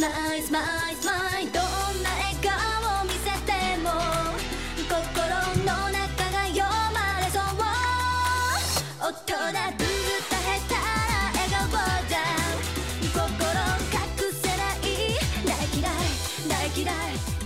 [0.00, 3.90] Smile, smile, smile どんな笑顔を見せても
[4.88, 4.94] 心
[5.64, 7.42] の中が読まれそう
[9.00, 9.36] 大人
[9.76, 9.88] ぶっ
[10.28, 10.80] た下手な
[11.32, 11.76] 笑顔
[12.08, 12.18] じゃ
[13.12, 13.24] 心
[13.92, 13.98] 隠
[14.32, 14.84] せない
[15.44, 15.94] 大嫌い
[16.48, 16.94] 大嫌い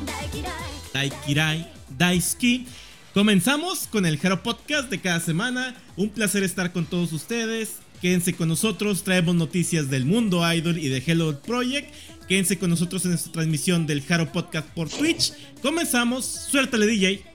[0.06, 0.52] 大嫌い
[0.92, 2.66] Daikirai, Daisuki.
[3.14, 5.74] Comenzamos con el Hero Podcast de cada semana.
[5.96, 7.78] Un placer estar con todos ustedes.
[8.05, 11.91] Quédense con nosotros, traemos noticias del mundo idol y de Hello Project.
[12.27, 15.33] Quédense con nosotros en esta transmisión del Hero Podcast por Twitch.
[15.63, 17.34] Comenzamos, suéltale DJ.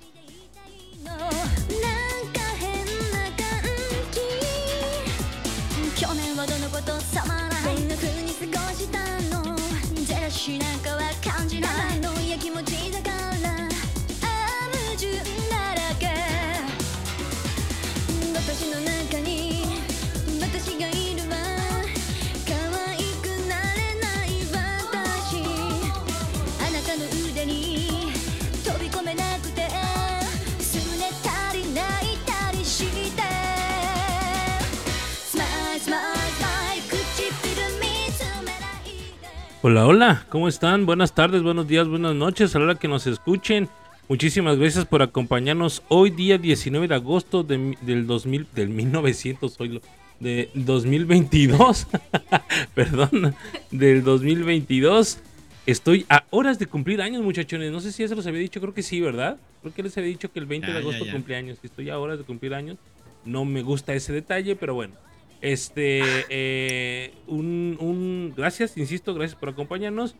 [39.62, 40.86] Hola, hola, ¿cómo están?
[40.86, 43.68] Buenas tardes, buenos días, buenas noches, a la hora que nos escuchen.
[44.08, 49.80] Muchísimas gracias por acompañarnos hoy día 19 de agosto de del 2000, del 1900, oílo,
[50.18, 51.86] de 2022,
[52.74, 53.34] perdón,
[53.70, 55.18] del 2022.
[55.66, 57.70] Estoy a horas de cumplir años, muchachones.
[57.70, 59.36] No sé si ya se los había dicho, creo que sí, ¿verdad?
[59.60, 61.12] Creo que les había dicho que el 20 de Ya, agosto ya.
[61.12, 61.58] cumpleaños.
[61.62, 62.78] y Estoy a horas de cumplir años.
[63.26, 64.94] No me gusta ese detalle, pero bueno.
[65.40, 70.14] Este, eh, un, un, gracias, insisto, gracias por acompañarnos.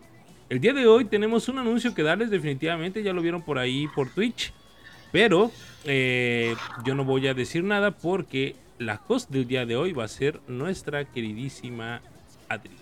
[0.48, 3.86] El día de hoy tenemos un anuncio que darles definitivamente, ya lo vieron por ahí
[3.94, 4.52] por Twitch,
[5.12, 5.50] pero
[5.84, 10.04] eh, yo no voy a decir nada porque la host del día de hoy va
[10.04, 12.00] a ser nuestra queridísima
[12.48, 12.76] Adri.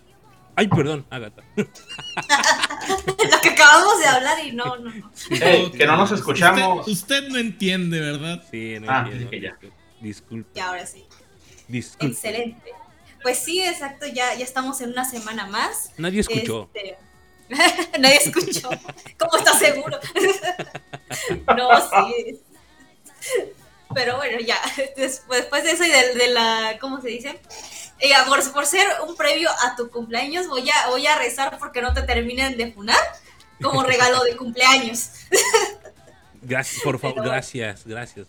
[0.54, 1.42] Ay, perdón, Agatha.
[1.56, 5.10] Lo que acabamos de hablar y no, no, no.
[5.40, 6.86] Ey, que no nos escuchamos.
[6.88, 8.42] Usted, usted no entiende, ¿verdad?
[8.50, 9.58] Sí, no Ah, entiendo, dije ya.
[10.00, 11.04] Disculpe, Y ahora sí.
[11.68, 12.14] Disculpe.
[12.14, 12.72] Excelente.
[13.22, 15.90] Pues sí, exacto, ya, ya estamos en una semana más.
[15.96, 16.70] Nadie escuchó.
[16.74, 16.96] Este,
[17.98, 18.68] Nadie escuchó.
[19.18, 19.98] ¿Cómo estás seguro?
[21.56, 22.40] no, sí.
[23.94, 24.60] Pero bueno, ya.
[24.96, 26.78] Después, de eso y de, de la.
[26.80, 27.40] ¿Cómo se dice?
[28.00, 31.82] Eh, por, por ser un previo a tu cumpleaños, voy a, voy a rezar porque
[31.82, 32.98] no te terminen de funar
[33.60, 35.10] como regalo de cumpleaños.
[36.42, 38.28] Gracias, por favor, Pero- gracias, gracias.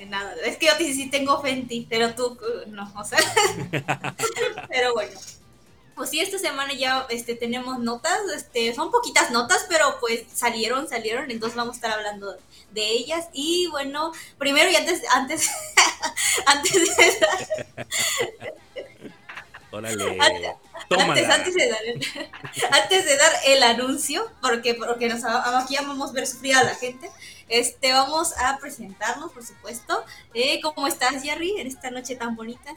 [0.00, 0.34] De nada.
[0.46, 3.18] Es que yo sí, sí tengo Fenty, pero tú uh, no, o sea.
[4.70, 5.12] pero bueno.
[5.94, 10.88] Pues sí, esta semana ya este, tenemos notas, este, son poquitas notas, pero pues salieron,
[10.88, 12.34] salieron, entonces vamos a estar hablando
[12.70, 13.28] de ellas.
[13.34, 15.50] Y bueno, primero y antes, antes,
[16.46, 17.26] antes de
[19.70, 20.18] Órale.
[20.90, 22.08] Antes- antes, antes de dar el,
[22.72, 26.74] antes de dar el anuncio, porque, porque nos, aquí vamos a ver sufrir a la
[26.74, 27.08] gente,
[27.50, 30.04] este, vamos a presentarnos, por supuesto.
[30.34, 32.70] Eh, ¿Cómo estás, Jerry, en esta noche tan bonita?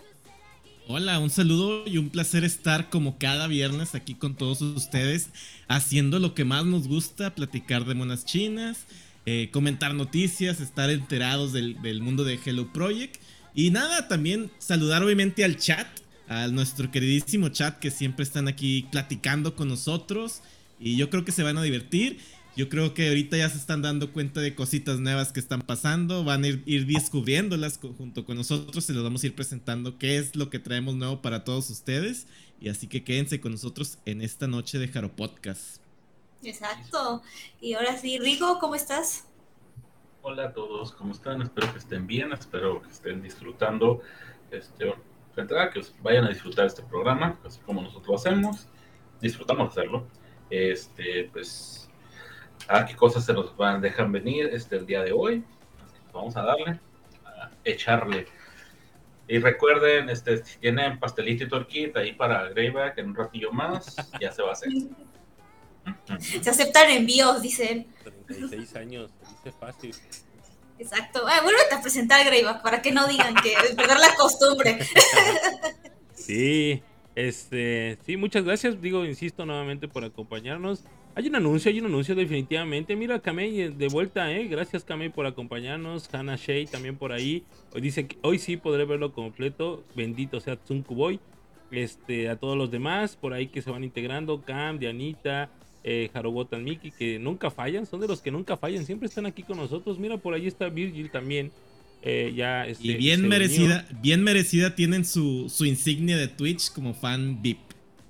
[0.87, 5.29] Hola, un saludo y un placer estar como cada viernes aquí con todos ustedes,
[5.69, 8.79] haciendo lo que más nos gusta, platicar de monas chinas,
[9.25, 13.21] eh, comentar noticias, estar enterados del, del mundo de Hello Project.
[13.55, 15.87] Y nada, también saludar obviamente al chat,
[16.27, 20.41] a nuestro queridísimo chat que siempre están aquí platicando con nosotros.
[20.79, 22.19] Y yo creo que se van a divertir.
[22.55, 26.23] Yo creo que ahorita ya se están dando cuenta de cositas nuevas que están pasando.
[26.23, 28.83] Van a ir, ir descubriéndolas co- junto con nosotros.
[28.85, 32.27] Se los vamos a ir presentando qué es lo que traemos nuevo para todos ustedes.
[32.61, 35.81] Y así que quédense con nosotros en esta noche de Jaro Podcast.
[36.43, 37.23] Exacto.
[37.59, 39.25] Y ahora sí, Rigo, ¿cómo estás?
[40.21, 41.41] Hola a todos, ¿cómo están?
[41.41, 44.01] Espero que estén bien, espero que estén disfrutando.
[44.51, 44.93] Este,
[45.35, 48.67] que os vayan a disfrutar este programa, así como nosotros lo hacemos.
[49.19, 50.07] Disfrutamos de hacerlo.
[50.51, 51.89] Este, pues,
[52.67, 55.43] a qué cosas se nos van, dejan venir este, el día de hoy.
[55.83, 56.79] Así que vamos a darle,
[57.25, 58.27] a echarle.
[59.27, 63.95] Y recuerden, este, si tienen pastelito y torquita ahí para Greyback en un ratillo más,
[64.19, 64.69] ya se va a hacer.
[66.19, 67.87] Se aceptan envíos, dicen.
[68.03, 69.95] 36 años, dice fácil.
[70.79, 71.23] Exacto.
[71.27, 74.79] Ah, vuélvete a presentar, Greyback, para que no digan que perder la costumbre.
[76.13, 76.81] Sí,
[77.15, 80.83] este, sí, muchas gracias, digo, insisto nuevamente por acompañarnos.
[81.15, 82.95] Hay un anuncio, hay un anuncio definitivamente.
[82.95, 84.47] Mira, Kamei eh, de vuelta, eh.
[84.47, 86.11] Gracias, Kamei, por acompañarnos.
[86.11, 87.43] Hannah Shea también por ahí.
[87.73, 89.83] Hoy dice que hoy sí podré verlo completo.
[89.95, 91.19] Bendito sea Tsunku Boy.
[91.71, 94.41] Este, a todos los demás por ahí que se van integrando.
[94.41, 95.51] Cam, Dianita,
[95.83, 97.85] eh, Harobotan Miki, que nunca fallan.
[97.85, 98.83] Son de los que nunca fallan.
[98.83, 99.99] Siempre están aquí con nosotros.
[99.99, 101.51] Mira, por ahí está Virgil también.
[102.01, 103.29] eh, ya este, Y bien unió.
[103.29, 107.59] merecida, bien merecida tienen su, su insignia de Twitch como fan VIP.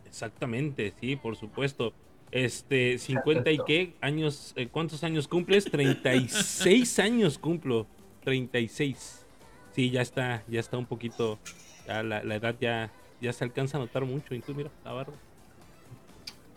[0.08, 1.94] Exactamente, sí, por supuesto.
[2.34, 5.66] Este, 50 y qué años, eh, ¿cuántos años cumples?
[5.66, 7.86] 36 años cumplo.
[8.24, 9.26] 36.
[9.72, 11.40] Sí, ya está, ya está un poquito,
[11.88, 12.92] ya la, la edad ya,
[13.22, 14.34] ya se alcanza a notar mucho.
[14.34, 15.14] Incluso, mira, la barba.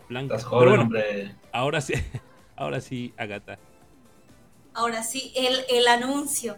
[0.09, 0.35] Blanca.
[0.35, 1.35] Estás Pero joven, bueno, hombre.
[1.51, 1.93] ahora sí,
[2.55, 3.59] ahora sí, Agata.
[4.73, 6.57] Ahora sí, el, el anuncio.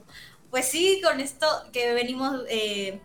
[0.50, 3.00] Pues sí, con esto que venimos eh.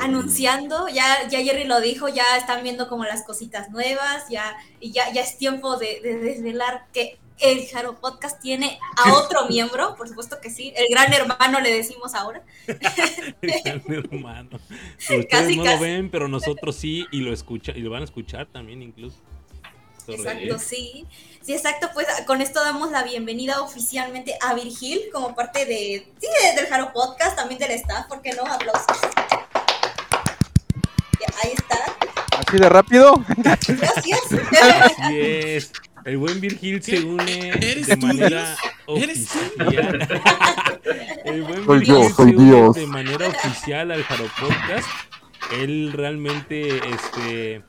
[0.00, 4.92] Anunciando, ya, ya Jerry lo dijo, ya están viendo como las cositas nuevas, ya, y
[4.92, 9.94] ya, ya es tiempo de, de desvelar que el Jaro Podcast tiene a otro miembro,
[9.96, 12.42] por supuesto que sí, el gran hermano le decimos ahora.
[12.66, 14.58] El gran hermano.
[14.98, 15.76] Ustedes Casi, no casi.
[15.76, 19.16] lo ven, pero nosotros sí, y lo escuchan, y lo van a escuchar también incluso.
[20.08, 21.06] Exacto, sí.
[21.48, 26.26] Sí, exacto, pues con esto damos la bienvenida oficialmente a Virgil como parte de, sí,
[26.26, 28.42] de- del Jaro Podcast, también del staff, ¿por qué no?
[28.44, 28.84] Aplausos.
[31.42, 31.78] Ahí está,
[32.46, 33.24] Así de rápido.
[33.38, 33.80] gracias.
[33.96, 35.72] Así es.
[36.04, 38.54] El buen Virgil se une ¿Eres de manera
[38.84, 39.50] oficial.
[41.24, 42.74] El buen Soy Virgil yo, se soy une Dios.
[42.76, 44.86] de manera oficial al Jaro Podcast.
[45.52, 47.62] Él realmente este,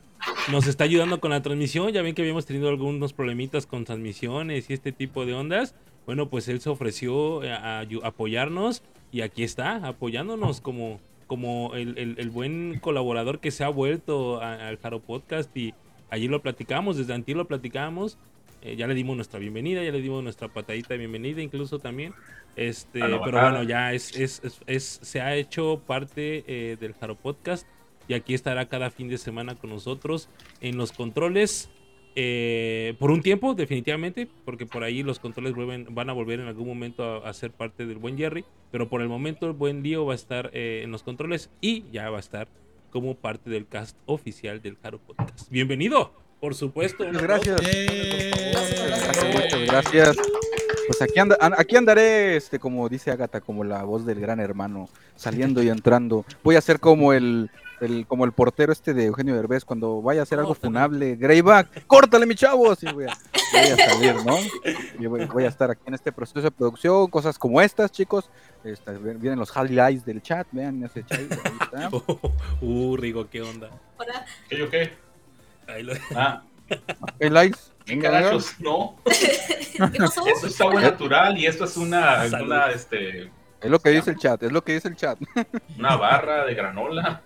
[0.52, 1.92] nos está ayudando con la transmisión.
[1.92, 5.76] Ya ven que habíamos tenido algunos problemitas con transmisiones y este tipo de ondas.
[6.06, 8.82] Bueno, pues él se ofreció a, a apoyarnos
[9.12, 14.42] y aquí está, apoyándonos como, como el, el- el buen colaborador que se ha vuelto
[14.42, 15.74] al Jaro Podcast y
[16.10, 18.18] allí lo platicamos, desde antes lo platicamos.
[18.62, 22.14] eh, ya le dimos nuestra bienvenida, ya le dimos nuestra patadita de bienvenida incluso también.
[22.56, 27.16] Este, pero bueno, ya es, es, es- es- se ha hecho parte eh, del Jaro
[27.16, 27.68] Podcast
[28.10, 30.28] y aquí estará cada fin de semana con nosotros
[30.60, 31.70] en los controles.
[32.16, 36.48] eh, por un tiempo, definitivamente, porque por ahí los controles vuelven, van a volver en
[36.48, 39.84] algún momento a, a ser parte del buen Jerry, pero por el momento el buen
[39.84, 42.48] Lío va a estar eh, en los controles y ya va a estar
[42.90, 45.50] como parte del cast oficial del Jaro Podcast.
[45.52, 46.12] Bienvenido,
[46.42, 47.06] por supuesto.
[47.12, 47.62] gracias.
[47.72, 48.32] Eh,
[49.34, 50.18] Muchas gracias.
[50.88, 54.40] Pues aquí, anda, an- aquí andaré, este, como dice Agatha, como la voz del gran
[54.40, 56.26] hermano, saliendo y entrando.
[56.44, 57.52] Voy a ser como el,
[57.82, 61.86] el- como el portero este de Eugenio Derbez, cuando vaya a hacer algo funable, Greyback,
[61.88, 63.18] córtale mi chavo, así voy a,
[63.54, 64.38] voy a salir, ¿no?
[65.00, 68.30] Y voy, voy a estar aquí en este proceso de producción, cosas como estas, chicos.
[68.64, 71.90] Este, vienen los highlights del chat, vean ese chat, ahí está.
[72.62, 73.70] uh, Rigo, ¿qué onda?
[73.98, 74.94] Ahora, ¿Qué yo qué?
[75.68, 76.44] Ahí lo- Ah,
[77.20, 77.72] Highlights.
[77.86, 78.32] ¿qué Venga?
[78.60, 80.28] No, ¿qué pasó?
[80.28, 84.18] esto es agua natural y esto es una, una, este, Es lo que dice el
[84.18, 85.20] chat, es lo que dice el chat.
[85.78, 87.22] una barra de granola.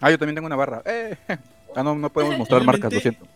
[0.00, 0.82] Ah, yo también tengo una barra.
[0.84, 1.16] Eh.
[1.78, 3.26] Ah, no, no podemos mostrar marcas, lo siento.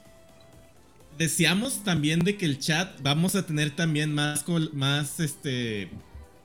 [1.19, 5.91] Deseamos también de que el chat vamos a tener también más más este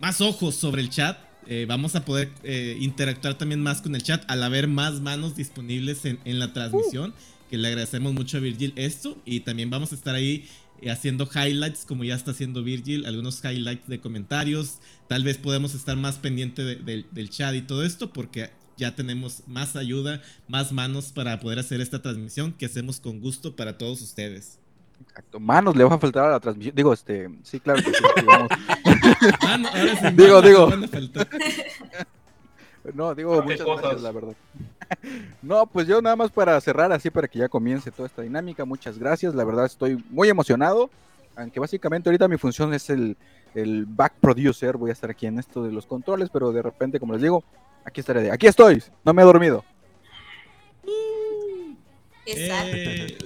[0.01, 1.17] más ojos sobre el chat.
[1.47, 5.37] Eh, vamos a poder eh, interactuar también más con el chat al haber más manos
[5.37, 7.13] disponibles en, en la transmisión.
[7.49, 9.15] Que le agradecemos mucho a Virgil esto.
[9.23, 10.49] Y también vamos a estar ahí
[10.81, 14.79] eh, haciendo highlights, como ya está haciendo Virgil, algunos highlights de comentarios.
[15.07, 18.95] Tal vez podemos estar más pendiente de- del- del chat y todo esto, porque ya
[18.95, 23.77] tenemos más ayuda, más manos para poder hacer esta transmisión que hacemos con gusto para
[23.77, 24.59] todos ustedes.
[25.01, 25.39] Exacto.
[25.41, 26.73] Manos le va a faltar a la transmisión.
[26.75, 27.95] Digo, este, sí, claro que sí.
[28.17, 28.49] sí, vamos.
[29.41, 30.69] Ah, ahora sí, Digo, manos digo.
[32.93, 33.81] No, digo, ¿Qué muchas cosas?
[33.81, 34.33] gracias, la verdad.
[35.41, 38.65] No, pues yo nada más para cerrar así, para que ya comience toda esta dinámica.
[38.65, 40.89] Muchas gracias, la verdad estoy muy emocionado.
[41.35, 43.17] Aunque básicamente ahorita mi función es el,
[43.55, 44.77] el back producer.
[44.77, 47.43] Voy a estar aquí en esto de los controles, pero de repente, como les digo,
[47.83, 48.21] aquí estaré.
[48.23, 49.65] de- Aquí estoy, no me he dormido.
[52.25, 52.71] Exacto.
[52.75, 53.17] Eh,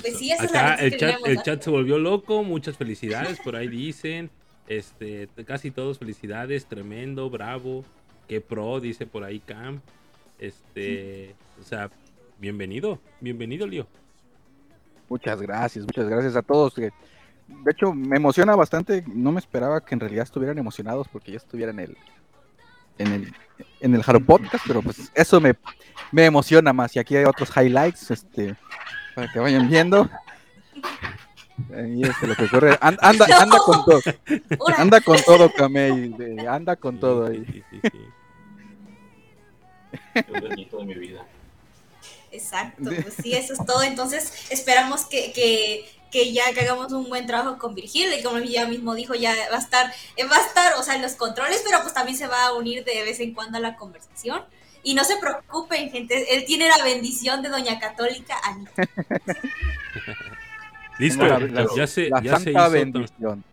[0.00, 1.42] Pues sí, esa es la el que chat, tenemos, el ¿no?
[1.42, 4.30] chat se volvió loco, muchas felicidades, por ahí dicen.
[4.68, 7.84] Este, casi todos felicidades, tremendo, bravo,
[8.32, 9.80] qué pro, dice por ahí Cam.
[10.38, 11.90] Este, o sea,
[12.38, 13.86] bienvenido, bienvenido, Lío.
[15.10, 16.74] Muchas gracias, muchas gracias a todos.
[16.74, 16.90] De
[17.70, 19.04] hecho, me emociona bastante.
[19.06, 21.96] No me esperaba que en realidad estuvieran emocionados porque ya estuviera en el
[22.96, 23.34] en el
[23.80, 25.54] en el Haro Podcast, pero pues eso me,
[26.10, 26.96] me emociona más.
[26.96, 28.56] Y aquí hay otros highlights, este,
[29.14, 30.08] para que vayan viendo.
[31.76, 32.78] Ahí es lo que ocurre.
[32.80, 34.00] An- Anda, anda con todo,
[34.78, 36.08] anda con todo, Kamei.
[36.08, 37.44] de- Anda con todo Sí, ahí.
[37.52, 37.98] sí, sí, sí.
[40.14, 41.24] El bonito de mi vida.
[42.30, 43.82] Exacto, pues sí, eso es todo.
[43.82, 48.06] Entonces, esperamos que, que, que ya que hagamos un buen trabajo con Virgil.
[48.18, 49.86] Y como ya mismo dijo, ya va a estar,
[50.30, 52.84] va a estar, o sea, en los controles, pero pues también se va a unir
[52.84, 54.42] de vez en cuando a la conversación.
[54.84, 58.72] Y no se preocupen, gente, él tiene la bendición de Doña Católica Anita.
[60.98, 63.44] Listo, Tengo la- la- ya se, La ya se hizo, bendición.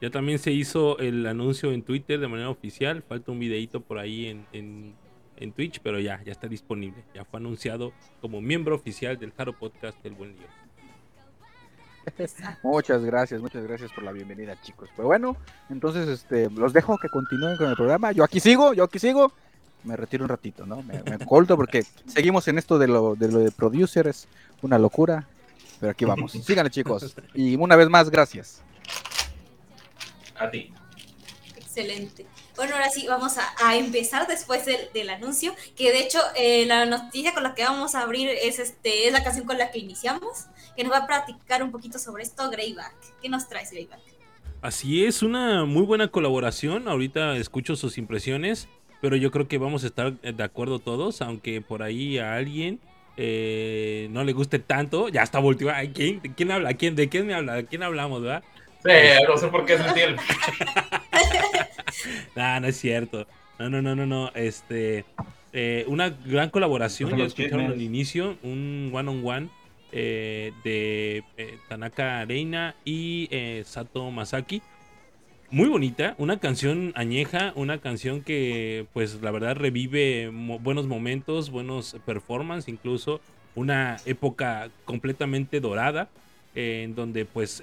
[0.00, 3.02] ya también se hizo el anuncio en Twitter de manera oficial.
[3.08, 4.94] Falta un videito por ahí en, en,
[5.36, 7.02] en Twitch, pero ya, ya está disponible.
[7.14, 10.46] Ya fue anunciado como miembro oficial del Jaro Podcast del Buen Lío.
[12.62, 14.88] Muchas gracias, muchas gracias por la bienvenida, chicos.
[14.94, 15.36] Pues bueno,
[15.68, 18.12] entonces este, los dejo que continúen con el programa.
[18.12, 19.32] Yo aquí sigo, yo aquí sigo.
[19.84, 20.82] Me retiro un ratito, ¿no?
[20.82, 24.28] Me, me colto porque seguimos en esto de lo, de lo de producer, es
[24.62, 25.26] una locura.
[25.80, 26.32] Pero aquí vamos.
[26.44, 27.14] Síganle, chicos.
[27.34, 28.62] Y una vez más, gracias.
[30.38, 30.72] A ti.
[31.56, 32.26] Excelente.
[32.56, 36.64] Bueno, ahora sí, vamos a, a empezar después del, del anuncio, que de hecho eh,
[36.66, 39.70] la noticia con la que vamos a abrir es, este, es la canción con la
[39.70, 42.94] que iniciamos, que nos va a platicar un poquito sobre esto, Greyback.
[43.20, 44.00] ¿Qué nos traes, Greyback?
[44.62, 46.88] Así es, una muy buena colaboración.
[46.88, 48.68] Ahorita escucho sus impresiones,
[49.00, 52.80] pero yo creo que vamos a estar de acuerdo todos, aunque por ahí a alguien
[53.16, 55.08] eh, no le guste tanto.
[55.08, 55.88] Ya está volteado.
[55.94, 56.74] ¿quién, ¿Quién habla?
[56.74, 57.54] ¿Quién, ¿De quién me habla?
[57.54, 58.42] ¿De quién hablamos, verdad?
[58.82, 58.92] Sí,
[59.28, 60.16] no sé por qué sentí el.
[62.36, 63.26] No, no es cierto.
[63.58, 64.30] No, no, no, no, no.
[64.34, 65.04] Este,
[65.52, 67.10] eh, una gran colaboración.
[67.10, 69.48] Ya escucharon al inicio un one on one
[69.92, 73.28] eh, de eh, Tanaka Reina y
[73.64, 74.62] Sato Masaki.
[75.48, 81.50] Muy bonita, una canción añeja, una canción que pues la verdad revive mo- buenos momentos,
[81.50, 83.20] buenos performances, incluso
[83.54, 86.08] una época completamente dorada,
[86.56, 87.62] en donde pues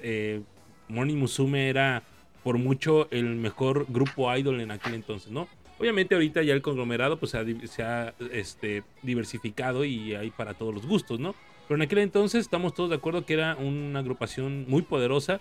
[0.88, 2.02] Morning Musume era
[2.44, 5.48] por mucho el mejor grupo idol en aquel entonces, ¿no?
[5.78, 10.54] Obviamente ahorita ya el conglomerado pues se ha, se ha, este, diversificado y hay para
[10.54, 11.34] todos los gustos, ¿no?
[11.66, 15.40] Pero en aquel entonces estamos todos de acuerdo que era una agrupación muy poderosa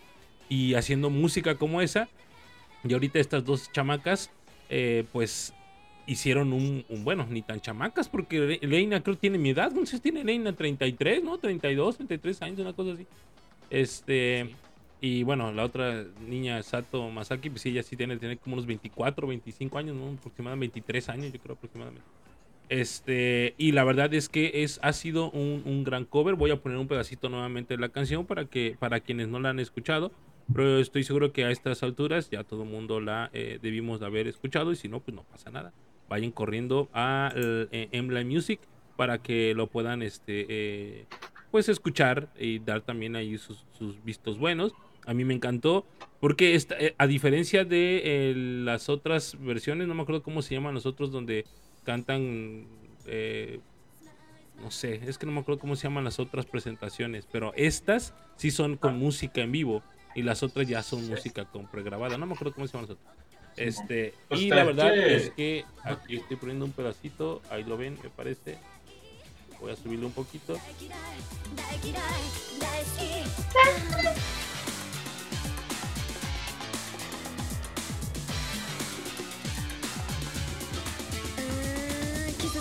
[0.50, 2.08] y haciendo música como esa.
[2.84, 4.32] Y ahorita estas dos chamacas
[4.70, 5.54] eh, pues
[6.08, 10.24] hicieron un, bueno, ni tan chamacas porque Le- Leina creo tiene mi edad, si tiene
[10.24, 11.38] Leina 33, ¿no?
[11.38, 13.06] 32, 33 años, una cosa así.
[13.70, 14.50] Este,
[15.06, 18.66] y bueno, la otra niña, Sato Masaki, pues sí, ella sí tiene, tiene como unos
[18.66, 20.16] 24, 25 años, ¿no?
[20.18, 22.08] Aproximadamente 23 años, yo creo aproximadamente.
[22.70, 26.36] Este, y la verdad es que es, ha sido un, un gran cover.
[26.36, 29.50] Voy a poner un pedacito nuevamente de la canción para que, para quienes no la
[29.50, 30.14] han escuchado.
[30.54, 34.06] Pero estoy seguro que a estas alturas ya todo el mundo la eh, debimos de
[34.06, 34.72] haber escuchado.
[34.72, 35.74] Y si no, pues no pasa nada.
[36.08, 38.62] Vayan corriendo a eh, Emblem Music
[38.96, 41.06] para que lo puedan este, eh,
[41.52, 44.74] pues escuchar y dar también ahí sus, sus vistos buenos.
[45.06, 45.86] A mí me encantó
[46.20, 50.56] porque esta, eh, a diferencia de eh, las otras versiones, no me acuerdo cómo se
[50.56, 51.46] llaman los otros donde
[51.84, 52.66] cantan,
[53.06, 53.60] eh,
[54.62, 58.14] no sé, es que no me acuerdo cómo se llaman las otras presentaciones, pero estas
[58.38, 59.84] sí son con música en vivo
[60.16, 62.98] y las otras ya son música con pregrabada, no me acuerdo cómo se llaman las
[62.98, 63.16] otras.
[63.56, 67.98] Este, Pues y la verdad es que aquí estoy poniendo un pedacito, ahí lo ven,
[68.02, 68.58] me parece.
[69.60, 70.58] Voy a subirle un poquito.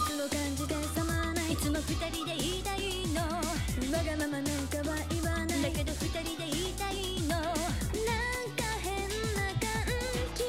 [0.03, 3.23] ーん季節の感じでさまないいつも二人でいたいの。
[3.23, 7.29] わがままなんかは言わないだけど二人でいたいの。
[7.29, 7.47] なん
[8.57, 8.93] か変
[9.35, 9.71] な感
[10.35, 10.43] じ。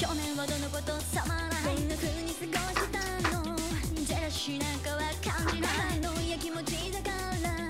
[0.00, 2.98] 去年はどのことさまないこんな風に過ごした
[3.36, 3.56] の。
[3.94, 6.10] ジェラシーなんかは感じないの。
[6.28, 7.50] や気持ちだから。
[7.50, 7.68] あ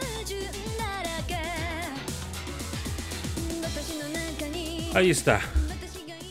[0.00, 0.34] 矛盾
[0.78, 1.36] だらけ。
[3.62, 4.92] 私の中に。
[4.94, 5.40] Ahí está.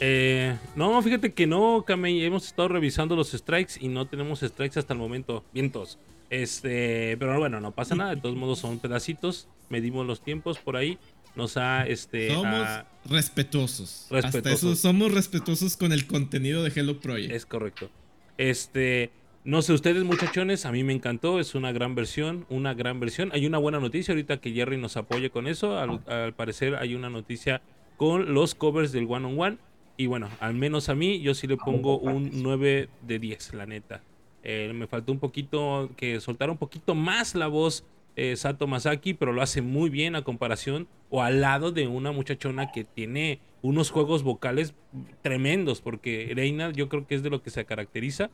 [0.07, 2.23] Eh, no, fíjate que no, Kamei.
[2.23, 5.43] Hemos estado revisando los strikes y no tenemos strikes hasta el momento.
[5.51, 5.97] Vientos.
[6.29, 8.13] Este, pero bueno, no pasa nada.
[8.13, 9.47] De todos modos, son pedacitos.
[9.69, 10.99] Medimos los tiempos por ahí.
[11.35, 12.31] Nos ha, este.
[12.31, 12.67] Somos
[13.05, 14.07] respetuosos.
[14.11, 14.35] respetuosos.
[14.35, 17.31] Hasta eso, somos respetuosos con el contenido de Hello Project.
[17.31, 17.89] Es correcto.
[18.37, 19.09] Este.
[19.43, 23.29] No sé ustedes, muchachones, a mí me encantó, es una gran versión, una gran versión.
[23.31, 25.77] Hay una buena noticia ahorita que Jerry nos apoye con eso.
[25.77, 27.61] Al parecer hay una noticia
[27.95, 29.57] con los covers del One on One
[29.97, 33.65] y bueno, al menos a mí yo sí le pongo un 9 de 10, la
[33.65, 34.01] neta.
[34.43, 37.85] Eh, me faltó un poquito que soltara un poquito más la voz
[38.17, 42.11] eh, Sato Masaki, pero lo hace muy bien a comparación o al lado de una
[42.11, 44.73] muchachona que tiene unos juegos vocales
[45.21, 48.29] tremendos, porque Reina yo creo que es de lo que se caracteriza,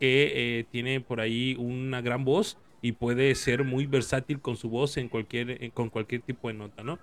[0.00, 4.68] que eh, tiene por ahí una gran voz y puede ser muy versátil con su
[4.68, 6.98] voz en cualquier, en- con cualquier tipo de nota, ¿no?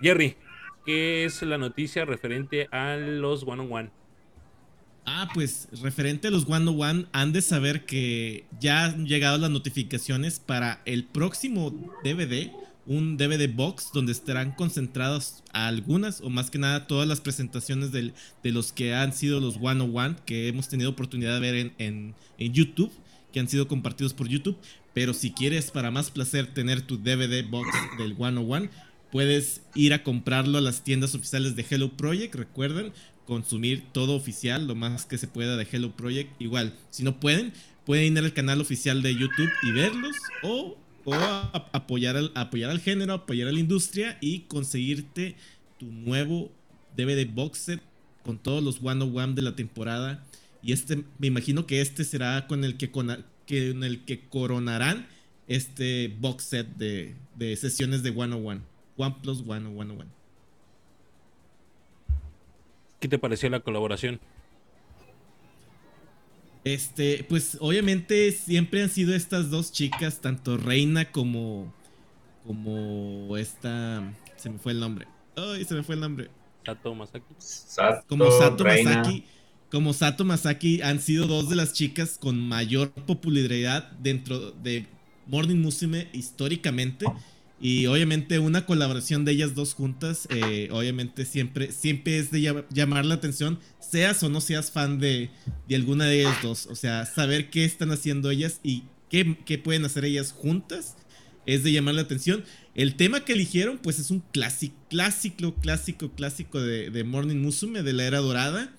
[0.00, 0.34] Jerry,
[0.84, 3.90] ¿qué es la noticia referente a los one on one?
[5.04, 9.36] Ah, pues referente a los One on One, han de saber que ya han llegado
[9.36, 11.72] las notificaciones para el próximo
[12.04, 12.52] DVD,
[12.86, 18.12] un DVD box donde estarán concentradas algunas o más que nada todas las presentaciones de
[18.44, 21.72] los que han sido los One on One que hemos tenido oportunidad de ver en,
[21.78, 22.92] en- en YouTube,
[23.32, 24.56] que han sido compartidos por YouTube.
[24.94, 27.66] Pero si quieres para más placer tener tu DVD box
[27.98, 28.70] del One on One,
[29.12, 32.92] puedes ir a comprarlo a las tiendas oficiales de Hello Project, recuerden
[33.26, 36.30] consumir todo oficial, lo más que se pueda de Hello Project.
[36.40, 37.52] Igual, si no pueden,
[37.84, 40.78] pueden ir al canal oficial de YouTube y verlos o,
[41.72, 45.36] apoyar, al, género, apoyar a la industria y conseguirte
[45.78, 46.50] tu nuevo
[46.96, 47.82] DVD box set
[48.24, 50.24] con todos los one on one de la temporada.
[50.62, 52.90] Y este, me imagino que este será con el que
[54.30, 55.06] coronarán
[55.48, 58.71] este box set de, de sesiones de one on one.
[58.96, 60.10] One plus one o one on one.
[63.00, 64.20] ¿Qué te pareció la colaboración?
[66.64, 71.72] Este, pues obviamente siempre han sido estas dos chicas, tanto Reina como.
[72.46, 74.14] como esta.
[74.36, 75.06] Se me fue el nombre.
[75.36, 76.30] Ay, se me fue el nombre.
[76.64, 77.34] Tato Masaki.
[77.38, 78.98] Sato, Como Sato Reina.
[78.98, 79.24] Masaki.
[79.70, 84.86] Como Sato Masaki han sido dos de las chicas con mayor popularidad dentro de
[85.26, 87.06] Morning Musume históricamente.
[87.62, 92.64] Y obviamente una colaboración de ellas dos juntas, eh, obviamente siempre, siempre es de llam-
[92.70, 95.30] llamar la atención, seas o no seas fan de,
[95.68, 96.66] de alguna de ellas dos.
[96.66, 100.96] O sea, saber qué están haciendo ellas y qué, qué pueden hacer ellas juntas
[101.46, 102.44] es de llamar la atención.
[102.74, 107.82] El tema que eligieron, pues es un clásico, clásico, clásico, clásico de, de Morning Musume,
[107.84, 108.72] de la era dorada.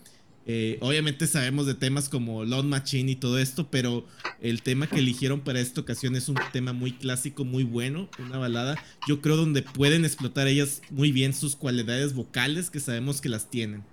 [0.46, 4.06] Eh, obviamente sabemos de temas como Lord Machine y todo esto, pero
[4.42, 8.38] el tema que eligieron para esta ocasión es un tema muy clásico, muy bueno, una
[8.38, 8.76] balada.
[9.08, 13.50] Yo creo donde pueden explotar ellas muy bien sus cualidades vocales que sabemos que las
[13.50, 13.84] tienen.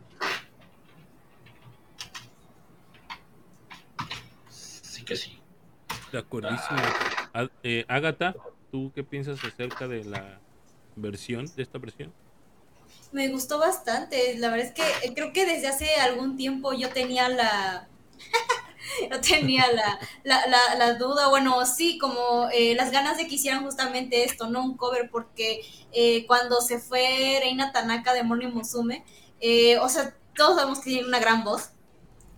[4.51, 5.39] Sí que sí.
[6.13, 6.79] De acuerdísimo.
[7.33, 8.35] A- eh, Agatha,
[8.73, 10.41] ¿tú qué piensas acerca de la
[10.97, 12.13] versión, de esta versión?
[13.13, 14.37] Me gustó bastante.
[14.39, 17.89] La verdad es que eh, creo que desde hace algún tiempo yo tenía la.
[19.11, 23.65] yo tenía la, la, la, duda, bueno, sí, como eh, las ganas de que hicieran
[23.65, 25.63] justamente esto, no un cover, porque
[25.93, 29.05] eh, cuando se fue Reina Tanaka de Morning Musume,
[29.41, 31.71] eh, o sea, todos sabemos que tiene una gran voz,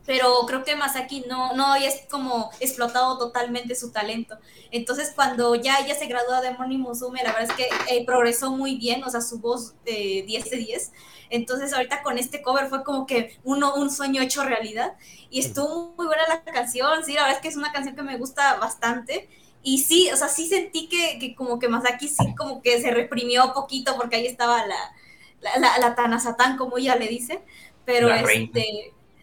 [0.04, 4.36] pero creo que Masaki no, no había como explotado totalmente su talento.
[4.70, 8.50] Entonces, cuando ya ella se graduó de Morning Musume, la verdad es que eh, progresó
[8.50, 10.92] muy bien, o sea, su voz de 10 de 10.
[11.30, 14.94] Entonces, ahorita con este cover fue como que uno, un sueño hecho realidad.
[15.30, 18.02] Y estuvo muy buena la canción, sí, la verdad es que es una canción que
[18.02, 19.28] me gusta bastante.
[19.62, 22.90] Y sí, o sea, sí sentí que, que como que Masaki sí como que se
[22.90, 24.76] reprimió un poquito porque ahí estaba la,
[25.40, 27.44] la, la, la Tanasatán, como ella le dice.
[27.84, 28.60] Pero La reina.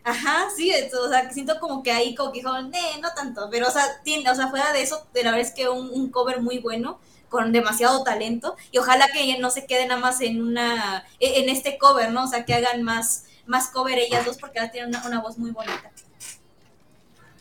[0.10, 3.48] Ajá, sí, eso, o sea, siento como que ahí como que dijo, "Nee, no tanto,
[3.52, 6.10] pero o sea, tiene, o sea, fuera de eso, de la verdad es que un,
[6.12, 10.42] cover muy bueno, con demasiado talento, y ojalá que no se quede nada más en
[10.42, 12.24] una, e, en este cover, ¿no?
[12.24, 15.38] O sea, que hagan más, más cover ellas dos, porque ahora tienen una, una voz
[15.38, 15.92] muy bonita.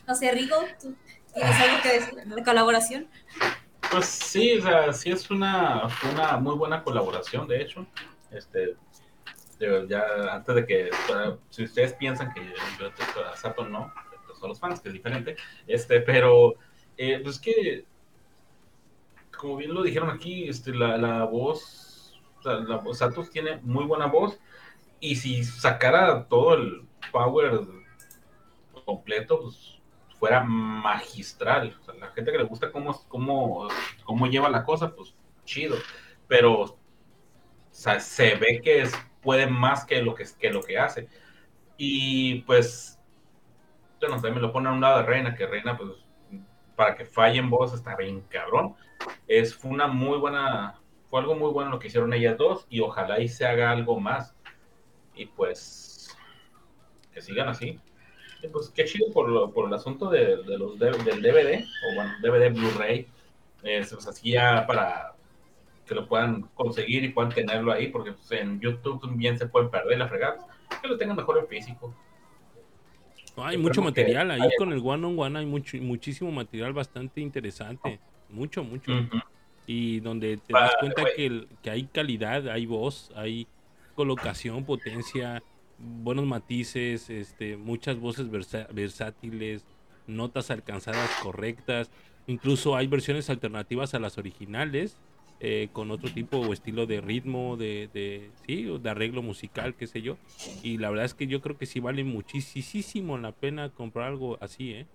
[0.07, 0.95] No sé, Rigo, ¿tú
[1.33, 3.07] tienes algo que decir de la colaboración?
[3.91, 7.85] Pues sí, o sea, sí es una, una muy buena colaboración, de hecho.
[8.31, 8.75] Este,
[9.87, 10.89] ya antes de que,
[11.49, 12.41] si ustedes piensan que
[12.79, 13.91] yo detesto a Sato, no,
[14.41, 15.35] a los fans, que es diferente,
[15.67, 16.55] este, pero,
[16.97, 17.85] eh, pues que,
[19.37, 24.05] como bien lo dijeron aquí, este, la, la voz, o sea, la tiene muy buena
[24.05, 24.39] voz,
[24.99, 27.61] y si sacara todo el power
[28.85, 29.79] completo, pues
[30.19, 31.75] fuera magistral.
[31.79, 33.69] O sea, la gente que le gusta cómo, cómo,
[34.03, 35.77] cómo lleva la cosa, pues chido.
[36.27, 36.77] Pero
[37.71, 41.07] se ve que es, puede más que lo que, que lo que hace.
[41.77, 42.99] Y pues,
[43.99, 45.89] bueno, también lo pone a un lado de Reina, que Reina, pues,
[46.75, 48.75] para que falle en voz está bien cabrón.
[49.27, 50.79] Es, fue una muy buena,
[51.09, 53.99] fue algo muy bueno lo que hicieron ellas dos y ojalá y se haga algo
[53.99, 54.35] más.
[55.15, 56.15] Y pues,
[57.13, 57.79] que sigan así.
[58.41, 61.65] Y pues qué chido por, lo- por el asunto de, de los de- del DVD,
[61.91, 63.07] o bueno, DVD Blu-ray,
[63.63, 65.15] eh, pues así ya para
[65.89, 69.71] que lo puedan conseguir y puedan tenerlo ahí, porque pues, en YouTube también se pueden
[69.71, 70.45] perder las fregadas,
[70.81, 71.93] que lo tengan mejor en físico.
[73.37, 76.73] Hay Yo mucho material ahí hay- con el One on One, hay mucho, muchísimo material
[76.73, 77.99] bastante interesante.
[78.29, 78.91] Mucho, mucho.
[79.65, 83.47] Y donde te Pa- das cuenta que, el- que hay calidad, hay voz, hay
[83.95, 85.41] colocación, potencia,
[85.77, 89.65] buenos matices, este, muchas voces versa- versátiles,
[90.05, 91.89] notas alcanzadas correctas.
[92.27, 94.97] Incluso hay versiones alternativas a las originales,
[95.39, 99.87] eh, con otro tipo o estilo de ritmo, de, de, sí, de arreglo musical, qué
[99.87, 100.17] sé yo.
[100.63, 104.37] Y la verdad es que yo creo que sí vale muchísimo la pena comprar algo
[104.41, 104.85] así, ¿eh?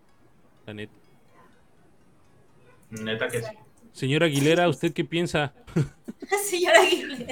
[0.67, 0.93] La neta.
[2.91, 3.53] Neta que sí.
[3.95, 5.53] Señora Aguilera, ¿usted qué piensa?
[6.51, 7.29] Señora Aguilera.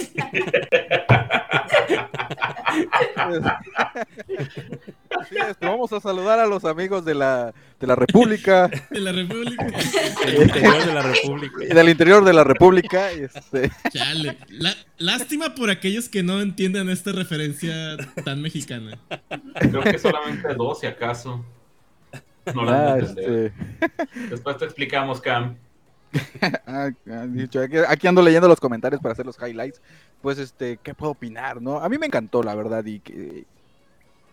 [5.28, 9.66] Sí, vamos a saludar a los amigos de la, de la República, De la República.
[10.24, 11.58] El interior de la República.
[11.74, 13.10] del interior de la República.
[13.10, 14.38] Este, Chale.
[14.48, 18.98] La- lástima por aquellos que no entiendan esta referencia tan mexicana.
[19.58, 21.44] Creo que solamente dos, si acaso.
[22.54, 23.52] No la ah, este,
[24.30, 25.56] Después te explicamos, Cam.
[26.66, 27.26] ah, ah,
[27.88, 29.80] aquí, ando leyendo los comentarios para hacer los highlights.
[30.20, 31.78] Pues, este, ¿qué puedo opinar, no?
[31.80, 33.46] A mí me encantó, la verdad, y que...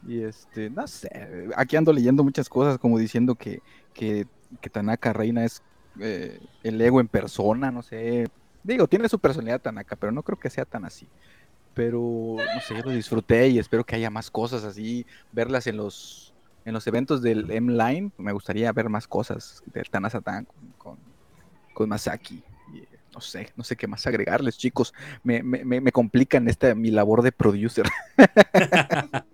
[0.08, 3.62] Y este, no sé, aquí ando leyendo muchas cosas como diciendo que,
[3.94, 4.26] que,
[4.62, 5.62] que Tanaka Reina es
[6.00, 8.28] eh, el ego en persona, no sé.
[8.64, 11.08] Digo, tiene su personalidad Tanaka, pero no creo que sea tan así.
[11.74, 15.78] Pero, no sé, yo lo disfruté y espero que haya más cosas así, verlas en
[15.78, 16.34] los,
[16.66, 18.12] en los eventos del M-Line.
[18.18, 20.98] Me gustaría ver más cosas del Tanasatan con, con,
[21.80, 22.44] con Masaki.
[22.74, 24.94] Y, no sé, no sé qué más agregarles, chicos.
[25.24, 27.86] Me, me, me, me complican esta mi labor de producer.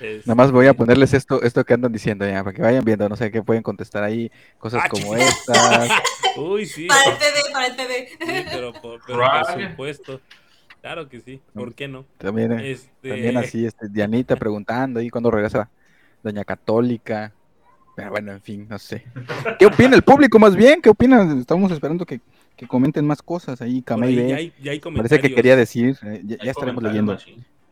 [0.00, 2.82] Este, Nada más voy a ponerles esto, esto que andan diciendo ya, para que vayan
[2.84, 5.88] viendo, no sé qué pueden contestar ahí, cosas Ah, como estas.
[6.38, 6.86] Uy, sí.
[6.86, 8.08] Para el PB, para el PB.
[8.26, 9.46] Sí, pero por, pero Right.
[9.54, 10.20] por supuesto.
[10.80, 11.42] Claro que sí.
[11.52, 12.06] ¿Por qué no?
[12.18, 15.68] También, eh, Este, también así, este, Dianita preguntando ahí cuando regresa
[16.22, 17.32] Doña Católica.
[17.96, 19.04] Pero bueno, en fin, no sé.
[19.58, 20.80] ¿Qué opina el público más bien?
[20.82, 21.38] ¿Qué opinan?
[21.40, 22.20] Estamos esperando que,
[22.54, 26.20] que comenten más cosas ahí, Kamei ya hay, ya hay Parece que quería decir, eh,
[26.24, 27.16] ya, ya estaremos leyendo.
[27.16, 27.24] Ya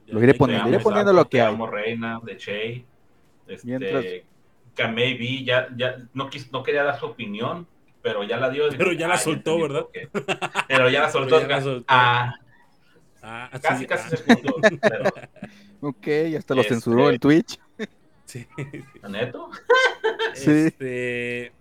[0.08, 1.52] Lo iré poniendo, iré poniendo lo que hay.
[1.52, 2.84] amo, reina, de Che.
[3.46, 4.04] Este, Mientras-
[4.74, 7.66] Kamei B ya, ya no, quis- no quería dar su opinión,
[8.02, 8.64] pero ya la dio.
[8.76, 9.84] Pero ya la soltó, ¿verdad?
[10.66, 11.40] Pero ya la soltó.
[11.40, 11.84] ya la soltó.
[11.88, 12.34] Ah,
[13.26, 14.60] Ah, casi, sí, casi ah, segundos.
[14.82, 15.04] Pero,
[15.80, 16.06] Ok,
[16.36, 17.58] hasta lo Este- censuró el Twitch.
[18.40, 18.46] Sí.
[19.08, 19.50] ¿neto?
[20.34, 20.50] Sí.
[20.50, 21.52] Este,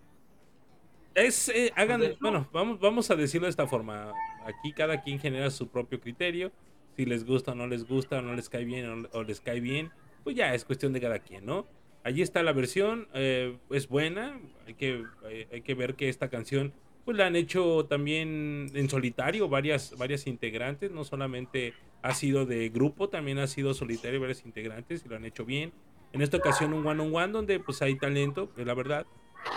[1.13, 4.13] es, eh, hagan, bueno, vamos, vamos a decirlo de esta forma.
[4.45, 6.51] Aquí cada quien genera su propio criterio.
[6.95, 9.41] Si les gusta o no les gusta, o no les cae bien o, o les
[9.41, 9.91] cae bien,
[10.23, 11.67] pues ya es cuestión de cada quien, ¿no?
[12.03, 14.39] Allí está la versión, eh, es buena.
[14.67, 16.73] Hay que, eh, hay que ver que esta canción,
[17.05, 20.91] pues la han hecho también en solitario varias, varias integrantes.
[20.91, 25.25] No solamente ha sido de grupo, también ha sido solitario varias integrantes y lo han
[25.25, 25.71] hecho bien.
[26.13, 29.05] En esta ocasión un one on one donde pues hay talento, la verdad.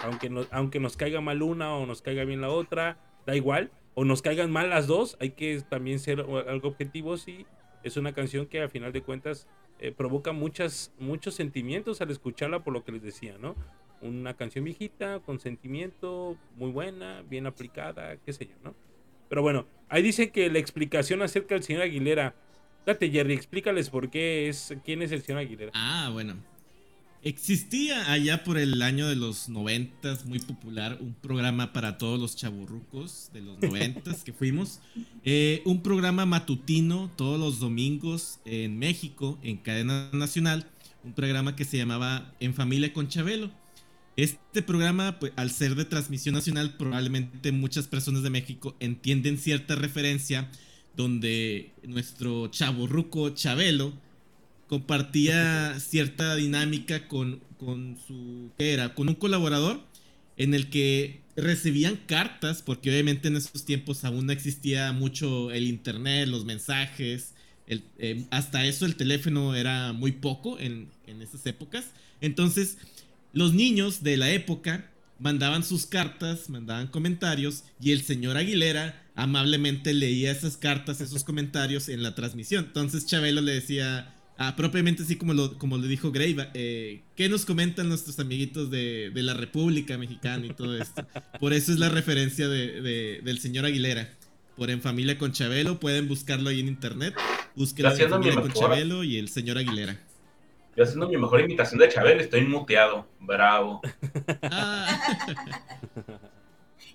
[0.02, 3.70] Aunque nos, aunque nos caiga mal una o nos caiga bien la otra, da igual.
[3.94, 7.46] O nos caigan mal las dos, hay que también ser algo objetivos y
[7.82, 9.46] es una canción que a final de cuentas
[9.78, 13.54] eh, provoca muchas, muchos sentimientos al escucharla por lo que les decía, ¿no?
[14.00, 18.74] Una canción viejita, con sentimiento, muy buena, bien aplicada, qué sé yo, ¿no?
[19.28, 22.34] Pero bueno, ahí dice que la explicación acerca del señor Aguilera.
[22.86, 25.72] Date, Jerry, explícales por qué es, quién es el señor Aguilera.
[25.74, 26.36] Ah, bueno.
[27.24, 32.36] Existía allá por el año de los noventas, muy popular, un programa para todos los
[32.36, 34.78] chaburrucos de los noventas que fuimos.
[35.24, 40.70] Eh, un programa matutino todos los domingos en México, en cadena nacional.
[41.02, 43.50] Un programa que se llamaba En Familia con Chabelo.
[44.16, 49.74] Este programa, pues, al ser de transmisión nacional, probablemente muchas personas de México entienden cierta
[49.74, 50.48] referencia
[50.96, 53.92] donde nuestro chaburruco Chabelo
[54.66, 58.94] compartía cierta dinámica con, con su, ¿qué era?
[58.94, 59.80] Con un colaborador
[60.36, 65.66] en el que recibían cartas, porque obviamente en esos tiempos aún no existía mucho el
[65.66, 67.34] internet, los mensajes,
[67.68, 71.86] eh, hasta eso el teléfono era muy poco en, en esas épocas.
[72.20, 72.78] Entonces,
[73.32, 79.92] los niños de la época mandaban sus cartas, mandaban comentarios y el señor Aguilera amablemente
[79.94, 82.66] leía esas cartas, esos comentarios en la transmisión.
[82.66, 87.28] Entonces Chabelo le decía, ah, propiamente así como lo, como le dijo Greiva, eh, ¿qué
[87.28, 91.06] nos comentan nuestros amiguitos de, de la República Mexicana y todo esto?
[91.40, 94.10] Por eso es la referencia de, de- del señor Aguilera.
[94.56, 97.14] Por En Familia con Chabelo, pueden buscarlo ahí en internet.
[97.56, 98.52] Búsquenlo en Familia con.
[98.52, 99.98] Chabelo y el señor Aguilera.
[100.76, 103.06] Yo haciendo mi mejor imitación de Chabel, estoy muteado.
[103.20, 103.80] Bravo.
[104.42, 104.98] Ah,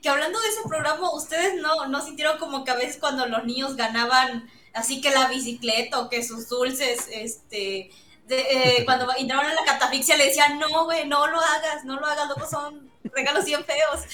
[0.02, 3.46] Que hablando de ese programa, ¿ustedes no, no sintieron como que a veces cuando los
[3.46, 7.90] niños ganaban así que la bicicleta o que sus dulces, este,
[8.28, 12.00] de, eh, cuando entraban en la catafixia le decían, no, güey, no lo hagas, no
[12.00, 14.06] lo hagas, luego son regalos bien feos.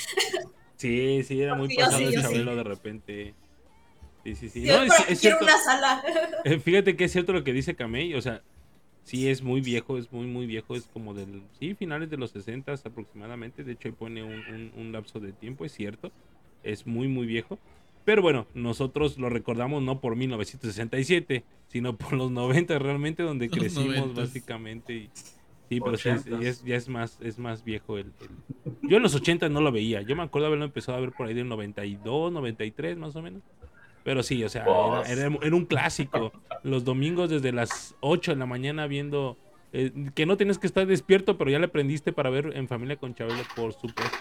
[0.77, 2.43] Sí, sí, era muy pasado sí, el sí.
[2.43, 3.33] De repente.
[4.23, 4.61] Sí, sí, sí.
[4.61, 5.43] Sí, No, es, es cierto.
[5.43, 6.03] una sala.
[6.45, 8.43] Eh, Fíjate que es cierto lo que dice Kamei, o sea,
[9.07, 12.31] sí es muy viejo, es muy, muy viejo, es como del, sí, finales de los
[12.31, 16.11] 60 aproximadamente, de hecho ahí pone un, un- un lapso de tiempo, es cierto,
[16.61, 17.57] es muy, muy viejo,
[18.03, 23.57] pero bueno, nosotros lo recordamos no por 1967, sino por los 90 realmente, donde Los
[23.57, 24.15] crecimos 90s.
[24.15, 25.09] básicamente, y,
[25.69, 26.41] sí, pero sí, es- 80s.
[26.41, 29.61] ya es, ya es más, es más viejo el, el- Yo en los 80 no
[29.61, 30.01] lo veía.
[30.01, 33.41] Yo me acuerdo haberlo empezado a ver por ahí del 92, 93 más o menos.
[34.07, 36.31] Pero sí, o sea, era, era- era un clásico.
[36.63, 39.35] Los domingos desde las 8 de la mañana viendo...
[39.73, 42.95] eh, que no tienes que estar despierto, pero ya le aprendiste para ver en familia
[42.95, 44.17] con Chabelo, por supuesto.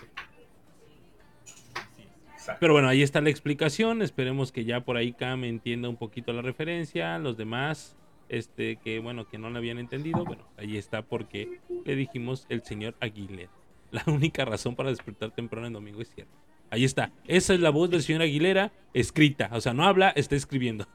[2.58, 4.02] Pero bueno, ahí está la explicación.
[4.02, 7.16] Esperemos que ya por ahí Cam entienda un poquito la referencia.
[7.20, 7.96] Los demás,
[8.28, 12.64] este, que bueno, que no la habían entendido, bueno, ahí está porque le dijimos el
[12.64, 13.52] señor Aguilera.
[13.92, 16.34] La única razón para despertar temprano en domingo es cierto.
[16.70, 17.10] Ahí está.
[17.26, 19.50] Esa es la voz del señor Aguilera escrita.
[19.52, 20.86] O sea, no habla, está escribiendo.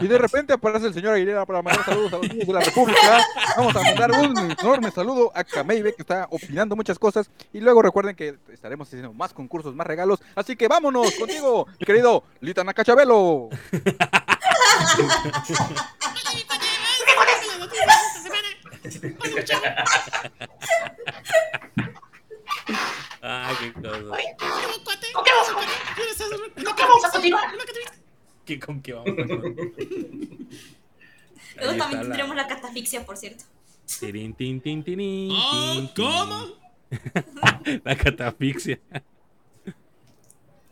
[0.00, 2.60] Y de repente aparece el señor Aguilera para mandar saludos a los niños de la
[2.60, 3.24] República.
[3.56, 7.30] Vamos a mandar un enorme saludo a Kameibe que está opinando muchas cosas.
[7.52, 10.20] Y luego recuerden que estaremos haciendo más concursos, más regalos.
[10.34, 13.48] Así que vámonos contigo, mi querido Lita Nakachabelo.
[23.22, 23.90] Ah, qué cosa.
[25.12, 25.52] ¿Con qué vamos a
[26.64, 27.44] ¿Con qué vamos a continuar?
[28.44, 29.14] ¿Qué, ¿Con qué vamos?
[29.16, 29.32] Luego
[31.72, 33.44] Ahí también está la- tendremos la catafixia, por cierto.
[34.00, 36.04] Tirin, tin, tin, tirin, Oh, tin, tin.
[36.10, 36.46] ¿Cómo?
[37.84, 38.78] La catafixia.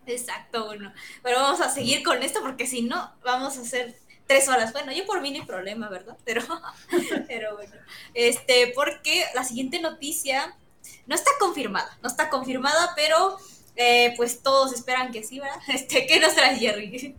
[0.07, 0.92] Exacto, bueno.
[1.22, 3.96] Pero vamos a seguir con esto porque si no, vamos a hacer
[4.27, 4.73] tres horas.
[4.73, 6.17] Bueno, yo por mí no hay problema, ¿verdad?
[6.25, 6.43] Pero,
[7.29, 7.75] pero bueno.
[8.15, 10.57] Este, porque la siguiente noticia
[11.07, 13.39] no está confirmada, no está confirmada, pero
[13.77, 15.61] eh, pues todos esperan que sí, ¿verdad?
[15.69, 17.15] Este, ¿qué nos trae Jerry?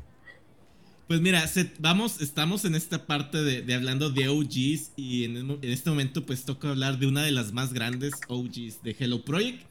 [1.08, 5.58] Pues mira, se- vamos, estamos en esta parte de, de hablando de OGs y en,
[5.62, 9.64] este momento pues toca hablar de una de las más grandes OGs de Hello Project.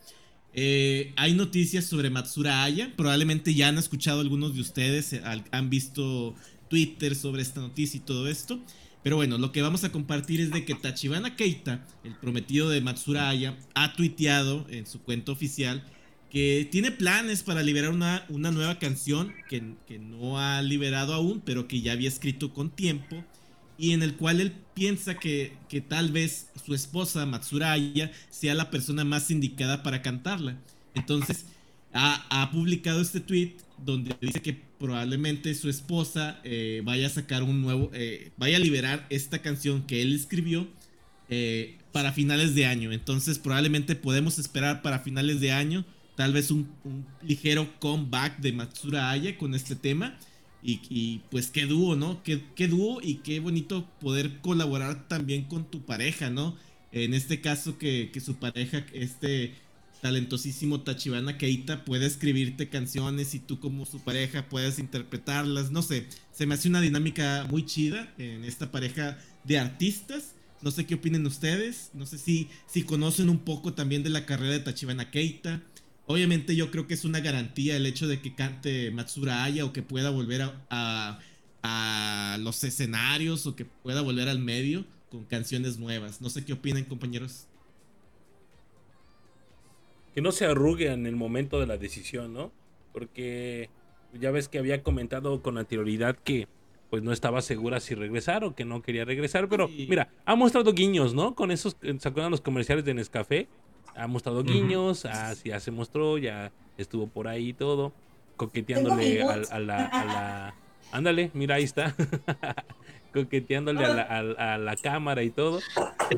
[0.54, 5.68] Eh, hay noticias sobre Matsura Aya, probablemente ya han escuchado algunos de ustedes, eh, han
[5.68, 6.34] visto
[6.68, 8.60] Twitter sobre esta noticia y todo esto.
[9.02, 12.80] Pero bueno, lo que vamos a compartir es de que Tachibana Keita, el prometido de
[12.80, 15.84] Matsura Aya, ha tuiteado en su cuenta oficial
[16.30, 21.40] que tiene planes para liberar una, una nueva canción que, que no ha liberado aún,
[21.44, 23.24] pero que ya había escrito con tiempo,
[23.78, 28.70] y en el cual él piensa que, que tal vez su esposa, Matsuraya, sea la
[28.70, 30.58] persona más indicada para cantarla.
[30.94, 31.46] Entonces,
[31.92, 37.42] ha, ha publicado este tweet donde dice que probablemente su esposa eh, vaya a sacar
[37.42, 40.66] un nuevo, eh, vaya a liberar esta canción que él escribió
[41.28, 42.92] eh, para finales de año.
[42.92, 45.84] Entonces probablemente podemos esperar para finales de año
[46.14, 46.68] tal vez un,
[47.22, 50.18] ligero comeback de Matsura Aya con este tema.
[50.62, 52.24] Y, y, pues qué dúo, ¿no?
[52.24, 56.56] Qué, qué dúo y qué bonito poder colaborar también con tu pareja, ¿no?
[56.90, 59.54] En este caso que, que su pareja, este
[60.06, 66.06] talentosísimo Tachibana Keita, puede escribirte canciones y tú como su pareja puedes interpretarlas, no sé,
[66.30, 70.36] se me hace una dinámica muy chida en esta pareja de artistas.
[70.62, 74.26] No sé qué opinen ustedes, no sé si, si conocen un poco también de la
[74.26, 75.60] carrera de Tachibana Keita.
[76.06, 79.72] Obviamente yo creo que es una garantía el hecho de que cante Matsura Aya o
[79.72, 81.18] que pueda volver a, a,
[81.64, 86.20] a los escenarios o que pueda volver al medio con canciones nuevas.
[86.20, 87.46] No sé qué opinan compañeros.
[90.16, 92.50] Que no se arrugue en el momento de la decisión, ¿no?
[92.94, 93.68] Porque
[94.18, 96.48] ya ves que había comentado con anterioridad que
[96.88, 99.86] pues no estaba segura si regresar o que no quería regresar, pero Sí.
[99.90, 101.34] mira, ha mostrado guiños, ¿no?
[101.34, 103.46] Con esos, ¿se acuerdan los comerciales de Nescafé?
[103.94, 107.92] Ha mostrado guiños, ah, sí, ya se mostró, ya estuvo por ahí todo,
[108.36, 110.54] coqueteándole a, la, a la...
[110.92, 111.94] Ándale, mira, ahí está.
[113.16, 114.02] coqueteándole a la,
[114.38, 115.60] a- a la cámara y todo.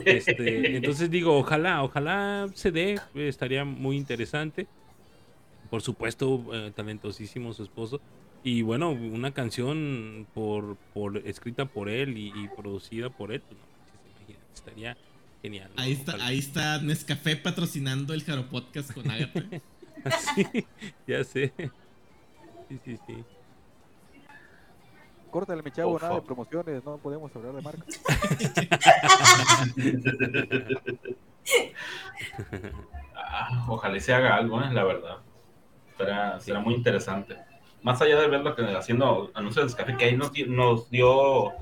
[0.04, 4.66] Este, entonces digo, ojalá, ojalá se dé, estaría muy interesante.
[5.70, 8.00] Por supuesto, eh, talentosísimo su esposo.
[8.44, 13.58] Y bueno, una canción por, por escrita por él y, y producida por él, pues
[13.60, 14.96] no estaría
[15.42, 15.70] genial.
[15.76, 15.82] ¿no?
[15.82, 16.26] Ahí está, Ojalá.
[16.26, 19.42] ahí está Nescafé patrocinando el Jaro Podcast con Agatha.
[20.36, 20.64] Sí,
[21.08, 21.52] ya sé.
[22.68, 23.14] Sí, sí, sí.
[25.30, 28.00] Córtale, mi chavo, nada de promociones, no podemos hablar de marcas.
[33.30, 34.72] Ah, ojalá se haga algo, ¿eh?
[34.72, 35.18] la verdad.
[35.96, 37.36] Será, será muy interesante.
[37.82, 41.52] Más allá de verlo que haciendo anuncios de café, que ahí nos, nos dio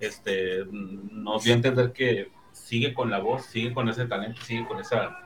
[0.00, 4.66] este nos dio a entender que sigue con la voz, sigue con ese talento, sigue
[4.66, 5.18] con esa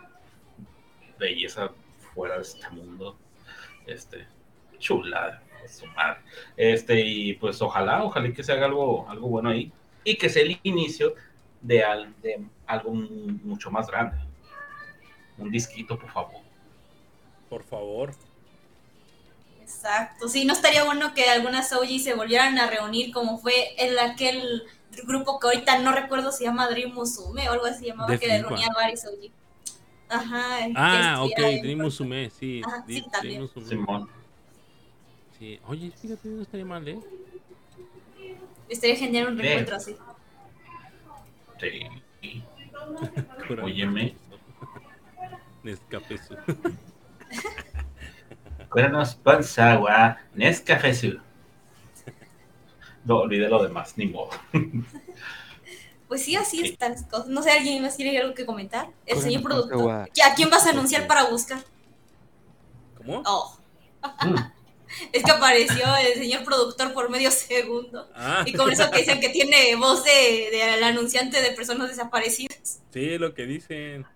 [1.19, 1.71] belleza
[2.15, 3.19] fuera de este mundo.
[3.87, 4.27] Este,
[4.79, 6.19] chulada, su madre.
[6.57, 9.71] Este, y pues ojalá, ojalá y que se haga algo, algo bueno ahí.
[10.05, 11.15] Y que sea el inicio
[11.61, 14.17] de, al- de algo mu- mucho más grande.
[15.37, 16.41] Un disquito, por favor.
[17.49, 18.13] Por favor.
[19.63, 23.99] Exacto, sí, no estaría bueno que algunas OG se volvieran a reunir como fue en
[23.99, 24.63] aquel
[25.07, 28.27] grupo que ahorita no recuerdo si se llama Dream Musume o algo así llamaba, que
[28.27, 29.31] reunía a varios OG.
[30.09, 30.43] Ajá.
[30.75, 32.63] Ah, ok, estuviera en- Dream Musume, sí.
[32.65, 33.35] Ajá, sí, Dream- también.
[33.35, 33.69] Dream Musume.
[33.69, 34.11] Simón.
[35.39, 35.61] Sí.
[35.67, 36.99] Oye, fíjate, no estaría mal, ¿eh?
[38.69, 39.97] Estaría genial un reencuentro así.
[41.61, 42.43] Sí.
[43.63, 44.15] Óyeme.
[45.63, 46.37] Nescafé su.
[48.71, 51.19] Cuernos Panzagua, Nescafé Su.
[53.05, 54.31] No, olvidé lo demás, ni modo.
[56.09, 57.29] Pues sí, así están las cosas.
[57.29, 58.89] No sé, ¿alguien más quiere algo que comentar?
[59.07, 59.91] El señor productor.
[59.93, 61.61] ¿A quién vas a anunciar para buscar?
[62.97, 63.23] ¿Cómo?
[63.25, 63.55] Oh,
[64.25, 64.37] Mm.
[65.13, 68.09] es que apareció el señor productor por medio segundo.
[68.15, 72.81] Ah, Y con eso que dicen que tiene voz de, del anunciante de personas desaparecidas.
[72.93, 74.07] sí, lo que dicen.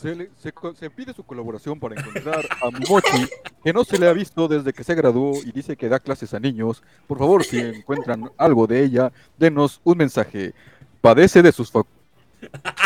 [0.00, 3.26] Se, le- se co- se pide su colaboración para encontrar a Mochi,
[3.64, 6.34] que no se le ha visto desde que se graduó y dice que da clases
[6.34, 6.82] a niños.
[7.06, 10.52] Por favor, si encuentran algo de ella, denos un mensaje.
[11.00, 11.86] Padece de sus fac-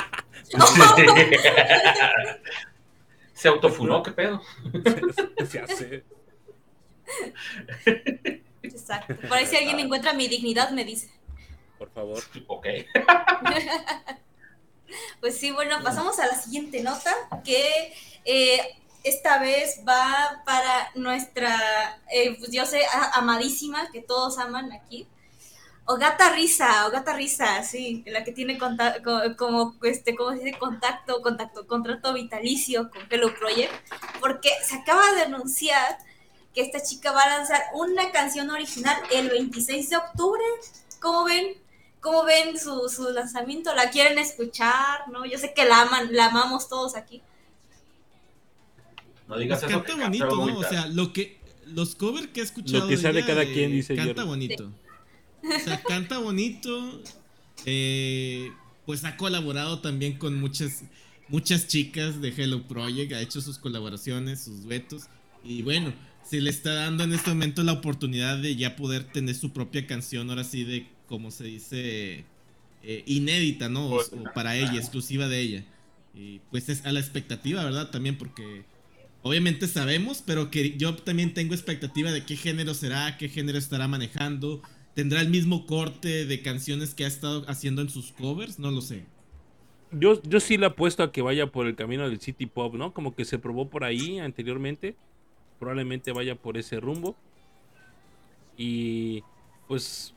[3.32, 4.42] Se autofunó, ¿qué pedo?
[5.48, 6.04] Se hace.
[8.62, 9.16] Exacto.
[9.28, 11.10] Por ahí si alguien encuentra mi dignidad, me dice.
[11.78, 12.22] Por favor.
[12.46, 12.66] Ok.
[15.20, 17.92] Pues sí, bueno, pasamos a la siguiente nota, que
[18.24, 18.60] eh,
[19.04, 25.06] esta vez va para nuestra, eh, pues yo sé, a- amadísima, que todos aman aquí.
[25.86, 30.58] Ogata Risa, Ogata Risa, sí, la que tiene conta- co- como, este, ¿cómo se dice?
[30.58, 33.72] Contacto, contacto, contrato vitalicio con Hello Project,
[34.20, 35.98] porque se acaba de anunciar
[36.54, 40.42] que esta chica va a lanzar una canción original el 26 de octubre.
[41.00, 41.54] ¿Cómo ven?
[42.00, 43.74] ¿Cómo ven su, su lanzamiento?
[43.74, 45.08] ¿La quieren escuchar?
[45.10, 45.26] ¿No?
[45.26, 47.22] Yo sé que la aman, la amamos todos aquí.
[49.28, 49.84] No digas Pues eso.
[49.84, 50.58] canta que bonito, ¿no?
[50.58, 53.44] O sea, lo que los covers que he escuchado Lo que sea de ella, cada
[53.44, 54.72] eh, quien, dice canta bonito.
[55.42, 57.00] O sea, canta bonito.
[57.64, 58.50] eh,
[58.86, 60.82] pues ha colaborado también con muchas
[61.28, 65.04] muchas chicas de Hello Project, ha hecho sus colaboraciones, sus duetos
[65.44, 69.34] y bueno, se le está dando en este momento la oportunidad de ya poder tener
[69.34, 72.24] su propia canción, ahora sí de como se dice
[72.82, 73.86] eh, inédita, ¿no?
[73.88, 75.64] O, o para ella, exclusiva de ella.
[76.14, 77.90] Y pues es a la expectativa, ¿verdad?
[77.90, 78.64] También porque
[79.22, 83.88] obviamente sabemos, pero que yo también tengo expectativa de qué género será, qué género estará
[83.88, 84.62] manejando.
[84.94, 88.58] ¿Tendrá el mismo corte de canciones que ha estado haciendo en sus covers?
[88.58, 89.04] No lo sé.
[89.92, 92.92] Yo, yo sí le apuesto a que vaya por el camino del City Pop, ¿no?
[92.92, 94.96] Como que se probó por ahí anteriormente.
[95.60, 97.14] Probablemente vaya por ese rumbo.
[98.56, 99.22] Y
[99.68, 100.14] pues,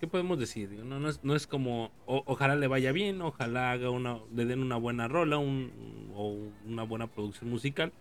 [0.00, 0.70] ¿qué podemos decir?
[0.70, 4.44] No, no es, no es como, o- ojalá le vaya bien, ojalá haga una, le
[4.44, 7.92] den una buena rola un, o una buena producción musical.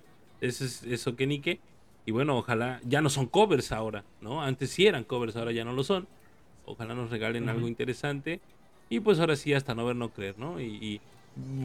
[0.41, 1.59] Eso es eso que ni qué.
[2.05, 4.41] Y bueno, ojalá, ya no son covers ahora, ¿no?
[4.43, 6.07] Antes sí eran covers, ahora ya no lo son.
[6.65, 8.41] Ojalá nos regalen algo interesante.
[8.89, 10.59] Y pues ahora sí, hasta no ver, no creer, ¿no?
[10.59, 11.01] Y, y,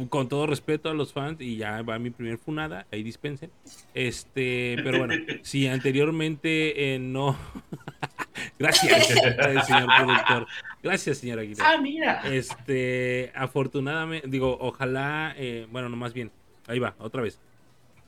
[0.08, 3.50] con todo respeto a los fans, y ya va mi primer funada, ahí dispensen.
[3.94, 7.36] Este, pero bueno, si anteriormente eh, no.
[8.58, 10.46] Gracias, señor productor.
[10.82, 11.66] Gracias, señor Aguilar.
[11.66, 12.22] Ah, mira.
[12.32, 16.30] Este, afortunadamente, digo, ojalá, eh, bueno, no más bien,
[16.66, 17.38] ahí va, otra vez.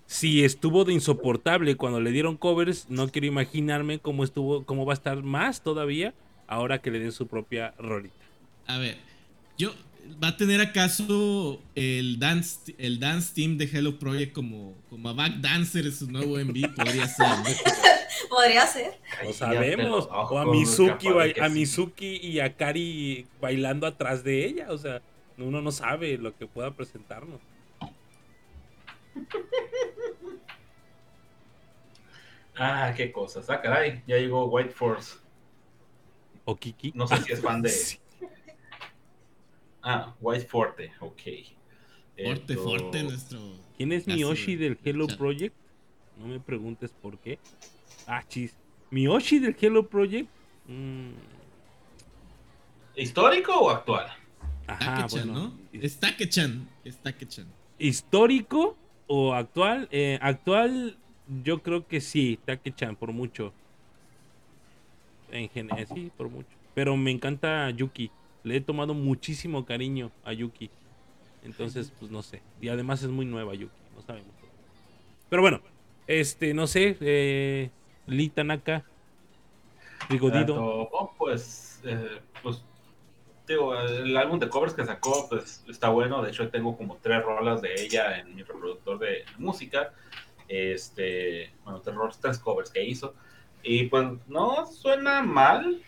[0.07, 4.92] Si estuvo de insoportable cuando le dieron covers, no quiero imaginarme cómo estuvo, cómo va
[4.92, 6.14] a estar más todavía
[6.49, 8.16] ahora que le den su propia rolita.
[8.66, 8.96] A ver,
[9.57, 9.73] yo
[10.23, 15.13] va a tener acaso el dance el dance team de Hello Project como como a
[15.13, 17.27] Back Dancer en su nuevo MV podría ser.
[17.27, 17.45] ¿no?
[18.29, 18.97] Podría ser.
[19.25, 20.09] Lo sabemos.
[20.11, 21.09] O a Mizuki,
[21.41, 21.49] a.
[21.49, 24.67] Mizuki y a Kari bailando atrás de ella.
[24.71, 25.03] O sea,
[25.37, 27.41] uno no sabe lo que pueda presentarnos.
[32.63, 33.49] Ah, qué cosas.
[33.49, 35.17] Ah, caray, ya llegó White Force.
[36.45, 36.93] O Kiki.
[36.95, 37.71] No sé si es fan de.
[37.71, 37.99] Sí.
[39.83, 41.21] Ah, White Forte, ok.
[42.23, 43.38] Forte, Esto- forte nuestro.
[43.77, 45.16] ¿Quién es Miyoshi del Hello Chat.
[45.19, 45.55] Project?
[46.19, 47.38] No me preguntes por qué.
[48.07, 48.55] Ah, chis.
[48.90, 50.29] ¿Miyoshi del Hello Project?
[50.66, 51.12] Mm,
[52.97, 54.07] ¿Histórico o actual?
[54.66, 55.33] ajá, bueno.
[55.33, 55.59] ¿no?
[55.73, 57.47] Es Take-chan, es Take-chan.
[57.79, 59.88] ¿Histórico o actual?
[59.90, 60.97] Eh, actual,
[61.43, 63.53] yo creo que sí, Take-chan, por mucho.
[65.33, 66.49] En general, sí, por mucho.
[66.75, 68.11] Pero me encanta Yuki.
[68.42, 70.70] Le he tomado muchísimo cariño a Yuki.
[71.42, 72.42] Entonces, pues no sé.
[72.61, 74.35] Y además es muy nueva Yuki, no sabemos.
[75.29, 75.61] Pero bueno,
[76.07, 77.70] este, no sé, eh,
[78.07, 78.84] Lee Tanaka,
[80.09, 80.55] Digo, Dido.
[80.55, 82.62] Tanto, oh, pues, eh, pues,
[83.47, 86.22] digo, el álbum de covers que sacó, pues, está bueno.
[86.22, 89.93] De hecho, tengo como tres rolas de ella en mi reproductor de música.
[90.49, 93.14] Este, bueno, tres, tres covers que hizo.
[93.63, 95.83] Y pues no suena mal.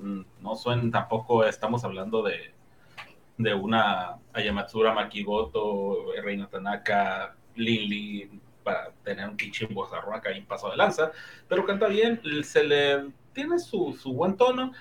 [0.00, 2.52] Mm, No suena, tampoco estamos hablando de,
[3.36, 10.70] de una Ayamatsura Makigoto, Reina Tanaka, Lin, para tener un Kichin Bozarroca y un paso
[10.70, 11.10] de lanza.
[11.48, 14.72] Pero canta bien, se le tiene su, su buen tono.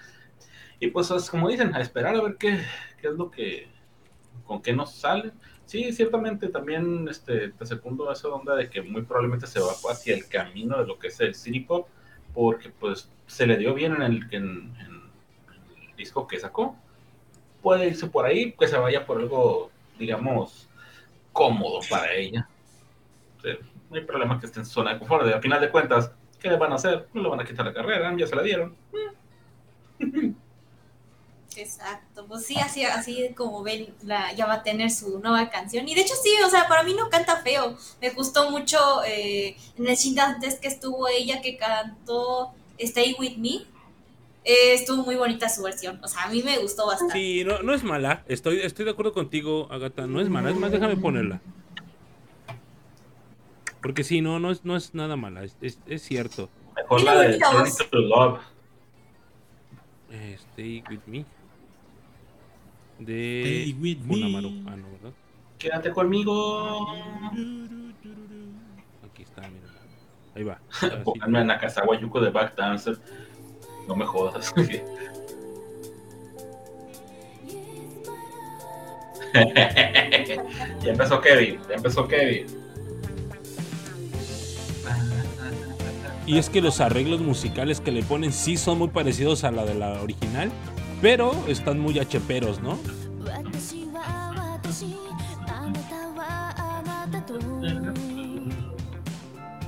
[0.80, 2.60] Y pues es como dicen, a esperar a ver qué,
[3.02, 3.68] qué es lo que,
[4.46, 5.32] con qué nos sale.
[5.66, 10.16] Sí, ciertamente también este, te secundo esa onda de que muy probablemente se va hacia
[10.16, 11.90] el camino de lo que es el city pop,
[12.38, 16.76] porque pues se le dio bien en el, en, el disco que sacó.
[17.64, 20.70] Puede irse por ahí, que se vaya por algo, digamos,
[21.34, 22.48] cómodo para ella.
[23.90, 25.26] No hay problema que esté en zona de confort.
[25.26, 27.08] Al final de cuentas, ¿qué le van a hacer?
[27.12, 28.76] No le van a quitar la carrera, ya se la dieron.
[31.58, 35.88] Exacto, pues sí, así, así como ven, la, ya va a tener su nueva canción.
[35.88, 37.76] Y de hecho sí, o sea, para mí no canta feo.
[38.00, 43.66] Me gustó mucho eh, en el Shindantes que estuvo ella que cantó Stay With Me.
[44.44, 47.16] Eh, estuvo muy bonita su versión, o sea, a mí me gustó bastante.
[47.16, 48.24] Sí, no, no es mala.
[48.28, 50.06] Estoy, estoy de acuerdo contigo, Agata.
[50.06, 50.52] No es mala.
[50.52, 51.42] Es más, déjame ponerla.
[53.82, 55.44] Porque sí, no, no es, no es nada mala.
[55.44, 56.50] Es, es, es cierto.
[56.76, 57.40] Mejor la de
[57.92, 58.40] Love.
[60.12, 61.26] Eh, Stay with me.
[63.00, 63.76] De.
[64.08, 64.50] Funamaru.
[64.68, 65.14] Ah, no, ¿verdad?
[65.58, 66.88] Quédate conmigo.
[69.04, 69.68] Aquí está, mira.
[70.36, 70.60] Ahí va.
[71.04, 73.00] Pónganme a Nakazawa Yuko de Backdancer.
[73.88, 74.54] No me jodas.
[80.84, 82.48] ya empezó Kevin, ya empezó Kevin.
[86.26, 89.66] Y es que los arreglos musicales que le ponen sí son muy parecidos a la
[89.66, 90.52] de la original,
[91.02, 92.78] pero están muy acheperos, ¿no?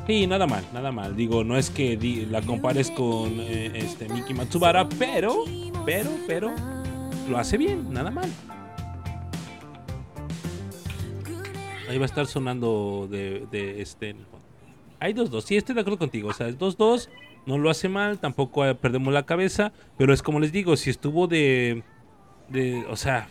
[0.07, 1.15] Sí, nada mal, nada mal.
[1.15, 1.97] Digo, no es que
[2.29, 5.45] la compares con eh, este Miki Matsubara, pero,
[5.85, 6.51] pero, pero,
[7.29, 8.29] lo hace bien, nada mal.
[11.87, 14.15] Ahí va a estar sonando de, de este.
[14.99, 15.41] Hay 2-2.
[15.41, 16.29] Sí, estoy de acuerdo contigo.
[16.29, 17.09] O sea, es 2-2
[17.49, 20.91] no lo hace mal, tampoco eh, perdemos la cabeza, pero es como les digo, si
[20.91, 21.81] estuvo de,
[22.47, 23.27] de, o sea,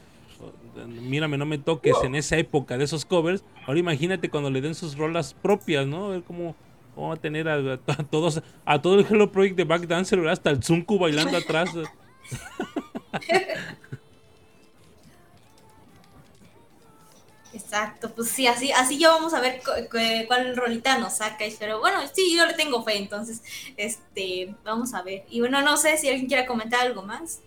[0.86, 3.44] mírame, no me toques en esa época de esos covers.
[3.64, 6.06] Ahora imagínate cuando le den sus rolas propias, ¿no?
[6.06, 6.56] A ver cómo,
[6.96, 7.78] cómo va a tener a,
[8.10, 10.32] todos, a todo el Hello Project de Backdancer, ¿verdad?
[10.32, 11.70] Hasta el Zunku bailando atrás.
[17.70, 21.44] Exacto, pues sí, así, así ya vamos a ver cu- cu- cuál rolita nos saca.
[21.58, 23.42] Pero bueno, sí, yo le tengo fe, entonces,
[23.76, 25.24] este, vamos a ver.
[25.28, 27.40] Y bueno, no sé si alguien quiere comentar algo más.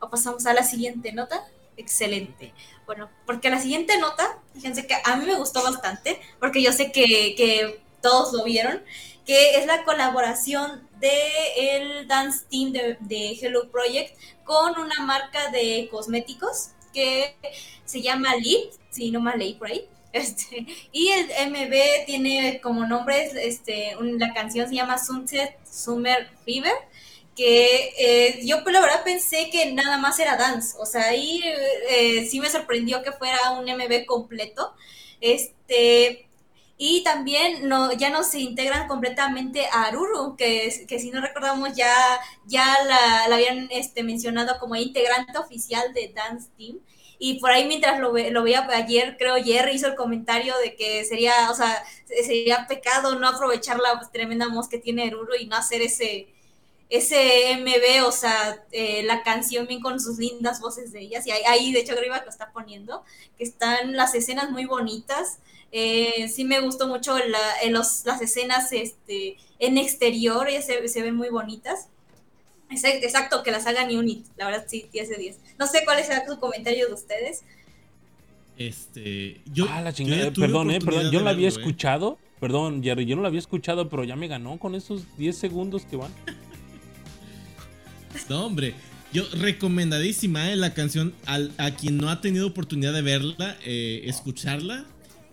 [0.00, 1.44] O pasamos a la siguiente nota.
[1.76, 2.52] Excelente.
[2.86, 6.92] Bueno, porque la siguiente nota, fíjense que a mí me gustó bastante, porque yo sé
[6.92, 8.82] que, que todos lo vieron,
[9.24, 11.12] que es la colaboración de
[11.76, 17.36] el dance team de, de Hello Project con una marca de cosméticos que
[17.84, 19.86] se llama Lit, si no mal leí por ahí.
[20.12, 26.74] Este, y el MB tiene como nombre, este, la canción se llama Sunset Summer Fever,
[27.36, 31.40] que eh, yo pues, la verdad pensé que nada más era dance, o sea, ahí
[31.90, 34.74] eh, sí me sorprendió que fuera un MB completo.
[35.20, 36.29] Este,
[36.82, 41.74] y también no, ya no se integran completamente a Aruru, que, que si no recordamos
[41.76, 41.94] ya,
[42.46, 46.78] ya la, la habían este, mencionado como integrante oficial de Dance Team.
[47.18, 50.74] Y por ahí mientras lo, ve- lo veía ayer, creo Jerry hizo el comentario de
[50.74, 51.84] que sería, o sea,
[52.24, 56.28] sería pecado no aprovechar la tremenda voz que tiene Aruru y no hacer ese,
[56.88, 61.26] ese MB, o sea, eh, la canción bien con sus lindas voces de ellas.
[61.26, 63.04] Y ahí, ahí, de hecho, Griva lo está poniendo,
[63.38, 65.38] que están las escenas muy bonitas.
[65.72, 70.86] Eh, sí me gustó mucho la- eh, los- las escenas este, en exterior, ellas se,
[70.88, 71.88] se ven muy bonitas.
[72.70, 75.38] Exacto, que las hagan unit, la verdad sí, 10 de 10.
[75.58, 77.42] No sé cuál será su comentario de ustedes.
[78.56, 80.26] Este, yo, ah, la chingada.
[80.28, 81.10] eh, perdón, eh, perdón.
[81.10, 81.62] Yo la había verlo, eh.
[81.62, 82.18] escuchado.
[82.40, 85.84] Perdón, Jerry, yo no la había escuchado, pero ya me ganó con esos 10 segundos
[85.84, 86.10] que van.
[88.28, 88.74] No, hombre.
[89.12, 91.14] Yo, recomendadísima eh, la canción.
[91.26, 94.84] Al- a quien no ha tenido oportunidad de verla, eh, escucharla,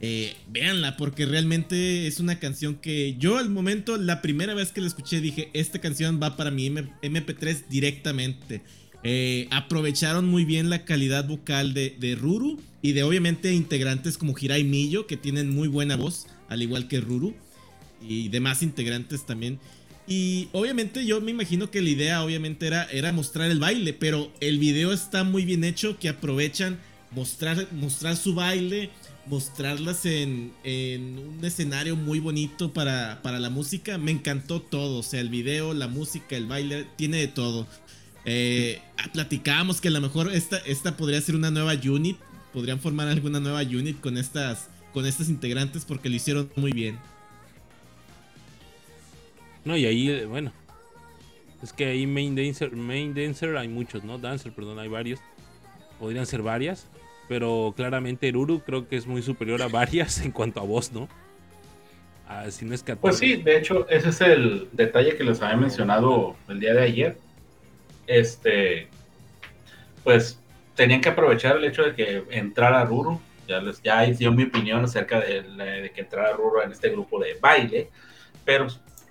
[0.02, 4.82] eh, véanla, porque realmente es una canción que yo al momento, la primera vez que
[4.82, 8.62] la escuché, dije: Esta canción va para mi M- MP3 directamente.
[9.04, 14.36] Eh, aprovecharon muy bien la calidad vocal de, de Ruru y de obviamente integrantes como
[14.38, 17.34] Hirai Millo, que tienen muy buena voz, al igual que Ruru,
[18.02, 19.60] y demás integrantes también.
[20.08, 24.32] Y obviamente yo me imagino que la idea obviamente era, era mostrar el baile, pero
[24.39, 26.80] el video está muy bien hecho, que aprovechan
[27.12, 28.89] mostrar, mostrar su baile,
[29.30, 33.97] mostrarlas en, en un escenario muy bonito para, para la música.
[33.97, 37.67] Me encantó todo, o sea, el video, la música, el baile, tiene de todo.
[38.25, 38.82] Eh,
[39.13, 42.17] platicábamos que a lo mejor esta, esta podría ser una nueva unit,
[42.53, 46.97] podrían formar alguna nueva unit con estas, con estas integrantes porque lo hicieron muy bien.
[49.63, 50.51] No, y ahí, eh, bueno.
[51.61, 54.17] Es que ahí main dancer, main dancer hay muchos, ¿no?
[54.17, 55.19] Dancer, perdón, hay varios.
[55.99, 56.86] Podrían ser varias.
[57.28, 61.07] Pero claramente Ruru creo que es muy superior a varias en cuanto a voz, ¿no?
[62.28, 65.57] Así no es que Pues sí, de hecho, ese es el detalle que les había
[65.57, 67.17] mencionado el día de ayer.
[68.05, 68.88] Este,
[70.03, 70.39] pues
[70.75, 73.19] tenían que aprovechar el hecho de que entrara Ruru.
[73.47, 77.17] Ya les ya dio mi opinión acerca de, de que entrara Ruru en este grupo
[77.19, 77.89] de baile,
[78.43, 78.67] pero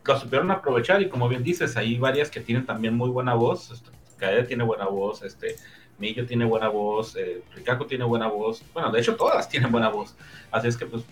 [0.06, 3.70] lo supieron aprovechar y como bien dices, hay varias que tienen también muy buena voz.
[3.70, 5.56] Este, Kaede tiene buena voz, este,
[5.98, 8.62] Millo tiene buena voz, eh, Rikako tiene buena voz.
[8.72, 10.14] Bueno, de hecho todas tienen buena voz.
[10.50, 11.04] Así es que pues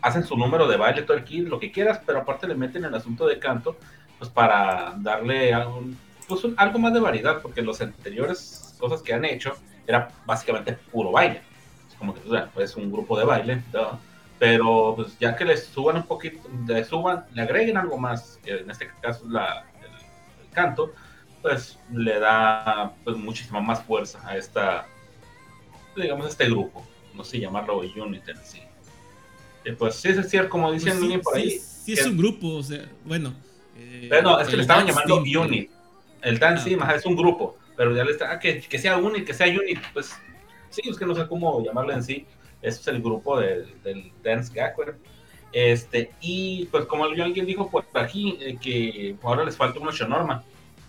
[0.00, 2.84] hacen su número de baile, todo el kit, lo que quieras, pero aparte le meten
[2.84, 3.76] el asunto de canto,
[4.18, 5.52] pues para darle
[6.28, 9.54] pues, algo más de variedad, porque los anteriores cosas que han hecho
[9.86, 11.42] era básicamente puro baile.
[11.88, 13.98] Es como que pues, es un grupo de baile, ¿no?
[14.38, 18.70] pero pues ya que le suban un poquito, le suban, le agreguen algo más, en
[18.70, 20.92] este caso la, el canto,
[21.46, 24.84] pues le da pues muchísima más fuerza a esta,
[25.96, 26.84] digamos, a este grupo,
[27.14, 28.62] no sé llamarlo unit en sí.
[29.64, 31.50] Y pues sí es cierto, como Pues dicen sí, alguien por sí, ahí.
[31.60, 33.32] sí es que- un grupo, o sea, bueno.
[33.76, 35.70] eh, pero no, es que le estaban llamando Team, unit.
[36.22, 36.82] El dance Ah, ok.
[36.82, 39.46] ajá, es un grupo, pero ya le está, ah, que, que sea unit, que sea
[39.46, 40.12] unit, pues
[40.70, 42.26] sí, es que no sé cómo llamarlo en sí.
[42.60, 44.96] Ese es el grupo del, del Dance Gakwer.
[45.52, 50.42] Este, y pues como alguien dijo por aquí, eh, que ahora les falta un Norma.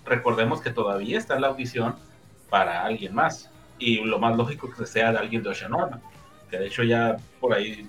[0.07, 1.95] Recordemos que todavía está la audición
[2.49, 3.49] para alguien más.
[3.79, 6.01] Y lo más lógico que sea de alguien de Norma.
[6.49, 7.87] Que de hecho ya por ahí.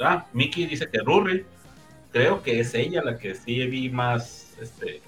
[0.00, 1.44] Ah, Mickey dice que Rurri.
[2.12, 4.56] Creo que es ella la que sí vi más.
[4.60, 5.02] Este,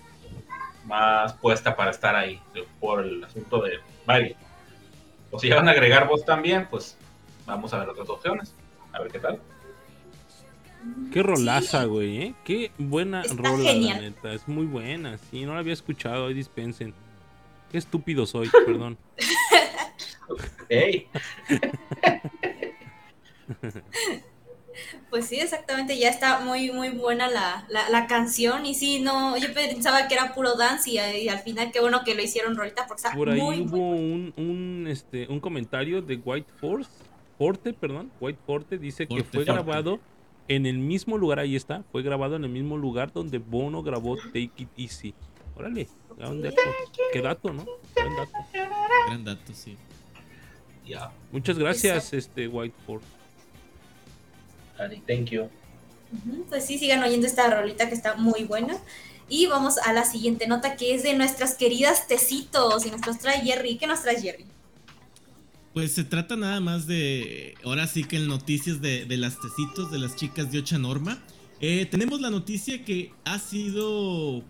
[0.85, 2.41] más puesta para estar ahí.
[2.81, 4.37] Por el asunto de baile.
[5.31, 6.97] O si ya van a agregar voz también, pues
[7.47, 8.55] vamos a ver otras opciones.
[8.93, 9.41] A ver qué tal.
[11.13, 11.87] Qué rolaza, Sí.
[11.89, 12.35] güey, ¿eh?
[12.45, 13.97] Qué buena Está rola, genial.
[13.97, 14.33] la neta.
[14.33, 16.95] Es muy buena, sí, no la había escuchado, ahí dispensen.
[17.71, 18.99] Qué estúpido soy, perdón.
[25.11, 28.65] Pues sí, exactamente, ya está muy, muy buena la, la, la canción.
[28.65, 32.03] Y sí, no, yo pensaba que era puro dance y, y al final qué bueno
[32.05, 35.41] que lo hicieron rolita porque está Por ahí muy, hubo muy un, un, este, un
[35.41, 36.89] comentario de White Force,
[37.37, 39.53] Forte, perdón, White Forte dice que fue Forte.
[39.53, 40.01] grabado
[40.57, 44.17] en el mismo lugar, ahí está, fue grabado en el mismo lugar donde Bono grabó
[44.17, 45.15] Take It Easy.
[45.57, 46.57] Órale, gran dato.
[47.13, 47.65] qué dato, ¿no?
[47.95, 48.33] Buen dato.
[49.09, 49.77] Gran dato, sí.
[50.87, 53.07] Ya, Muchas gracias, este White Force.
[54.79, 55.49] Ari, thank you.
[56.49, 58.77] Pues sí, sigan oyendo esta rolita que está muy buena.
[59.29, 63.19] Y vamos a la siguiente nota que es de nuestras queridas tecitos y nos los
[63.19, 63.79] trae Jerry.
[63.79, 64.45] ¿Qué nos trae Jerry?
[65.75, 69.91] Pues se trata nada más de, ahora sí que en noticias de, de las tecitos
[69.91, 71.19] de las chicas de Ocha Norma.
[71.61, 74.43] Eh, tenemos la noticia que ha sido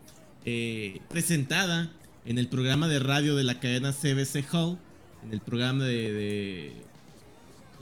[0.44, 1.92] eh, presentada
[2.24, 4.78] en el programa de radio de la cadena CBC Hall,
[5.24, 6.72] en el programa de,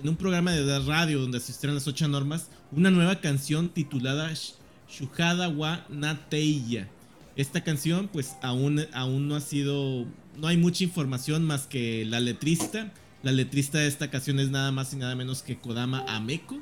[0.03, 4.55] en un programa de radio donde asistieron las Ocha Normas, una nueva canción titulada Sh-
[4.91, 6.88] Shuhada wa Nateiya.
[7.36, 10.05] Esta canción pues aún, aún no ha sido,
[10.36, 12.93] no hay mucha información más que la letrista.
[13.22, 16.58] La letrista de esta canción es nada más y nada menos que Kodama Ameko,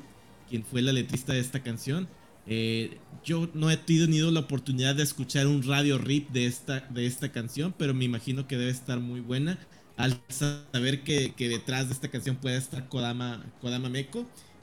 [0.49, 2.09] quien fue la letrista de esta canción.
[2.47, 7.05] Eh, yo no he tenido la oportunidad de escuchar un radio rip de esta, de
[7.05, 9.57] esta canción, pero me imagino que debe estar muy buena.
[9.95, 13.89] Al saber que, detrás de esta canción puede estar Kodama, Kodama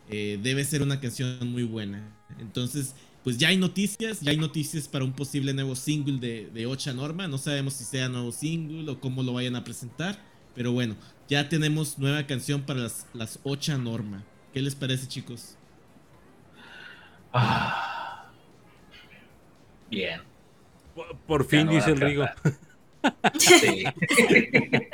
[0.09, 2.15] eh, debe ser una canción muy buena.
[2.39, 6.67] Entonces, pues ya hay noticias, ya hay noticias para un posible nuevo single de, de
[6.67, 7.27] Ocha Norma.
[7.27, 10.19] No sabemos si sea nuevo single o cómo lo vayan a presentar,
[10.55, 10.97] pero bueno,
[11.29, 14.25] ya tenemos nueva canción para las, las Ocha Norma.
[14.53, 15.57] ¿Qué les parece, chicos?
[17.33, 18.31] Ah.
[19.91, 20.23] Bien.
[21.27, 22.25] Por, fin, no dice el Rigo.
[23.39, 23.85] Sí.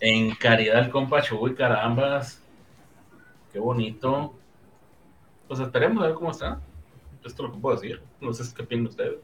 [0.00, 2.42] en caridad el compa Chuy, carambas.
[3.52, 4.36] Qué bonito.
[5.46, 6.60] Pues esperemos a ver cómo está.
[7.24, 8.02] Esto es lo que puedo decir.
[8.20, 9.18] No sé qué opinan ustedes.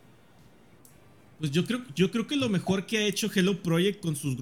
[1.38, 4.36] Pues yo creo, yo creo que lo mejor que ha hecho Hello Project con sus,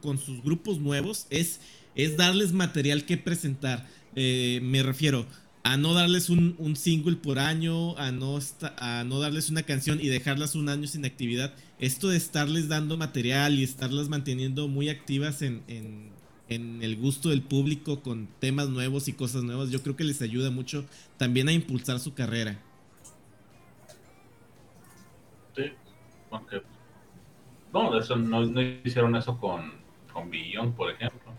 [0.00, 1.60] con sus grupos nuevos es,
[1.94, 3.86] es darles material que presentar.
[4.16, 5.26] Eh, me refiero
[5.62, 8.38] a no darles un, single por año, a no,
[8.78, 11.54] a no darles una canción y dejarlas un año sin actividad.
[11.78, 16.10] Esto de estarles dando material y estarlas manteniendo muy activas en, en,
[16.48, 20.20] en el gusto del público con temas nuevos y cosas nuevas, yo creo que les
[20.20, 20.84] ayuda mucho
[21.16, 22.60] también a impulsar su carrera.
[25.56, 25.62] Sí,
[26.36, 26.62] aunque.
[27.72, 29.72] No, eso no, no hicieron eso con,
[30.12, 31.32] con Beyond, por ejemplo.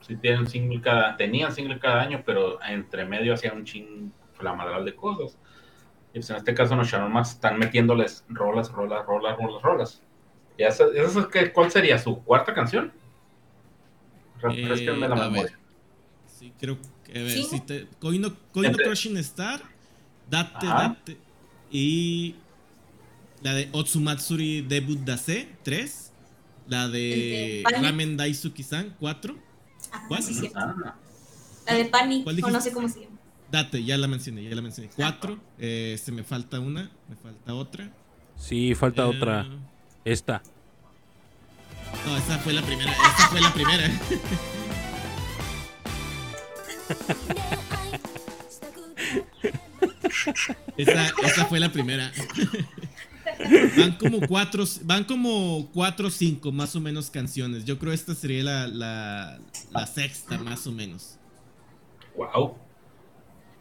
[0.00, 4.84] Sí tienen single cada, tenían single cada año, pero entre medio hacían un ching flamadral
[4.84, 5.38] de cosas.
[6.12, 10.02] Y pues en este caso los Sharon Max están metiéndoles rolas, rolas, rolas, rolas, rolas.
[10.58, 11.98] ¿Y esa, esa es que- cuál sería?
[11.98, 12.92] ¿Su cuarta canción?
[14.40, 15.30] Refresquenme la Eh, a ver.
[15.30, 15.58] memoria.
[16.26, 17.12] Sí, creo que.
[17.12, 17.42] A ver, ¿Sí?
[17.44, 17.86] si te.
[17.98, 19.60] Koino Entre- Crushing Star,
[20.28, 20.88] Date, Ajá.
[20.88, 21.18] Date.
[21.70, 22.36] Y.
[23.42, 26.12] La de Otsumatsuri Debut Dase, 3.
[26.68, 27.62] La de.
[27.80, 29.36] Ramen Daisuki-san, 4.
[29.92, 30.22] Ah, ¿Cuál?
[30.22, 30.50] sí.
[30.54, 30.94] Ah,
[31.66, 33.16] La de Pani, ¿Cuál o no sé cómo se llama.
[33.50, 34.90] Date, ya la mencioné, ya la mencioné.
[34.94, 35.40] 4.
[35.58, 37.90] se me falta una, me falta otra.
[38.36, 39.46] Sí, falta Eh, otra.
[40.04, 40.42] Esta.
[42.06, 42.92] No, esa fue la primera.
[42.92, 43.90] Esa fue la primera.
[50.76, 52.10] Esa, esa fue la primera.
[53.76, 57.64] Van como cuatro, van como cuatro o cinco más o menos canciones.
[57.64, 61.18] Yo creo esta sería la, la, la sexta más o menos.
[62.16, 62.56] wow.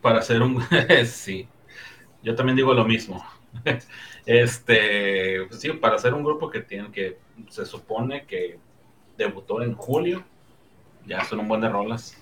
[0.01, 0.61] Para hacer un.
[1.05, 1.47] sí.
[2.23, 3.23] Yo también digo lo mismo.
[4.25, 5.47] Este.
[5.51, 7.19] Sí, para hacer un grupo que tiene que.
[7.49, 8.59] Se supone que
[9.17, 10.23] debutó en julio.
[11.05, 12.15] Ya son un buen de rolas.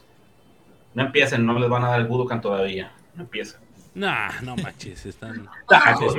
[0.93, 2.93] No empiecen, no les van a dar el Budokan todavía.
[3.13, 3.66] No empiecen.
[3.97, 5.47] Nah, no manches, están.
[5.71, 6.13] Ah, pues,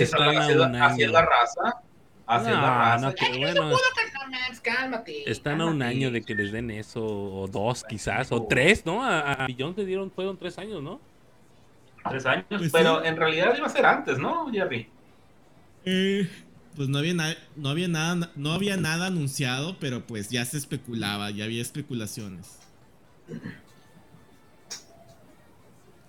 [0.00, 1.80] Están- la- así es así raza.
[2.28, 3.06] Es la No, raza.
[3.08, 3.70] no, que bueno.
[3.70, 3.76] No
[4.30, 5.30] mames, cálmate.
[5.30, 9.02] Están a un año de que les den eso, o dos quizás, o tres, ¿no?
[9.02, 11.00] A, a Billón te dieron, fueron tres años, ¿no?
[12.08, 13.08] Tres años, Pues pero sí.
[13.08, 14.88] en realidad iba a ser antes, ¿no, Jerry?
[15.84, 16.28] Eh,
[16.76, 17.14] pues no había,
[17.56, 22.58] no había nada, no había nada anunciado, pero pues ya se especulaba, ya había especulaciones.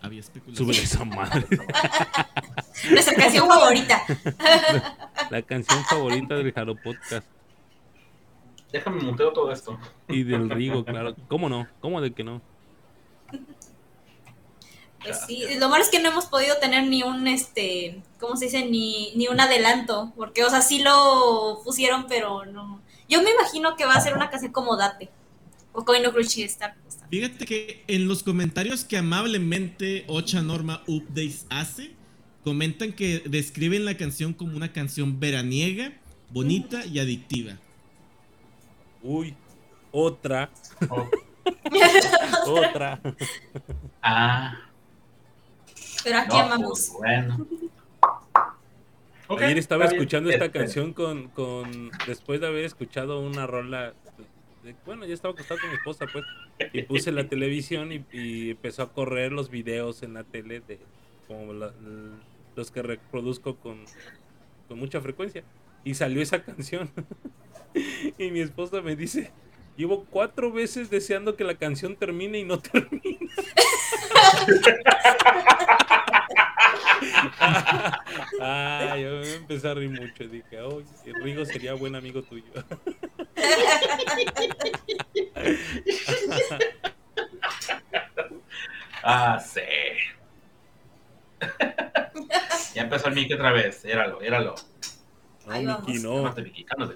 [0.03, 0.21] Había.
[0.53, 1.47] Súbele esa madre.
[2.91, 4.03] Nuestra canción favorita.
[5.29, 7.25] La canción favorita del Jaro Podcast.
[8.73, 9.79] Déjame muteo todo esto.
[10.09, 11.15] Y del Rigo, claro.
[11.29, 11.67] ¿Cómo no?
[11.79, 12.41] ¿Cómo de que no?
[15.01, 18.45] Pues sí, lo malo es que no hemos podido tener ni un, este, ¿cómo se
[18.45, 18.65] dice?
[18.65, 22.81] Ni, ni un adelanto, porque, o sea, sí lo pusieron, pero no.
[23.07, 25.09] Yo me imagino que va a ser una canción como Date,
[25.71, 26.75] o Koino Crunchy Star.
[27.13, 31.91] Fíjate que en los comentarios que amablemente Ocha Norma Updates hace,
[32.43, 35.93] comentan que describen la canción como una canción veraniega,
[36.31, 37.59] bonita y adictiva.
[39.03, 39.35] Uy,
[39.91, 40.49] otra,
[40.89, 41.07] Oh,
[42.47, 42.99] otra.
[44.01, 44.57] ah,
[46.03, 46.93] Pero aquí no, amamos.
[46.97, 47.47] pues, bueno.
[49.39, 51.91] Ayer estaba escuchando esta Este, canción con, con.
[52.07, 53.93] Después de haber escuchado una rola.
[54.85, 56.25] Bueno, ya estaba acostado con mi esposa, pues.
[56.71, 60.79] Y puse la televisión y, empezó a correr los videos en la tele de.
[61.27, 61.53] Como
[62.55, 63.85] los que reproduzco con,
[64.69, 65.43] mucha frecuencia.
[65.83, 66.89] Y salió esa canción.
[68.17, 69.31] y mi esposa me dice.
[69.75, 73.31] Llevo cuatro veces deseando que la canción termine y no termina.
[78.39, 80.27] ah, yo me empecé a reír mucho.
[80.27, 80.85] Dije, oye,
[81.23, 82.45] Rigo sería buen amigo tuyo.
[89.05, 89.59] Ah, sí.
[92.73, 93.83] ya empezó el Mickey otra vez.
[93.83, 94.55] Éralo, éralo.
[95.45, 95.87] No, vamos.
[95.87, 96.15] Miki, no.
[96.15, 96.95] Cálmate, Mickey, cálmate.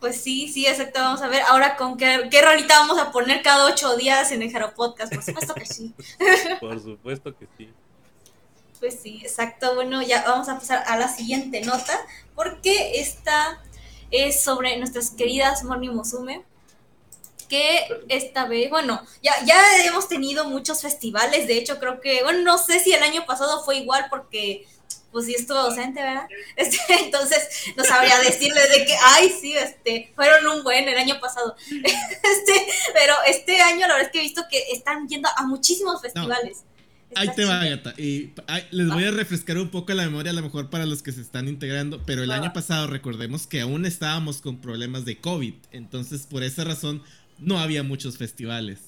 [0.00, 1.00] Pues sí, sí, exacto.
[1.00, 4.42] Vamos a ver ahora con qué, qué rolita vamos a poner cada ocho días en
[4.42, 5.14] el Jaro Podcast.
[5.14, 5.94] Por supuesto que sí.
[6.60, 7.70] Por supuesto que sí.
[8.80, 9.74] Pues sí, exacto.
[9.74, 11.98] Bueno, ya vamos a pasar a la siguiente nota,
[12.34, 13.62] porque esta
[14.10, 16.44] es sobre nuestras queridas Moni Musume,
[17.48, 22.40] que esta vez, bueno, ya, ya hemos tenido muchos festivales, de hecho creo que, bueno,
[22.40, 24.66] no sé si el año pasado fue igual porque
[25.14, 26.26] pues sí estuvo docente, ¿verdad?
[26.56, 31.20] Este, entonces no sabría decirle de que, ay, sí, este, fueron un buen el año
[31.20, 31.54] pasado.
[31.70, 36.02] Este, pero este año la verdad es que he visto que están yendo a muchísimos
[36.02, 36.64] festivales.
[37.16, 37.94] Ahí te va, gata.
[37.96, 41.02] Y ay, les voy a refrescar un poco la memoria, a lo mejor para los
[41.02, 42.02] que se están integrando.
[42.04, 45.54] Pero el año pasado, recordemos que aún estábamos con problemas de COVID.
[45.72, 47.02] Entonces, por esa razón,
[47.38, 48.80] no había muchos festivales.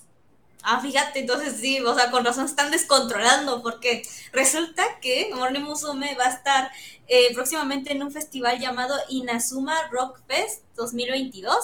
[0.68, 4.02] Ah, fíjate, entonces sí, o sea, con razón están descontrolando, porque
[4.32, 6.72] resulta que Morning Musume va a estar
[7.06, 11.56] eh, próximamente en un festival llamado Inazuma Rock Fest 2022.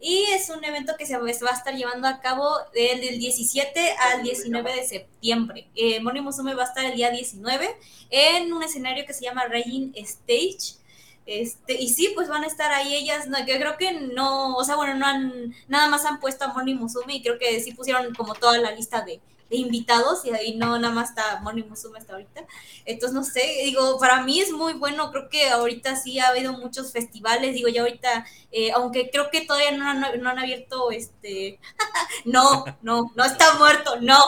[0.00, 3.96] Y es un evento que se va a estar llevando a cabo del, del 17
[4.12, 5.68] al 19 de septiembre.
[5.74, 7.74] Eh, Morning Musume va a estar el día 19
[8.10, 10.78] en un escenario que se llama Raging Stage.
[11.26, 14.64] Este, y sí, pues van a estar ahí ellas, no, yo creo que no, o
[14.64, 17.72] sea, bueno, no han, nada más han puesto a Moni Musume y creo que sí
[17.72, 21.62] pusieron como toda la lista de, de invitados y ahí no nada más está Moni
[21.62, 22.46] Musume hasta ahorita.
[22.84, 26.52] Entonces, no sé, digo, para mí es muy bueno, creo que ahorita sí ha habido
[26.54, 30.90] muchos festivales, digo, ya ahorita, eh, aunque creo que todavía no han, no han abierto,
[30.90, 31.58] este,
[32.24, 34.18] no, no, no está muerto, no.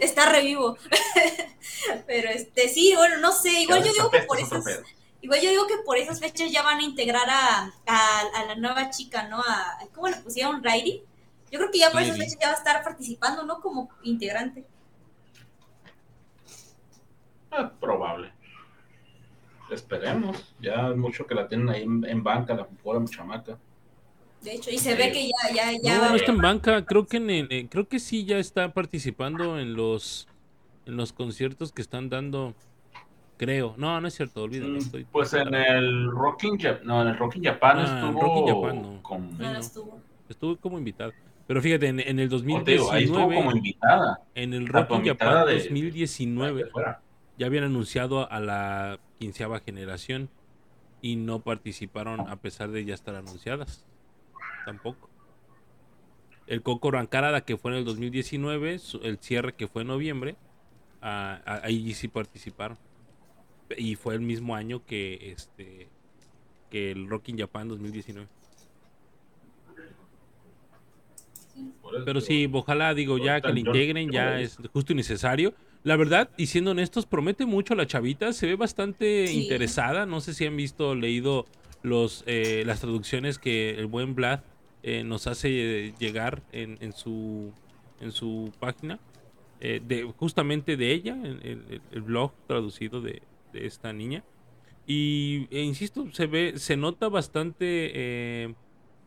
[0.00, 0.76] está revivo.
[2.06, 4.64] Pero este, sí, bueno, no sé, igual yo digo que por esas,
[5.20, 8.54] igual yo digo que por esas fechas ya van a integrar a, a, a la
[8.56, 9.40] nueva chica, ¿no?
[9.40, 10.62] A, ¿Cómo le pusieron?
[10.62, 11.04] Rairi.
[11.50, 13.60] Yo creo que ya por esas fechas ya va a estar participando, ¿no?
[13.60, 14.64] Como integrante.
[17.50, 18.32] Ah, probable.
[19.70, 20.54] Esperemos.
[20.60, 23.58] Ya es mucho que la tienen ahí en, en banca, la pobre chamaca.
[24.42, 26.84] De hecho, y se ve que ya, ya, ya no, va no está en banca,
[26.86, 30.26] creo que en el- creo que sí ya está participando en los
[30.86, 32.54] en los conciertos que están dando.
[33.36, 33.74] Creo.
[33.76, 34.72] No, no es cierto, olvídalo.
[34.74, 38.46] Mm, estoy- Pues en el Rocking Japan, no, en el Rocking Japan Ah, estuvo Rocking
[38.48, 39.02] Japan, no.
[39.02, 39.58] con- no, Ahí no no.
[39.60, 40.00] estuvo.
[40.28, 41.12] Estuve como invitado.
[41.50, 44.20] Pero fíjate, en, en el como te digo, ahí estuvo 2019, como invitada.
[44.36, 47.02] en el invitada Japan de- para 2019, que fuera.
[47.38, 50.30] ya habían anunciado a la quinceava generación
[51.02, 53.84] y no participaron a pesar de ya estar anunciadas.
[54.64, 55.10] Tampoco.
[56.46, 60.36] El Coco Rancarada que fue en el 2019, su- el cierre que fue en noviembre,
[61.02, 62.78] ah, ah, ahí sí participaron.
[63.76, 65.88] Y fue el mismo año que este
[66.70, 68.28] que el Rock in Japan 2019.
[69.66, 69.94] Por eso
[72.04, 75.54] Pero sí, ojalá, digo, ya que le integren, ya es justo y necesario.
[75.82, 79.40] La verdad, y siendo honestos, promete mucho la chavita, se ve bastante Sí.
[79.42, 80.06] interesada.
[80.06, 81.46] No sé si han visto, leído
[81.82, 84.40] los eh, las traducciones que el buen Vlad
[84.82, 85.48] eh, nos hace
[85.88, 87.52] eh, llegar en, en su
[88.00, 88.98] en su página.
[89.62, 93.20] eh, de, justamente de ella, el, el- el blog traducido de,
[93.52, 94.24] de esta niña.
[94.86, 98.54] Y e insisto, se ve, se nota bastante eh,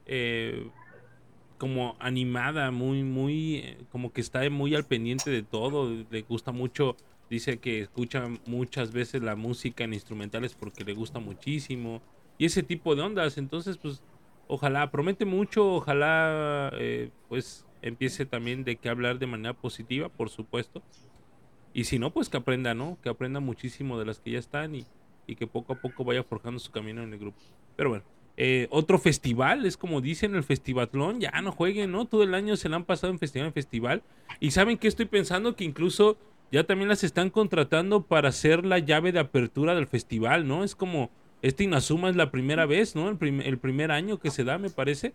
[0.05, 0.69] eh,
[1.63, 6.51] como animada, muy, muy, eh, como que está muy al pendiente de todo, le gusta
[6.51, 6.97] mucho,
[7.29, 12.01] dice que escucha muchas veces la música en instrumentales porque le gusta muchísimo,
[12.37, 14.03] y ese tipo de ondas, entonces pues
[14.49, 20.29] ojalá, promete mucho, ojalá eh, pues empiece también de qué hablar de manera positiva, por
[20.29, 20.83] supuesto,
[21.73, 22.97] y si no, pues que aprenda, ¿no?
[23.01, 24.85] Que aprenda muchísimo de las que ya están y,
[25.27, 27.39] y que poco a poco vaya forjando su camino en el grupo.
[27.77, 28.03] Pero bueno,
[28.37, 32.05] eh, otro festival, es como dicen el festivatlón, ya no jueguen, ¿no?
[32.05, 34.03] Todo el año se la han pasado en festival en festival.
[34.39, 36.17] Y saben que estoy pensando que incluso
[36.51, 40.63] ya también las están contratando para ser la llave de apertura del festival, ¿no?
[40.63, 41.09] Es como,
[41.41, 43.09] este Inazuma es la primera vez, ¿no?
[43.09, 45.13] El, prim- el primer año que se da, me parece.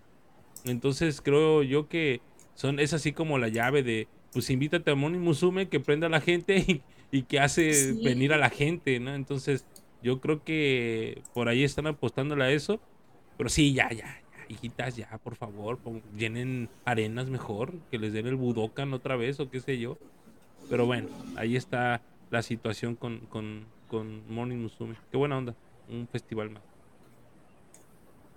[0.64, 2.20] Entonces creo yo que
[2.54, 6.10] son, es así como la llave de, pues invítate a Moni Musume que prenda a
[6.10, 8.04] la gente y, y que hace Sí.
[8.04, 9.14] venir a la gente, ¿no?
[9.14, 9.64] Entonces
[10.02, 12.80] yo creo que por ahí están apostándole a eso.
[13.38, 15.78] Pero sí, ya, ya, ya, hijitas, ya, por favor,
[16.16, 19.96] llenen arenas mejor, que les den el Budokan otra vez o qué sé yo.
[20.68, 24.96] Pero bueno, ahí está la situación con, con, con Morning Musume.
[25.10, 25.54] Qué buena onda,
[25.88, 26.62] un festival más.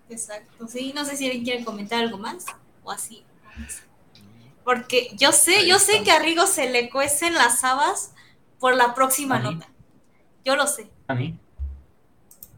[0.09, 2.45] Exacto, sí, no sé si alguien quiere comentar algo más
[2.83, 3.23] o así.
[4.63, 8.13] Porque yo sé, Ahí yo sé que a Rigo se le cuecen las habas
[8.59, 9.67] por la próxima nota.
[10.45, 10.89] Yo lo sé.
[11.07, 11.39] Ani.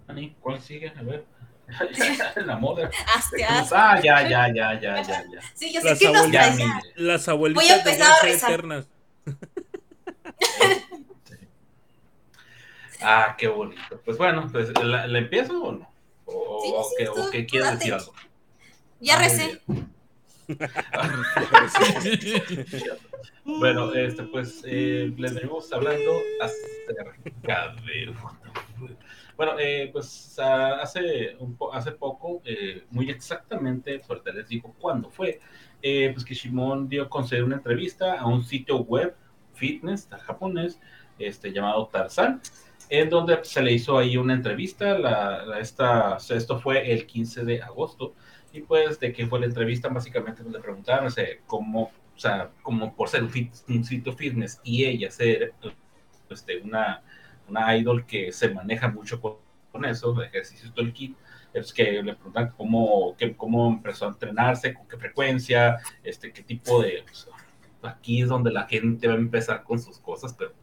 [0.08, 0.90] Ani, ¿cuál sigue?
[0.90, 1.33] A ver.
[2.46, 2.90] la moda.
[3.16, 3.76] Hazte, hazte.
[3.76, 5.24] Ah, ya, ya, ya, ya, ya, ya.
[5.54, 6.58] Sí, yo sé Las que nos traes.
[6.96, 8.52] Las Voy a abuelitas empezar a rezar.
[8.52, 8.88] eternas.
[13.02, 14.00] Ah, qué bonito.
[14.06, 15.92] Pues bueno, pues, ¿la, la empiezo o no?
[16.26, 17.78] ¿O, Sí, o sí, qué, tú- o qué quieres date.
[17.80, 18.14] decir algo?
[19.02, 19.62] Ya Ah, recé.
[23.46, 28.14] Bueno, este, pues eh, les venimos hablando acerca de.
[29.44, 34.74] Bueno, eh, pues hace, un po- hace poco, eh, muy exactamente, pues ahorita les digo
[34.80, 35.40] cuándo fue,
[35.82, 39.14] eh, pues que Shimon dio conceder una entrevista a un sitio web
[39.54, 40.80] fitness japonés
[41.20, 42.42] este, llamado Tarzan,
[42.90, 44.98] en donde se le hizo ahí una entrevista.
[44.98, 48.16] La, esta, esto fue el 15 de agosto.
[48.54, 51.12] Y pues, de qué fue la entrevista, básicamente pues, le preguntaron, o
[51.48, 53.32] cómo, o sea, como por ser un,
[53.68, 55.54] un sitio fitness y ella ser
[56.30, 57.04] este, una,
[57.48, 59.38] una idol que se maneja mucho con,
[59.86, 61.18] eso, de ejercicio todo el kit,
[61.54, 66.44] es que le preguntan cómo, que, cómo empezó a entrenarse, con qué frecuencia, este, qué
[66.44, 67.04] tipo de...
[67.04, 67.28] pues,
[67.84, 70.54] aquí es donde la gente va a empezar con sus cosas, pero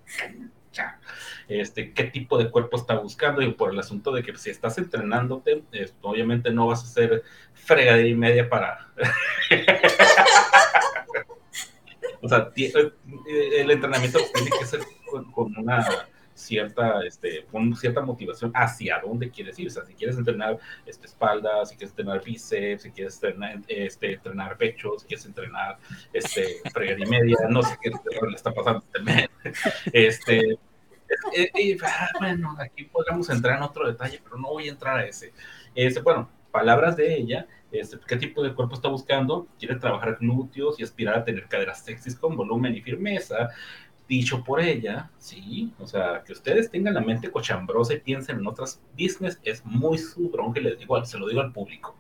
[1.49, 4.79] este, qué tipo de cuerpo está buscando y por el asunto de que si estás
[4.79, 5.65] entrenándote,
[6.03, 8.89] obviamente no vas a hacer fregadera y media para...
[12.23, 12.93] o sea, eh,
[13.59, 14.81] el entrenamiento tiene que ser
[15.33, 15.87] con una
[16.41, 19.69] cierta, este, con cierta motivación hacia dónde quieres ir.
[19.69, 24.15] O sea, si quieres entrenar este, espalda, si quieres entrenar bíceps, si quieres entrenar, este,
[24.15, 25.79] entrenar pecho, si quieres entrenar
[26.13, 26.57] este,
[26.99, 29.31] y media, no sé qué le está pasando este.
[29.93, 30.59] Este,
[31.35, 34.99] eh, eh, ah, bueno, aquí podríamos entrar en otro detalle, pero no voy a entrar
[34.99, 35.33] a ese.
[35.75, 40.79] Este, bueno, palabras de ella, este, qué tipo de cuerpo está buscando, quiere trabajar glúteos
[40.79, 43.51] y aspirar a tener caderas sexys con volumen y firmeza,
[44.11, 48.47] dicho por ella, sí, o sea, que ustedes tengan la mente cochambrosa y piensen en
[48.49, 51.97] otras business es muy su bronca, les digo, se lo digo al público,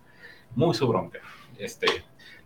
[0.56, 1.20] muy su bronca,
[1.56, 1.86] este,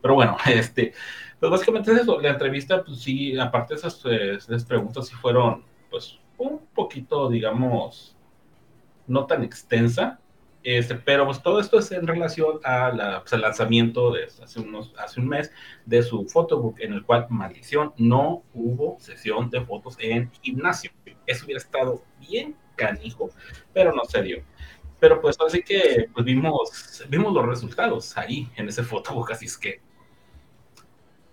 [0.02, 0.92] pero bueno, este,
[1.40, 5.14] pues básicamente es eso, la entrevista, pues sí, aparte de esas, eh, esas preguntas sí
[5.14, 8.18] fueron, pues, un poquito, digamos,
[9.06, 10.20] no tan extensa,
[10.64, 15.20] este, pero pues todo esto es en relación al pues, lanzamiento de hace, unos, hace
[15.20, 15.52] un mes
[15.84, 20.90] de su photobook, en el cual, maldición, no hubo sesión de fotos en gimnasio.
[21.26, 23.30] Eso hubiera estado bien canijo,
[23.74, 24.42] pero no se dio.
[24.98, 29.58] Pero pues así que pues, vimos, vimos los resultados ahí en ese photobook, así es
[29.58, 29.82] que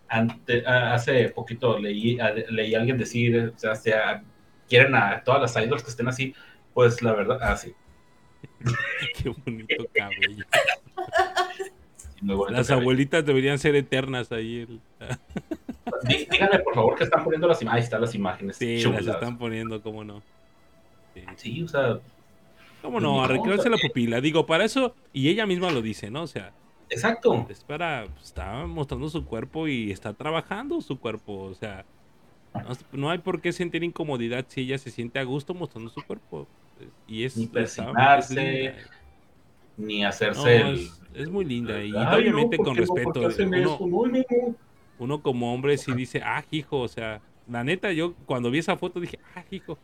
[0.10, 2.18] ante, hace poquito leí,
[2.50, 4.24] leí a alguien decir, o sea,
[4.68, 6.36] quieren a todas las idols que estén así,
[6.74, 7.74] pues la verdad, así.
[9.18, 10.46] Qué bonito cabello.
[12.50, 14.68] Las abuelitas deberían ser eternas ahí.
[16.08, 17.82] Díganme, por favor, que están poniendo las imágenes.
[17.82, 18.58] Ahí están las imágenes.
[18.58, 20.22] Sí, las están poniendo, cómo no.
[21.36, 22.00] Sí, o sea.
[22.82, 23.24] ¿Cómo no?
[23.24, 24.22] Arreglarse la pupila.
[24.22, 26.24] Digo, para eso, y ella misma lo dice, ¿no?
[26.24, 26.52] O sea.
[26.90, 27.46] Exacto.
[27.50, 28.06] Es para.
[28.22, 31.44] Está mostrando su cuerpo y está trabajando su cuerpo.
[31.44, 31.86] O sea.
[32.92, 36.48] No, hay por qué sentir incomodidad si ella se siente a gusto mostrando su cuerpo.
[37.08, 38.76] Y es, ni persignarse,
[39.78, 40.90] ni hacerse.
[41.14, 43.30] es, muy linda y obviamente con respeto.
[45.00, 48.78] Uno, como hombre sí dice, ah, hijo, o sea, la neta, yo cuando vi esa
[48.78, 49.78] foto dije, ah, hijo,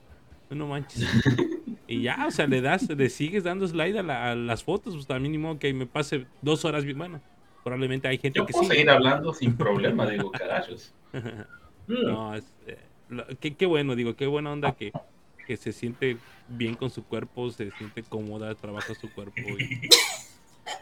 [0.49, 1.03] no manches.
[1.87, 5.31] y ya, o sea, le das, le sigues dando slide a, las fotos, pues también
[5.31, 7.19] mínimo que me pase dos horas, bueno,
[7.63, 10.31] probablemente hay gente yo que puedo seguir hablando sin problema, digo,
[11.87, 12.13] carajos.
[12.13, 14.91] no, es, eh, qué, qué bueno, digo, qué buena onda que,
[15.45, 16.17] que se siente
[16.47, 19.41] bien con su cuerpo, se siente cómoda, trabaja su cuerpo.
[19.41, 19.91] Y,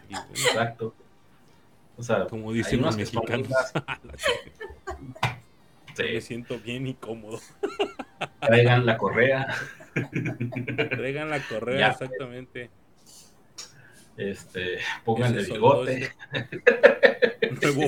[0.09, 0.93] Exacto.
[1.97, 3.47] O sea, como dicen los mexicanos.
[5.97, 7.39] Me siento bien y cómodo.
[8.41, 9.47] Traigan la correa.
[10.89, 12.69] Traigan la correa, exactamente.
[14.17, 16.11] Este, pónganle el bigote.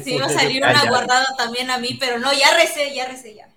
[0.03, 3.35] Sí, iba a salir una guardada también a mí, pero no, ya recé, ya recé
[3.35, 3.49] ya.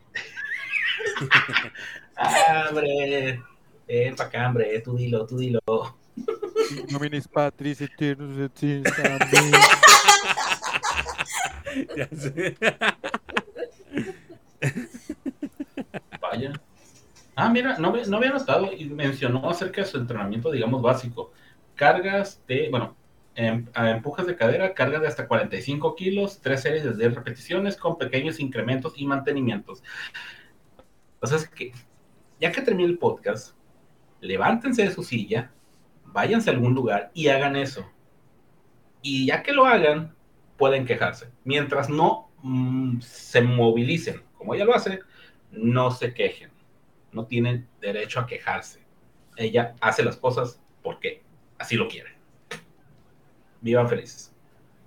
[2.69, 3.41] hombre.
[3.87, 5.61] Ven pa' acá, hombre, tú dilo, tú dilo.
[6.91, 8.53] Nominis Patris Eternus et
[11.97, 12.57] Ya sé.
[16.21, 16.53] Vaya.
[17.37, 21.33] Ah, mira, no, no había notado y mencionó acerca de su entrenamiento, digamos, básico.
[21.81, 22.95] Cargas de, bueno,
[23.35, 27.97] em, empujas de cadera, cargas de hasta 45 kilos, tres series de 10 repeticiones con
[27.97, 29.83] pequeños incrementos y mantenimientos.
[31.21, 31.73] O sea, es que
[32.39, 33.57] ya que termine el podcast,
[34.21, 35.53] levántense de su silla,
[36.05, 37.91] váyanse a algún lugar y hagan eso.
[39.01, 40.15] Y ya que lo hagan,
[40.59, 41.31] pueden quejarse.
[41.45, 45.01] Mientras no mm, se movilicen, como ella lo hace,
[45.51, 46.51] no se quejen.
[47.11, 48.85] No tienen derecho a quejarse.
[49.37, 51.23] Ella hace las cosas porque
[51.61, 52.11] así lo quiere.
[53.61, 54.33] Vivan felices.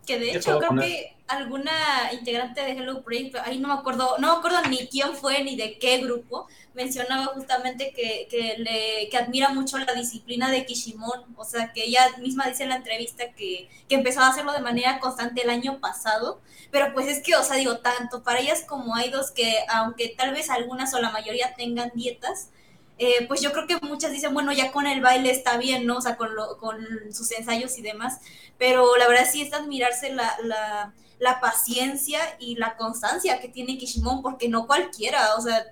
[0.05, 1.71] Que de hecho creo que alguna
[2.11, 5.55] integrante de Hello Project, ahí no me acuerdo, no me acuerdo ni quién fue ni
[5.55, 11.33] de qué grupo, mencionaba justamente que, que, le, que admira mucho la disciplina de Kishimon,
[11.37, 14.59] o sea, que ella misma dice en la entrevista que, que empezó a hacerlo de
[14.59, 18.65] manera constante el año pasado, pero pues es que, o sea, digo, tanto para ellas
[18.67, 22.49] como hay dos que, aunque tal vez algunas o la mayoría tengan dietas,
[22.97, 25.97] eh, pues yo creo que muchas dicen, bueno, ya con el baile está bien, ¿no?
[25.97, 26.77] O sea, con, lo, con
[27.11, 28.19] sus ensayos y demás,
[28.57, 33.77] pero la verdad sí es admirarse la, la, la paciencia y la constancia que tiene
[33.77, 35.65] Kishimon, porque no cualquiera, o sea,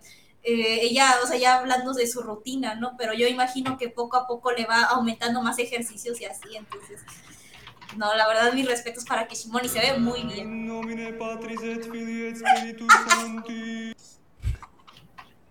[0.44, 2.96] eh, ella, o sea, ya hablando de su rutina, ¿no?
[2.98, 7.02] Pero yo imagino que poco a poco le va aumentando más ejercicios y así, entonces...
[7.98, 10.66] No, la verdad, mis respetos para Kishimon y se ve muy bien.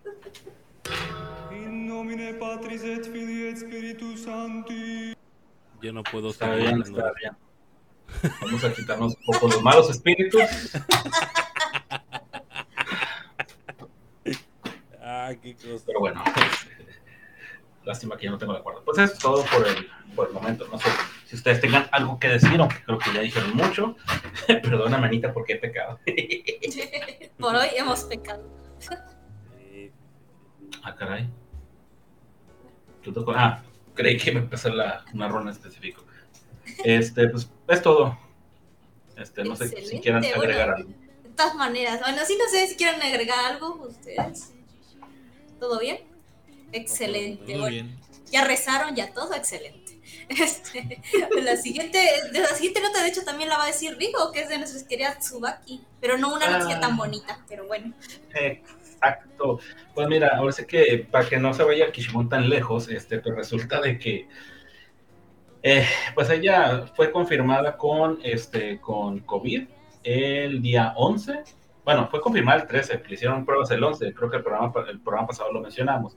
[1.51, 5.13] In nomine Patris et Filii et Spiritus Sancti.
[5.81, 7.35] Yo no puedo estar bien, está bien.
[8.41, 10.41] Vamos a quitarnos un poco los malos espíritus.
[15.01, 15.83] ah, qué cosa.
[15.85, 16.23] Pero bueno,
[17.85, 18.81] lástima que ya no tengo la cuarta.
[18.83, 20.67] Pues es todo por el, por el momento.
[20.71, 20.89] No sé
[21.25, 23.95] si ustedes tengan algo que decir, aunque creo que ya dijeron mucho.
[24.47, 25.99] Perdona, manita, porque he pecado.
[27.39, 28.43] por hoy hemos pecado.
[30.83, 31.29] Ah, caray.
[33.03, 33.63] ¿Qué otro- Ah,
[33.95, 36.01] creí que me empezó la, una ronda específica.
[36.83, 38.17] Este, pues es todo.
[39.17, 40.37] Este, no sé si quieran bueno.
[40.37, 40.89] agregar algo.
[40.89, 44.53] De todas maneras, bueno, sí, no sé si quieren agregar algo ustedes.
[45.59, 45.99] ¿Todo bien?
[46.71, 47.43] Excelente.
[47.57, 47.67] Bueno.
[47.67, 47.99] bien.
[48.31, 49.81] Ya rezaron, ya todo excelente.
[50.29, 51.01] Este,
[51.41, 51.97] la siguiente,
[52.31, 54.57] de la siguiente nota, de hecho, también la va a decir Rigo, que es de
[54.59, 56.79] nuestra querida Tsubaki, pero no una noticia Ah.
[56.79, 57.93] tan bonita, pero bueno.
[59.01, 59.59] Exacto.
[59.95, 63.35] Pues mira, ahora sí que para que no se vaya Kishimon tan lejos, este, pues
[63.35, 64.27] resulta de que
[65.63, 65.85] eh,
[66.15, 69.67] pues ella fue confirmada con este con COVID
[70.03, 71.43] el día 11.
[71.83, 74.99] Bueno, fue confirmada el 13, le hicieron pruebas el 11, creo que el programa, el
[74.99, 76.15] programa pasado lo mencionamos.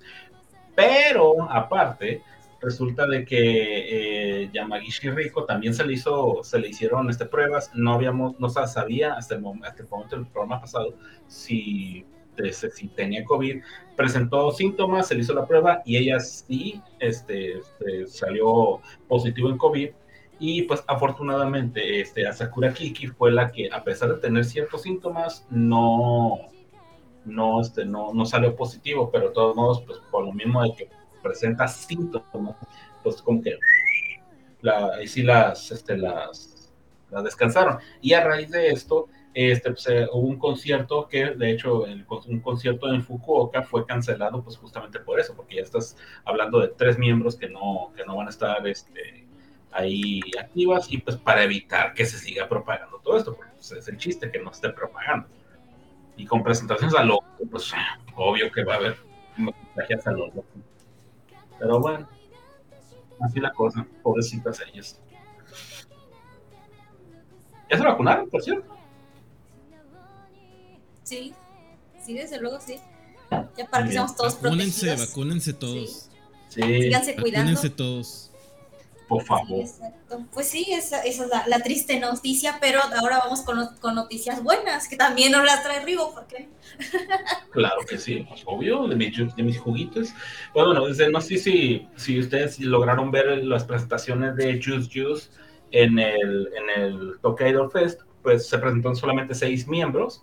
[0.74, 2.22] Pero aparte,
[2.60, 7.70] resulta de que eh, Yamagishi Rico también se le hizo, se le hicieron este, pruebas,
[7.74, 10.94] no habíamos, no sabía hasta el, hasta el momento del programa pasado
[11.26, 12.06] si,
[12.36, 13.62] de- si tenía COVID,
[13.96, 19.58] presentó síntomas, se le hizo la prueba y ella sí este, este, salió positivo en
[19.58, 19.90] COVID.
[20.40, 25.46] Y pues afortunadamente este, Asakura Kiki fue la que, a pesar de tener ciertos síntomas,
[25.48, 26.38] no,
[27.24, 30.74] no, este, no, no salió positivo, pero de todos modos, pues por lo mismo de
[30.74, 30.88] que
[31.22, 32.56] presenta síntomas,
[33.02, 33.56] pues como que
[34.60, 36.72] la, ahí sí las, este, las,
[37.10, 37.78] las descansaron.
[38.00, 41.84] Y a raíz de esto, este, pues, eh, hubo un concierto que, de hecho,
[42.28, 46.68] un concierto en Fukuoka fue cancelado, pues justamente por eso, porque ya estás hablando de
[46.68, 49.26] tres miembros que no, que no van a estar este,
[49.72, 53.88] ahí activas y pues para evitar que se siga propagando todo esto, porque pues, es
[53.88, 55.26] el chiste que no esté propagando.
[56.16, 57.18] Y con presentaciones a lo,
[57.50, 57.72] pues
[58.14, 58.96] obvio que va a haber
[59.36, 60.30] contagias a lo.
[61.58, 62.08] Pero bueno,
[63.20, 65.00] así la cosa, pobrecitas ellas.
[67.68, 68.83] ¿Ya se vacunaron, por cierto?
[71.04, 71.32] Sí,
[72.04, 72.78] sí, desde luego sí.
[73.56, 75.08] Ya para que seamos todos Vacúnense, protegidos.
[75.08, 76.10] vacúnense todos.
[76.48, 77.50] Sí, Síganse cuidando.
[77.52, 78.30] Vacúnense todos.
[79.08, 79.60] por Sí, favor.
[79.60, 80.24] exacto.
[80.32, 84.42] Pues sí, esa, esa es la, la triste noticia, pero ahora vamos con, con noticias
[84.42, 86.48] buenas, que también nos las trae Rigo, porque
[87.52, 90.08] Claro que sí, pues, obvio, de mis, de mis juguitos.
[90.52, 95.28] Pues, bueno, desde- no sé si, si ustedes lograron ver las presentaciones de Juice Juice
[95.72, 100.22] en el, en el Tokaido Fest, pues se presentaron solamente seis miembros.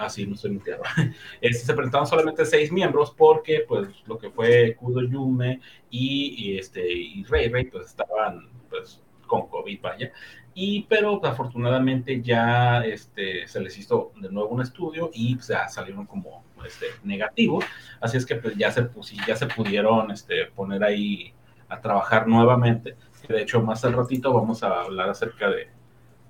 [0.00, 0.82] Ah, sí, no estoy mintiendo.
[1.40, 6.90] Este, se presentaron solamente seis miembros porque, pues, lo que fue Kudo Yume y, este,
[6.92, 10.12] y Rey Rey, pues, estaban, pues, con COVID, vaya.
[10.54, 15.50] Y, pero pues, afortunadamente ya este, se les hizo de nuevo un estudio y pues,
[15.68, 17.64] salieron como este, negativos.
[18.00, 21.32] Así es que pues, ya, se, pusi- ya se pudieron este, poner ahí
[21.68, 22.96] a trabajar nuevamente.
[23.28, 25.68] De hecho, más al ratito vamos a hablar acerca de,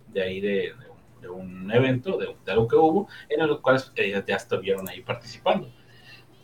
[0.08, 0.72] de ahí de,
[1.20, 5.02] de un evento, de, de algo que hubo, en el cual ellas ya estuvieron ahí
[5.02, 5.72] participando.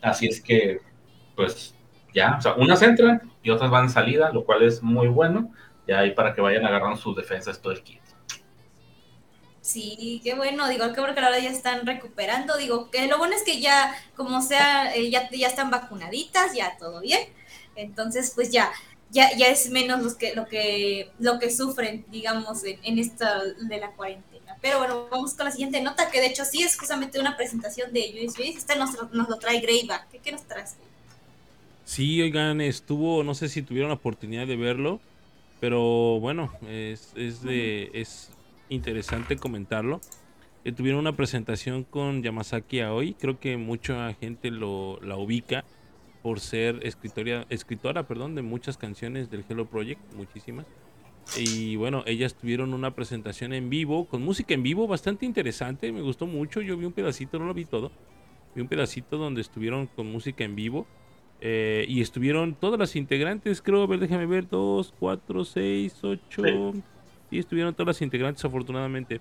[0.01, 0.81] Así es que,
[1.35, 1.75] pues
[2.13, 5.51] ya, o sea, unas entran y otras van salida, lo cual es muy bueno.
[5.87, 8.01] Ya ahí para que vayan agarrando sus defensas todo el kit.
[9.61, 13.35] sí, qué bueno, digo, qué bueno que ahora ya están recuperando, digo, que lo bueno
[13.35, 17.21] es que ya, como sea, eh, ya, ya están vacunaditas, ya todo bien,
[17.75, 18.71] entonces pues ya,
[19.09, 23.43] ya, ya es menos los que, lo que, lo que sufren, digamos, en, en esta
[23.43, 24.34] de la cuarentena.
[24.65, 27.93] Pero bueno, vamos con la siguiente nota, que de hecho sí es justamente una presentación
[27.93, 30.75] de Luis Luis, esta nos, nos lo trae Greyback, ¿qué, qué nos traes?
[31.83, 34.99] Sí, oigan, estuvo, no sé si tuvieron la oportunidad de verlo,
[35.59, 38.31] pero bueno, es, es, de, es
[38.69, 40.01] interesante comentarlo.
[40.63, 45.63] Eh, tuvieron una presentación con Yamasaki Aoi, creo que mucha gente lo, la ubica
[46.23, 50.65] por ser escritora, escritora perdón, de muchas canciones del Hello Project, muchísimas.
[51.37, 56.01] Y bueno, ellas tuvieron una presentación en vivo, con música en vivo bastante interesante, me
[56.01, 57.91] gustó mucho, yo vi un pedacito, no lo vi todo,
[58.53, 60.87] vi un pedacito donde estuvieron con música en vivo.
[61.41, 66.73] Eh, y estuvieron todas las integrantes, creo, a ver, déjame ver, 2, 4, 6, 8.
[67.29, 69.19] Sí, estuvieron todas las integrantes, afortunadamente,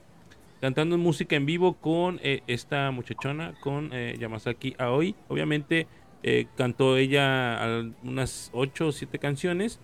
[0.60, 5.14] cantando música en vivo con eh, esta muchachona, con eh, Yamasaki Aoi.
[5.28, 5.86] Obviamente
[6.22, 9.80] eh, cantó ella unas 8 o 7 canciones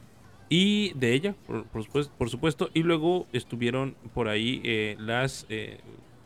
[0.50, 1.34] y de ella,
[2.18, 2.68] por, supuesto.
[2.74, 5.78] Y luego estuvieron por ahí eh, las eh,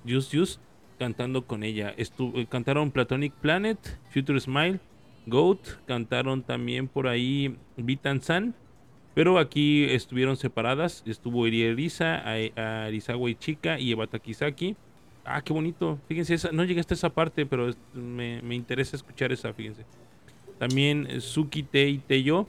[0.04, 0.58] Juice Juice
[0.98, 1.94] cantando con ella.
[1.96, 3.78] Estu- eh, cantaron Platonic Planet,
[4.10, 4.80] Future Smile,
[5.26, 8.54] Goat, cantaron también por ahí Bitan San,
[9.14, 14.74] pero aquí estuvieron separadas, estuvo Iri Erisa, a- Arisawa Ichika y Eva Takizaki.
[15.26, 19.32] Ah, qué bonito, fíjense, esa, no llegué hasta esa parte, pero me, me interesa escuchar
[19.32, 19.84] esa, fíjense.
[20.58, 22.46] También Suki Tei Teyo,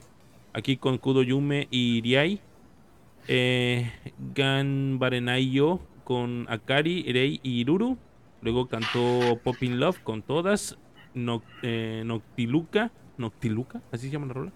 [0.56, 2.40] aquí con Kudo Yume y Iriai.
[3.28, 3.90] Eh,
[4.34, 7.98] Gan Barenai-yo con Akari, Rei y Iruru.
[8.40, 10.78] Luego cantó Poppin' Love con todas.
[11.62, 14.52] Eh, Noctiluca, Noctiluca, así se llama la rola.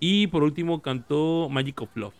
[0.00, 2.14] Y por último cantó Magic of Love.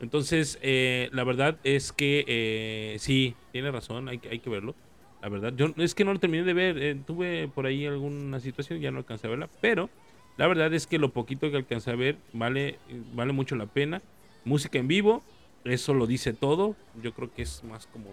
[0.00, 4.74] Entonces, eh, la verdad es que eh, sí, tiene razón, hay, que- hay que verlo.
[5.20, 7.04] La verdad, yo es que no lo terminé de ver.
[7.06, 9.48] tuve por ahí alguna situación, ya no alcancé a verla.
[9.60, 9.88] Pero
[10.36, 12.78] la verdad es que lo poquito que alcancé a ver vale,
[13.14, 14.02] vale mucho la pena.
[14.44, 15.22] Música en vivo,
[15.64, 16.76] eso lo dice todo.
[16.94, 18.10] Yo creo que es más como,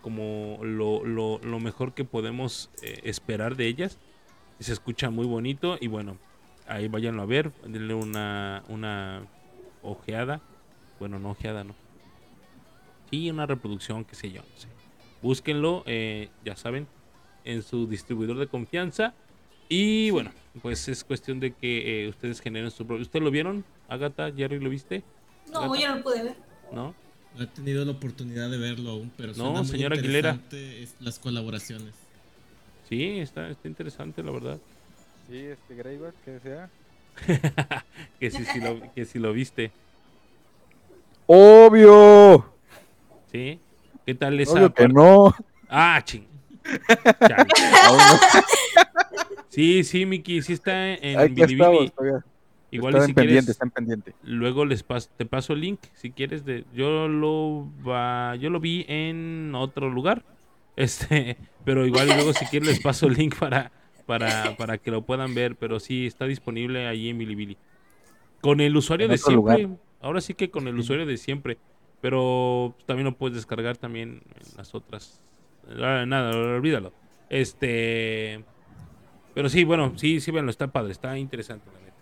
[0.00, 3.98] como lo, lo- mejor que podemos eh, esperar de ellas.
[4.58, 6.18] Se escucha muy bonito y bueno,
[6.66, 9.26] ahí váyanlo a ver, denle una, una
[9.82, 10.40] ojeada.
[10.98, 11.74] Bueno, no ojeada, no.
[13.10, 14.72] Sí, una reproducción, qué sé yo, no.
[15.20, 16.88] Búsquenlo, eh, ya saben,
[17.44, 19.14] en su distribuidor de confianza.
[19.74, 23.00] Y bueno, pues es cuestión de que eh, ustedes generen su propio.
[23.00, 23.64] ¿Ustedes lo vieron?
[23.88, 25.02] Agatha, Jerry, ¿lo viste?
[25.50, 26.36] No, yo no lo pude ver.
[26.70, 26.94] ¿No?
[27.34, 30.38] No he tenido la oportunidad de verlo aún, pero No, suena muy señora Aguilera.
[31.00, 31.94] las colaboraciones.
[32.86, 34.58] Sí, está, está interesante, la verdad.
[35.30, 36.68] Sí, este Greyback, que sea.
[38.20, 39.72] que, si, si lo, que si lo viste.
[41.24, 42.44] ¡Obvio!
[43.32, 43.58] ¿Sí?
[44.04, 45.34] ¿Qué tal esa Obvio que no.
[45.70, 46.26] Ah, ching.
[47.86, 48.42] Aún no.
[49.52, 51.52] Sí, sí, Miki, sí está en Aquí Bilibili.
[51.62, 52.24] estamos, todavía.
[52.70, 54.14] Igual si en pendiente, quieres, pendiente.
[54.22, 58.60] luego les pas- te paso el link si quieres de yo lo va, yo lo
[58.60, 60.24] vi en otro lugar.
[60.74, 63.70] Este, pero igual luego si quieres les paso el link para
[64.06, 67.58] para para que lo puedan ver, pero sí está disponible ahí en Bilibili.
[68.40, 69.62] Con el usuario En de siempre.
[69.62, 69.78] lugar.
[70.00, 71.58] Ahora sí que con el usuario de siempre,
[72.00, 75.22] pero también lo puedes descargar también en las otras.
[75.78, 76.92] Ah, Nada, olvídalo.
[77.28, 78.44] Este,
[79.34, 81.92] pero sí, bueno, sí, sí, bueno, está padre, está interesante la neta.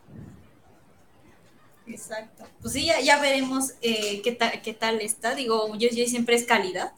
[1.86, 2.44] Exacto.
[2.60, 5.34] Pues sí, ya, ya veremos eh, qué, tal qué tal está.
[5.34, 6.92] Digo, yo, yo siempre es calidad.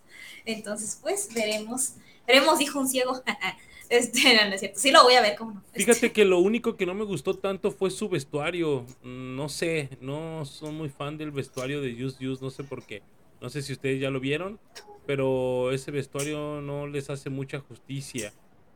[0.44, 1.94] Entonces, pues veremos.
[2.26, 3.22] Veremos, dijo un ciego.
[3.88, 4.78] este, no, no es cierto.
[4.78, 5.62] Sí lo voy a ver, ¿cómo no?
[5.72, 8.82] Este, Fíjate que lo único que no me gustó tanto fue su vestuario.
[9.02, 12.84] Mm, No sé, no soy muy fan del vestuario de Just Use, no sé por
[12.84, 13.02] qué.
[13.40, 14.60] No sé si ustedes ya lo vieron,
[15.06, 18.32] pero ese vestuario no les hace mucha justicia.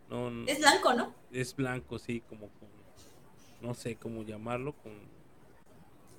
[0.08, 1.12] No, Es blanco, ¿no?
[1.40, 2.68] Es blanco, sí, como con,
[3.60, 4.92] no sé cómo llamarlo, con,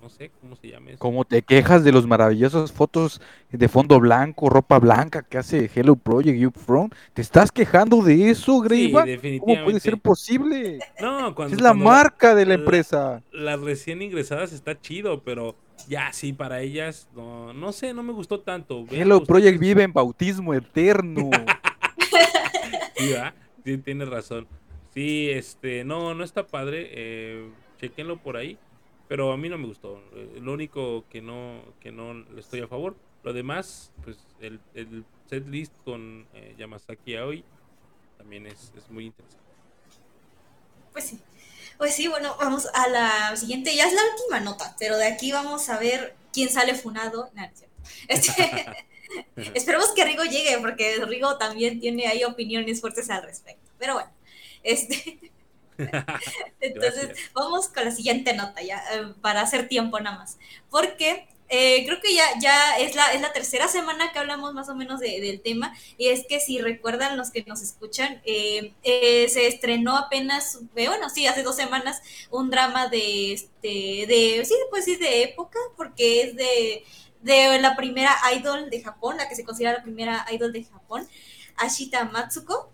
[0.02, 1.00] no sé cómo se llama eso.
[1.00, 5.96] Como te quejas de los maravillosos fotos de fondo blanco, ropa blanca que hace Hello
[5.96, 9.06] Project You From, ¿te estás quejando de eso, Sí, Greyback?
[9.06, 9.80] ¿Cómo puede definitivamente.
[9.80, 10.80] ser posible?
[11.02, 13.24] No, cuando Es la cuando marca de la la- empresa.
[13.32, 15.56] las recién ingresadas está chido, pero
[15.88, 18.86] ya sí, para ellas, no, no sé, no me gustó tanto.
[18.92, 21.30] Hello Project vive en bautismo eterno.
[22.98, 23.34] Sí, ¿verdad?
[23.64, 24.48] Sí, tienes razón.
[24.98, 26.90] Sí, este, no, no está padre.
[26.92, 28.58] Eh, chequenlo por ahí.
[29.08, 30.02] Pero a mí no me gustó.
[30.16, 32.96] Eh, Lo único que no, que no le estoy a favor.
[33.22, 37.44] Lo demás, pues el, el set list con eh, Yamazaki Aoi
[38.18, 39.46] también es, es muy interesante.
[40.92, 41.20] Pues sí.
[41.78, 43.76] Pues sí, bueno, vamos a la siguiente.
[43.76, 47.30] Ya es la última nota, pero de aquí vamos a ver quién sale funado.
[48.08, 48.66] Este,
[49.54, 53.70] esperemos que Rigo llegue, porque Rigo también tiene ahí opiniones fuertes al respecto.
[53.78, 54.17] Pero bueno,
[54.68, 55.20] este.
[56.60, 57.20] Entonces, Gracias.
[57.34, 60.38] vamos con la siguiente nota, ya, eh, para hacer tiempo nada más.
[60.70, 64.70] Porque eh, creo que ya, ya es, la, es la tercera semana que hablamos más
[64.70, 65.74] o menos de- del tema.
[65.98, 71.10] Y es que si recuerdan los que nos escuchan, eh, eh, se estrenó apenas, bueno,
[71.10, 72.02] sí, hace dos semanas,
[72.32, 76.84] un drama de, este, de, sí, pues sí, de época, porque es de,
[77.22, 81.08] de la primera idol de Japón, la que se considera la primera idol de Japón,
[81.58, 82.72] Ashita Matsuko.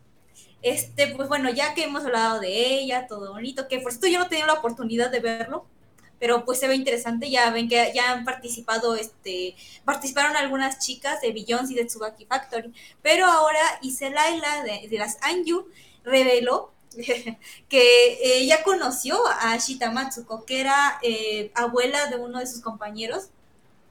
[0.63, 4.17] Este, pues bueno, ya que hemos hablado de ella, todo bonito, que por cierto yo
[4.19, 5.65] no he tenido la oportunidad de verlo,
[6.19, 11.19] pero pues se ve interesante, ya ven que ya han participado, este, participaron algunas chicas
[11.21, 15.67] de Beyoncé y de Tsubaki Factory, pero ahora Iselaila de, de las Anju
[16.05, 16.71] reveló
[17.69, 23.29] que ella conoció a Ashita Matsuko, que era eh, abuela de uno de sus compañeros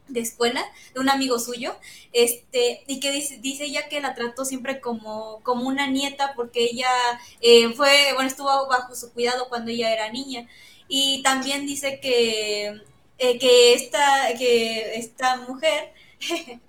[0.08, 1.76] de escuela, de un amigo suyo,
[2.12, 6.64] este, y que dice, dice ella que la trató siempre como, como una nieta porque
[6.64, 6.90] ella
[7.40, 10.48] eh, fue, bueno, estuvo bajo su cuidado cuando ella era niña.
[10.88, 12.82] Y también dice que,
[13.18, 15.92] eh, que, esta, que esta mujer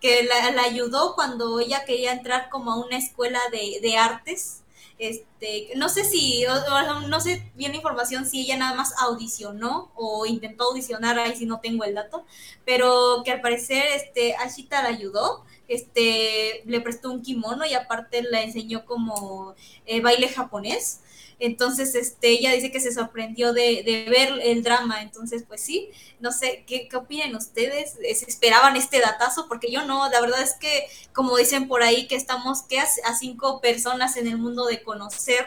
[0.00, 4.62] que la, la ayudó cuando ella quería entrar como a una escuela de, de artes.
[4.98, 9.92] Este, no sé si, o- no sé bien la información si ella nada más audicionó
[9.94, 12.24] o intentó audicionar, ahí si no tengo el dato,
[12.64, 18.22] pero que al parecer este, Ashita la ayudó, este, le prestó un kimono y aparte
[18.22, 19.54] la enseñó como
[19.86, 21.00] eh, baile japonés.
[21.38, 25.02] Entonces, este, ella dice que se sorprendió de, de ver el drama.
[25.02, 25.90] Entonces, pues sí,
[26.20, 27.92] no sé, ¿qué, qué opinan ustedes?
[27.92, 29.46] ¿Se esperaban este datazo?
[29.48, 32.86] Porque yo no, la verdad es que, como dicen por ahí, que estamos que a,
[33.04, 35.46] a cinco personas en el mundo de conocer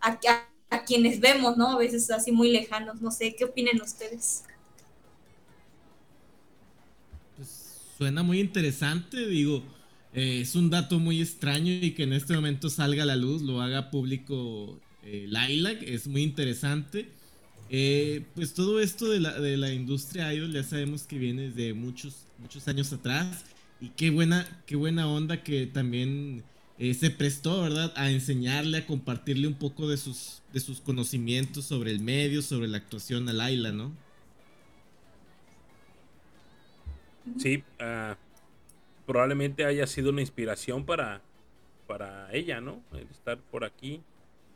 [0.00, 1.72] a, a a quienes vemos, ¿no?
[1.72, 4.44] A veces así muy lejanos, no sé, ¿qué opinan ustedes?
[7.36, 9.62] Pues suena muy interesante, digo,
[10.14, 13.42] eh, es un dato muy extraño y que en este momento salga a la luz,
[13.42, 17.08] lo haga público eh, Lilac, es muy interesante.
[17.70, 21.72] Eh, pues todo esto de la, de la industria idol ya sabemos que viene de
[21.72, 23.44] muchos, muchos años atrás
[23.80, 26.44] y qué buena, qué buena onda que también
[26.78, 27.92] eh, se prestó, ¿verdad?
[27.96, 32.68] A enseñarle, a compartirle un poco de sus, de sus conocimientos sobre el medio, sobre
[32.68, 33.92] la actuación a Laila, ¿no?
[37.38, 38.16] Sí, ah,
[39.12, 41.20] probablemente haya sido una inspiración para,
[41.86, 42.82] para ella, ¿no?
[42.92, 44.02] El estar por aquí.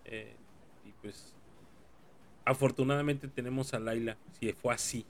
[0.06, 0.34] eh,
[0.82, 1.34] y pues,
[2.46, 5.04] afortunadamente tenemos a Laila, si fue así,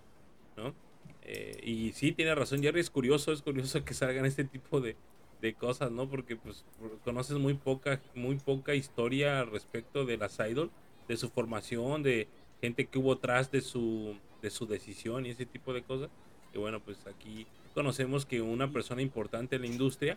[0.56, 0.74] ¿no?
[1.22, 4.96] Eh, y sí, tiene razón, Jerry, es curioso, es curioso que salgan este tipo de,
[5.40, 6.08] de cosas, ¿no?
[6.08, 6.64] Porque pues
[7.04, 10.72] conoces muy poca, muy poca historia respecto de las idol,
[11.06, 12.26] de su formación, de
[12.60, 16.10] gente que hubo atrás de su, de su decisión y ese tipo de cosas.
[16.52, 17.46] Y bueno, pues aquí
[17.76, 20.16] conocemos que una persona importante en la industria,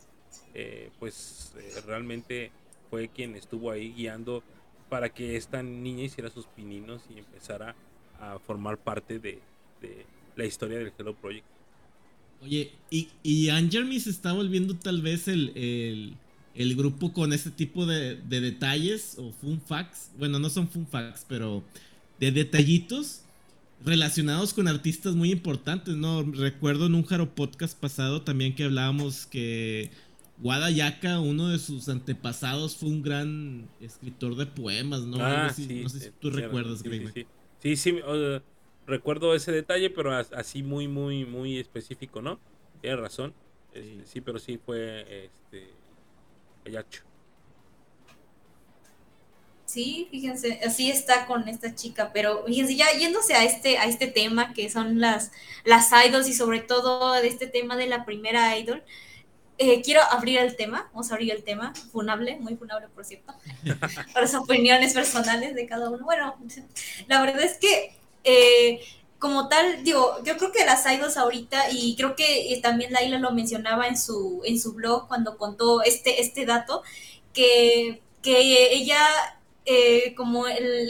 [0.53, 2.51] eh, pues eh, realmente
[2.89, 4.41] fue quien estuvo ahí guiando
[4.87, 7.75] para que esta niña hiciera sus pininos y empezara
[8.17, 9.39] a formar parte de,
[9.81, 10.05] de
[10.37, 11.45] la historia del Hello Project.
[12.41, 16.15] Oye, y, y Angermy se está volviendo tal vez el, el,
[16.55, 20.11] el grupo con ese tipo de, de, detalles o fun facts.
[20.17, 21.61] Bueno, no son fun facts, pero
[22.21, 23.23] de detallitos
[23.83, 26.23] relacionados con artistas muy importantes, ¿no?
[26.23, 29.91] Recuerdo en un Jaro Podcast pasado también que hablábamos que
[30.41, 35.17] Wada Yaka, uno de sus antepasados, fue un gran escritor de poemas, ¿no?
[35.23, 37.25] Ah, no, sé, sí, no sé si tú sí, recuerdas, sí.
[37.61, 38.39] Sí, sí, uh,
[38.87, 42.39] recuerdo ese detalle, pero as- así muy, muy, muy específico, ¿no?
[42.81, 43.33] Tienes razón.
[43.73, 44.21] Este, sí.
[44.21, 45.69] pero sí fue este
[46.65, 47.08] Ayacho.
[49.69, 54.07] Sí, fíjense, así está con esta chica, pero fíjense, ya yéndose a este, a este
[54.07, 55.31] tema que son las,
[55.63, 58.83] las idols y sobre todo de este tema de la primera idol,
[59.59, 63.35] eh, quiero abrir el tema, vamos a abrir el tema, funable, muy funable por cierto,
[64.11, 66.03] para las opiniones personales de cada uno.
[66.03, 66.35] Bueno,
[67.05, 68.81] la verdad es que eh,
[69.19, 73.19] como tal, digo, yo creo que las idols ahorita, y creo que eh, también Laila
[73.19, 76.81] lo mencionaba en su, en su blog cuando contó este, este dato,
[77.33, 79.05] que, que ella
[79.71, 80.89] eh, como el,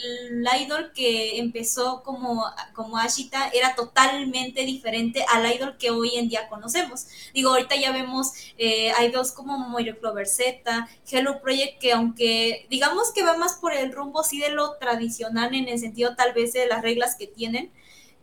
[0.62, 6.48] idol que empezó como, como Ashita era totalmente diferente al idol que hoy en día
[6.48, 7.08] conocemos.
[7.34, 13.12] Digo, ahorita ya vemos eh, idols como Moiro Clover Z, Hello Project, que aunque digamos
[13.12, 16.54] que va más por el rumbo sí de lo tradicional en el sentido tal vez
[16.54, 17.74] de las reglas que tienen,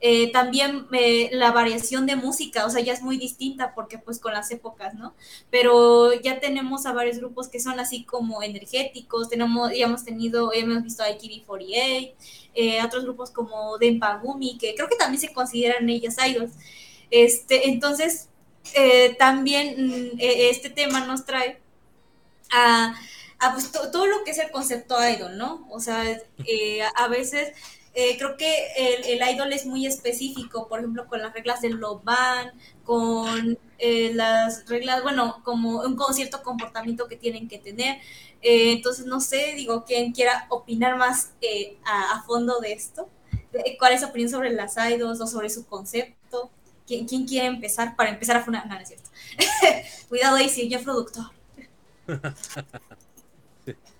[0.00, 4.18] eh, también eh, la variación de música, o sea, ya es muy distinta porque pues
[4.18, 5.14] con las épocas, ¿no?
[5.50, 10.52] Pero ya tenemos a varios grupos que son así como energéticos, tenemos, ya hemos tenido,
[10.52, 12.12] ya hemos visto a IKB48,
[12.54, 16.52] eh, otros grupos como Denpagumi, que creo que también se consideran ellas idols.
[17.10, 18.28] Este, entonces,
[18.74, 21.58] eh, también este tema nos trae
[22.52, 22.94] a,
[23.38, 25.66] a pues, to, todo lo que es el concepto idol, ¿no?
[25.70, 26.04] O sea,
[26.96, 27.54] a veces
[27.98, 31.76] eh, creo que el, el, idol es muy específico, por ejemplo, con las reglas del
[31.76, 32.52] love band,
[32.84, 37.96] con eh, las reglas, bueno, como un cierto comportamiento que tienen que tener.
[38.42, 41.32] Eh, entonces, no sé, digo, quien quiera opinar más
[41.86, 43.08] a, fondo de esto,
[43.78, 46.50] cuál es su opinión sobre las idols o sobre su concepto.
[46.86, 48.66] ¿Quién, quién quiere empezar para empezar a funar?
[48.66, 49.08] No, no es cierto.
[50.10, 51.30] Cuidado señor productor.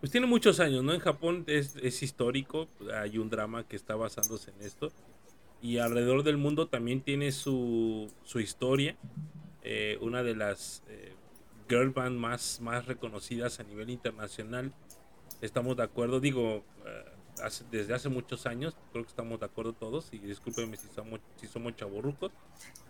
[0.00, 0.94] Pues tiene muchos años, ¿no?
[0.94, 4.92] En Japón es, es, histórico, hay un drama que está basándose en esto.
[5.60, 8.96] Y alrededor del mundo también tiene su, su historia.
[9.62, 11.14] Eh, una de las eh,
[11.68, 14.72] girl band más, más reconocidas a nivel internacional.
[15.40, 19.72] Estamos de acuerdo, digo, uh, hace, desde hace muchos años, creo que estamos de acuerdo
[19.72, 20.10] todos.
[20.12, 22.30] Y discúlpenme si somos, si somos chaborrucos.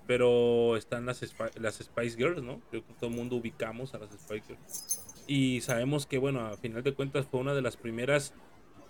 [0.06, 1.22] Pero están las,
[1.58, 2.60] las Spice Girls, ¿no?
[2.68, 6.56] Creo que todo el mundo ubicamos a las Spice Girls y sabemos que, bueno, a
[6.56, 8.32] final de cuentas fue una de las primeras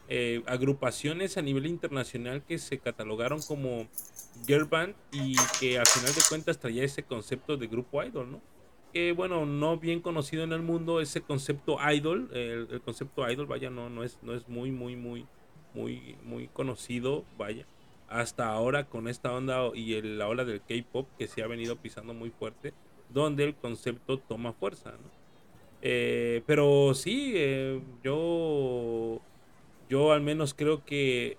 [0.08, 3.88] eh, agrupaciones a nivel internacional que se catalogaron como
[4.46, 8.40] girl band y que a final de cuentas traía ese concepto de grupo idol, ¿no?
[8.92, 13.68] Que, bueno, no bien conocido en el mundo ese concepto idol, el, concepto idol, vaya,
[13.68, 15.26] no, no, es, no es muy, muy, muy,
[15.74, 17.66] muy, muy conocido, vaya.
[18.08, 21.76] Hasta ahora con esta onda y el, la ola del K-pop que se ha venido
[21.76, 22.72] pisando muy fuerte,
[23.10, 25.17] donde el concepto toma fuerza, ¿no?
[25.82, 29.20] Eh, pero sí, eh, yo,
[29.88, 31.36] yo al menos creo que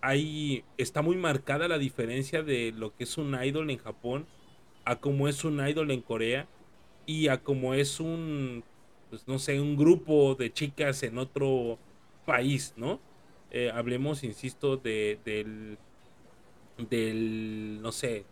[0.00, 4.26] ahí está muy marcada la diferencia de lo que es un idol en Japón
[4.84, 6.48] a como es un idol en Corea
[7.06, 8.64] y a como es un,
[9.10, 11.78] pues no sé, un grupo de chicas en otro,
[12.24, 13.00] país, ¿no?
[13.50, 15.78] Eh, hablemos, insisto, de, del,
[16.88, 18.24] del, no sé,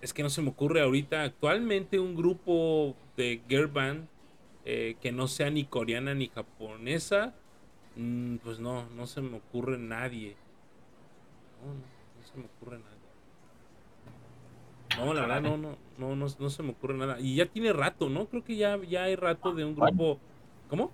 [0.00, 4.08] es que no se me ocurre ahorita actualmente un grupo de girl band
[4.64, 7.34] eh, que no sea ni coreana ni japonesa,
[7.96, 10.36] mm, pues no, no se me ocurre nadie.
[11.62, 11.80] No, no,
[12.20, 12.94] no se me ocurre nadie.
[14.96, 17.18] No, la verdad, no, no, no, no, no se me ocurre nada.
[17.20, 18.26] Y ya tiene rato, ¿no?
[18.26, 20.18] Creo que ya, ya hay rato de un grupo.
[20.68, 20.90] ¿Cómo?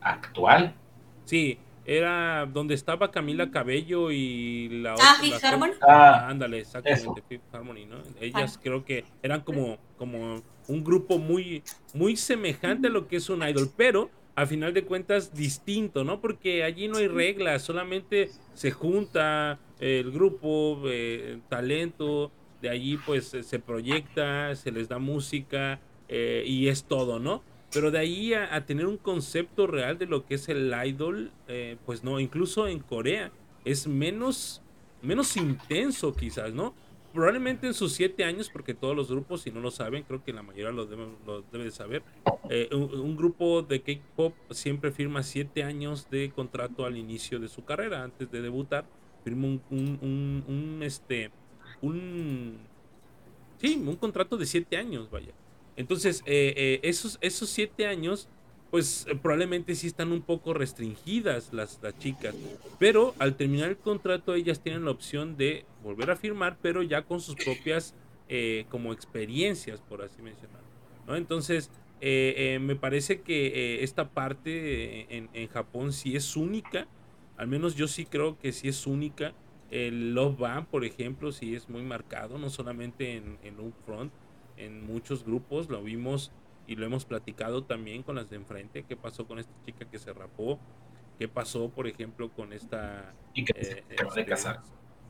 [0.00, 0.74] Actual.
[1.24, 1.58] Sí,
[1.90, 5.72] era donde estaba Camila Cabello y la Ah, otra- Fifth la- Harmony.
[5.82, 5.86] Ah,
[6.20, 7.20] Ah, ándale, exactamente.
[7.28, 7.96] Fifth Harmony, ¿no?
[8.20, 13.28] Ellas creo que eran como, como un grupo muy, muy semejante a lo que es
[13.28, 16.20] un idol, pero a final de cuentas distinto, ¿no?
[16.20, 22.30] Porque allí no hay reglas, solamente se junta eh, el grupo, eh, el talento,
[22.62, 27.42] de allí pues eh, se proyecta, se les da música eh, y es todo, ¿no?
[27.72, 31.76] Pero de ahí a, tener un concepto real de lo que es el idol, eh,
[31.86, 33.30] pues no, incluso en Corea
[33.64, 34.60] es menos,
[35.02, 36.74] menos intenso quizás, ¿no?
[37.12, 40.32] Probablemente en sus siete años, porque todos los grupos, si no lo saben, creo que
[40.32, 42.02] la mayoría lo debe, de saber,
[42.48, 47.64] eh, un, grupo de K-pop siempre firma siete años de contrato al inicio de su
[47.64, 48.84] carrera, antes de debutar,
[49.24, 51.30] firma un- un, este,
[51.82, 52.58] un,
[53.58, 55.32] sí, un contrato de siete años, vaya.
[55.80, 58.28] Entonces, eh, eh, esos, esos siete años,
[58.70, 62.34] pues eh, probablemente sí están un poco restringidas las, las chicas.
[62.78, 67.02] Pero al terminar el contrato, ellas tienen la opción de volver a firmar, pero ya
[67.02, 67.94] con sus propias
[68.28, 70.60] eh, como experiencias, por así mencionar.
[71.06, 71.16] ¿no?
[71.16, 71.70] Entonces,
[72.00, 76.86] eh, eh, me parece que esta parte en, en Japón sí es única.
[77.36, 79.32] Al menos yo sí creo que sí es única.
[79.70, 84.12] El Love Band, por ejemplo, sí es muy marcado, no solamente en, en un front,
[84.64, 86.32] en muchos grupos lo vimos
[86.66, 88.84] y lo hemos platicado también con las de enfrente.
[88.88, 90.58] ¿Qué pasó con esta chica que se rapó?
[91.18, 94.60] ¿Qué pasó, por ejemplo, con esta Y que eh, se acaba de este, casar.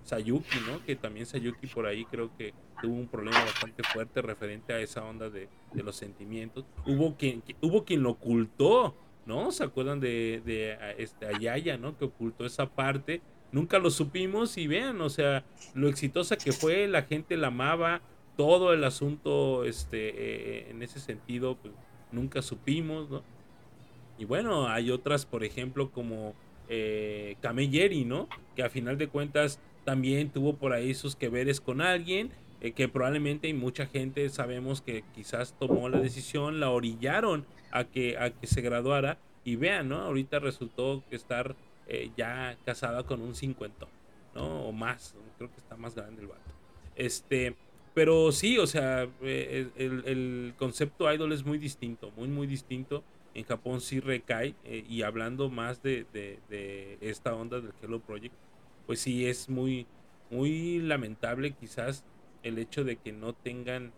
[0.05, 0.83] Sayuki, ¿no?
[0.85, 5.05] Que también Sayuki por ahí creo que tuvo un problema bastante fuerte referente a esa
[5.05, 6.65] onda de, de los sentimientos.
[6.87, 8.95] Hubo quien, que- hubo quien lo ocultó,
[9.27, 9.53] ¿no?
[9.53, 11.97] ¿Se acuerdan de, de a- este, Ayaya, ¿no?
[11.99, 13.21] Que ocultó esa parte.
[13.53, 15.45] Nunca lo supimos y vean, o sea,
[15.75, 18.01] lo exitosa que fue, la gente la amaba,
[18.41, 21.75] todo el asunto, este, en ese sentido, pues
[22.11, 23.23] nunca supimos, ¿no?
[24.19, 26.33] Y bueno, hay otras, por ejemplo, como
[26.71, 27.37] eh,
[28.07, 28.29] ¿no?
[28.57, 32.31] Que a final de cuentas también tuvo por ahí sus que veres con alguien,
[32.63, 37.85] eh, que probablemente y mucha gente sabemos que quizás tomó la decisión, la orillaron a
[37.85, 39.19] que, a que se graduara.
[39.45, 39.97] Y vean, ¿no?
[39.97, 41.57] Ahorita resultó que estar
[41.89, 43.91] eh, ya casada con un cincuentón,
[44.35, 44.65] ¿no?
[44.65, 46.41] O más, creo que está más grande el vato.
[46.97, 47.55] Este,
[47.93, 53.07] pero sí, o sea, eh, el, el concepto idol es muy distinto, muy, muy distinto.
[53.35, 58.37] En Japón sí recae, eh, y hablando más de, de- esta onda del Hello Project,
[58.87, 59.91] pues sí es muy,
[60.29, 62.07] muy lamentable quizás
[62.43, 63.95] el hecho de que no tengan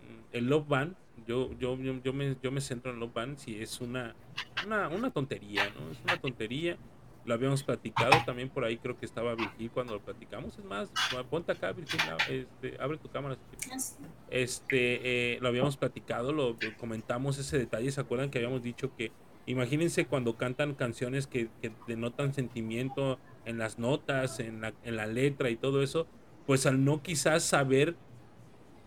[0.00, 0.96] mm, el Love Band.
[1.16, 4.18] Yo, yo, yo, yo me, yo me centro en Love Band si es una,
[4.60, 5.90] una, una tontería, ¿no?
[5.90, 6.80] Es una tontería.
[7.26, 10.56] Lo habíamos platicado también por ahí, creo que estaba Virgil cuando lo platicamos.
[10.56, 10.88] Es más,
[11.28, 12.00] ponte acá, Virgil,
[12.30, 13.36] este, abre tu cámara.
[13.60, 13.98] quieres.
[14.30, 17.90] Este, eh, lo habíamos platicado, lo, lo comentamos ese detalle.
[17.90, 19.10] ¿Se acuerdan que habíamos dicho que
[19.46, 25.06] imagínense cuando cantan canciones que, que denotan sentimiento en las notas, en la, en la
[25.06, 26.06] letra y todo eso?
[26.46, 27.96] Pues al no quizás saber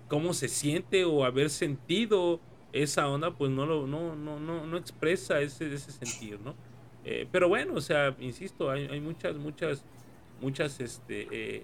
[0.07, 2.39] cómo se siente o haber sentido
[2.71, 6.55] esa onda, pues no lo, no, no, no, no expresa ese, ese sentir, ¿no?
[7.11, 9.83] Eh, pero bueno, o sea, insisto, hay, hay muchas, muchas,
[10.39, 11.63] muchas, este, eh,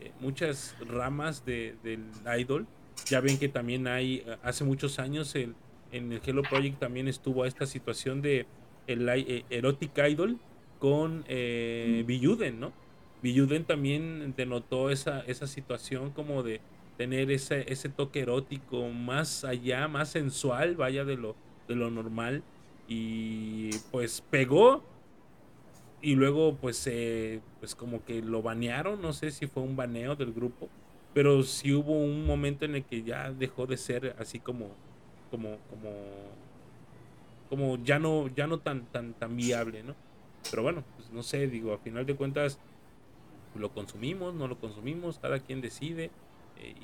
[0.00, 2.04] eh, muchas ramas de, del
[2.38, 2.68] idol.
[3.06, 5.56] Ya ven que también hay, hace muchos años, el,
[5.90, 8.46] en el Hello Project también estuvo esta situación de
[8.86, 10.38] el eh, erotic idol
[10.78, 12.72] con eh, Biyuden, ¿no?
[13.20, 16.60] Biyuden también denotó esa, esa situación como de
[16.96, 21.34] tener ese, ese toque erótico más allá, más sensual, vaya de lo,
[21.66, 22.44] de lo normal.
[22.88, 24.82] Y pues pegó.
[26.02, 30.14] Y luego pues eh, pues como que lo banearon, no sé si fue un baneo
[30.16, 30.68] del grupo,
[31.14, 34.68] pero sí hubo un momento en el que ya dejó de ser así como
[35.30, 35.90] como como
[37.48, 39.94] como ya no ya no tan tan tan viable, ¿no?
[40.50, 42.58] Pero bueno, pues no sé, digo, a final de cuentas
[43.54, 46.10] lo consumimos, no lo consumimos, cada quien decide
[46.58, 46.74] eh,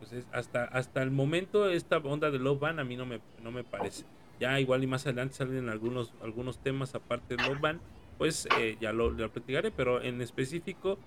[0.00, 3.20] pues es hasta hasta el momento esta onda de Love Band a mí no me
[3.40, 4.04] no me parece.
[4.44, 7.80] Ya igual y más adelante salen algunos algunos temas aparte de Love Band,
[8.18, 10.98] pues eh, ya lo, lo platicaré, pero en específico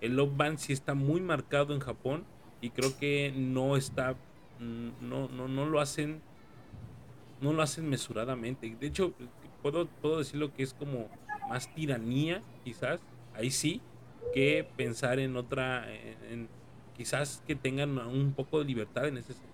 [0.00, 2.24] el Love Band sí está muy marcado en Japón
[2.60, 4.12] y creo que no está
[4.60, 6.22] mm, no no no lo hacen
[7.40, 8.76] no lo hacen mesuradamente.
[8.78, 9.12] De hecho,
[9.60, 11.08] puedo, puedo decir lo que es como
[11.48, 13.00] más tiranía, quizás,
[13.34, 13.80] ahí sí,
[14.32, 15.88] que pensar en otra,
[16.96, 19.53] quizás que tengan un poco de libertad en ese sentido.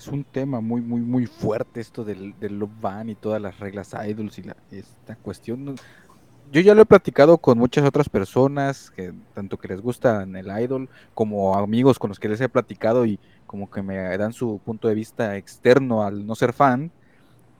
[0.00, 3.60] Es un tema muy, muy, muy fuerte esto del, del Love Ban y todas las
[3.60, 5.74] reglas idols y la, esta cuestión.
[6.50, 10.46] Yo ya lo he platicado con muchas otras personas, que tanto que les gustan el
[10.58, 14.58] idol, como amigos con los que les he platicado y como que me dan su
[14.64, 16.90] punto de vista externo al no ser fan.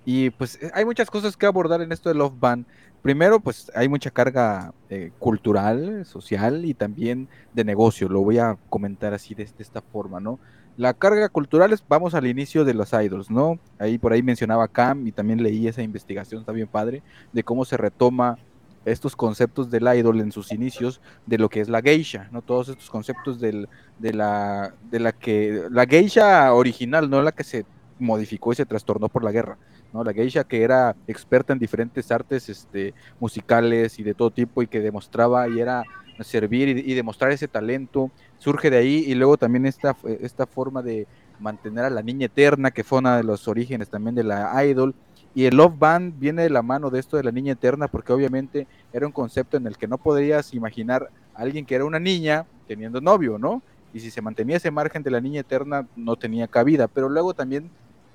[0.06, 2.64] Y pues eh, hay muchas cosas que abordar en esto de Love Band.
[3.02, 8.08] Primero, pues hay mucha carga eh, cultural, social y también de negocio.
[8.08, 10.38] Lo voy a comentar así de, de esta forma, ¿no?
[10.80, 13.58] La carga cultural es, vamos al inicio de los idols, ¿no?
[13.78, 17.02] Ahí por ahí mencionaba Cam y también leí esa investigación, está bien padre,
[17.34, 18.38] de cómo se retoma
[18.86, 22.40] estos conceptos del idol en sus inicios de lo que es la geisha, ¿no?
[22.40, 27.44] Todos estos conceptos del, de la de la que la geisha original, no la que
[27.44, 27.66] se
[27.98, 29.58] modificó y se trastornó por la guerra,
[29.92, 30.02] ¿no?
[30.02, 34.66] La geisha que era experta en diferentes artes este, musicales y de todo tipo y
[34.66, 35.84] que demostraba y era
[36.24, 41.06] servir y, demostrar ese talento, surge de ahí y luego también esta, esta forma de
[41.38, 44.94] mantener a la niña eterna, que fue uno de los orígenes también de la idol,
[45.34, 48.12] y el Love Band viene de la mano de esto de la niña eterna, porque
[48.12, 52.00] obviamente era un concepto en el que no podrías imaginar a alguien que era una
[52.00, 53.62] niña teniendo novio, ¿no?
[53.92, 56.88] Y si se mantenía ese margen de la niña eterna, no tenía cabida.
[56.88, 57.70] Pero luego también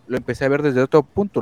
[0.08, 1.42] lo empecé a ver desde otro punto.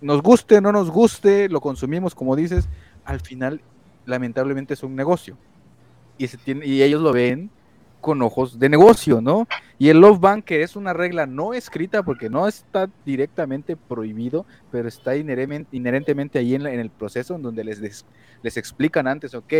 [0.00, 2.68] Nos guste, no nos guste, lo consumimos, como dices,
[3.04, 3.60] al final,
[4.06, 5.36] lamentablemente es un negocio.
[6.18, 7.50] Y, se tiene, y ellos lo ven
[8.00, 9.48] con ojos de negocio, ¿no?
[9.78, 14.46] Y el Love Bank, que es una regla no escrita porque no está directamente prohibido,
[14.70, 18.06] pero está inherentemente, ahí en, la, en, el proceso en donde les, les,
[18.42, 19.52] les, explican antes, ok,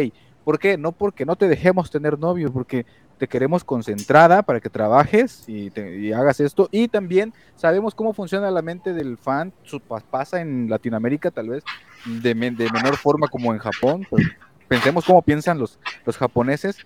[0.45, 0.79] ¿por qué?
[0.79, 2.87] No porque no te dejemos tener novio, porque
[3.19, 6.69] te queremos concentrada para que trabajes y, te, y hagas esto.
[6.71, 11.65] Y también sabemos cómo funciona la mente del fan, su, pasa en Latinoamérica tal vez
[12.07, 14.25] de, de menor forma como en Japón, pues,
[14.69, 16.79] pensemos cómo piensan los, los japoneses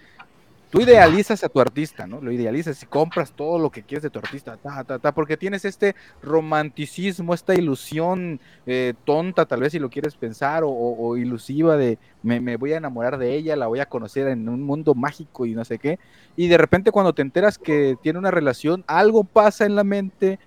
[0.71, 2.21] tú idealizas a tu artista, ¿no?
[2.21, 5.37] Lo idealizas y compras todo lo que quieres de tu artista, ta, ta, ta, porque
[5.37, 11.17] tienes este romanticismo, esta ilusión eh, tonta, tal vez si lo quieres pensar, o, o,
[11.17, 14.63] ilusiva de me, me, voy a enamorar de ella, la voy a conocer en un
[14.63, 15.99] mundo mágico y no sé qué.
[16.37, 20.39] Y de repente cuando te enteras que tiene una relación, algo pasa en la mente.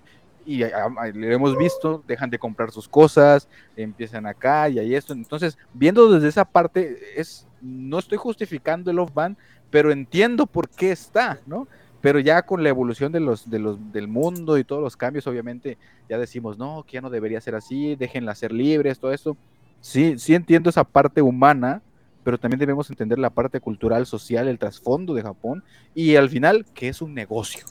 [0.46, 5.12] Y lo hemos visto, dejan de comprar sus cosas, empiezan acá y ahí esto.
[5.12, 9.36] Entonces, viendo desde esa parte, es, no estoy justificando el Love Band,
[9.70, 11.66] pero entiendo por qué está, ¿no?
[12.00, 15.26] Pero ya con la evolución de los, de los, del mundo y todos los cambios,
[15.26, 19.36] obviamente, ya decimos, no, que ya no debería ser así, déjenla ser libres, todo eso.
[19.80, 21.80] Sí, sí entiendo esa parte humana,
[22.22, 25.64] pero también debemos entender la parte cultural, social, el trasfondo de Japón,
[25.94, 27.64] y al final, que es un negocio.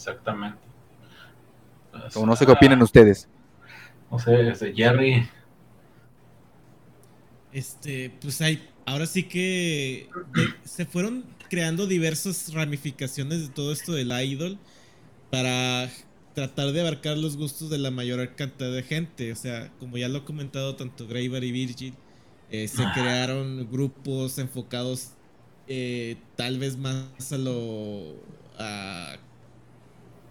[0.00, 0.58] Exactamente.
[1.92, 3.28] Pues, o no sé qué opinan ustedes.
[4.10, 5.28] No sé, este, Jerry.
[7.52, 13.92] Este, pues hay, ahora sí que de, se fueron creando diversas ramificaciones de todo esto
[13.92, 14.58] del idol
[15.30, 15.90] para
[16.34, 19.32] tratar de abarcar los gustos de la mayor cantidad de gente.
[19.32, 21.94] O sea, como ya lo he comentado tanto Graver y Virgil,
[22.50, 25.10] eh, se crearon grupos enfocados
[25.68, 28.16] eh, tal vez más a lo
[28.58, 29.16] a,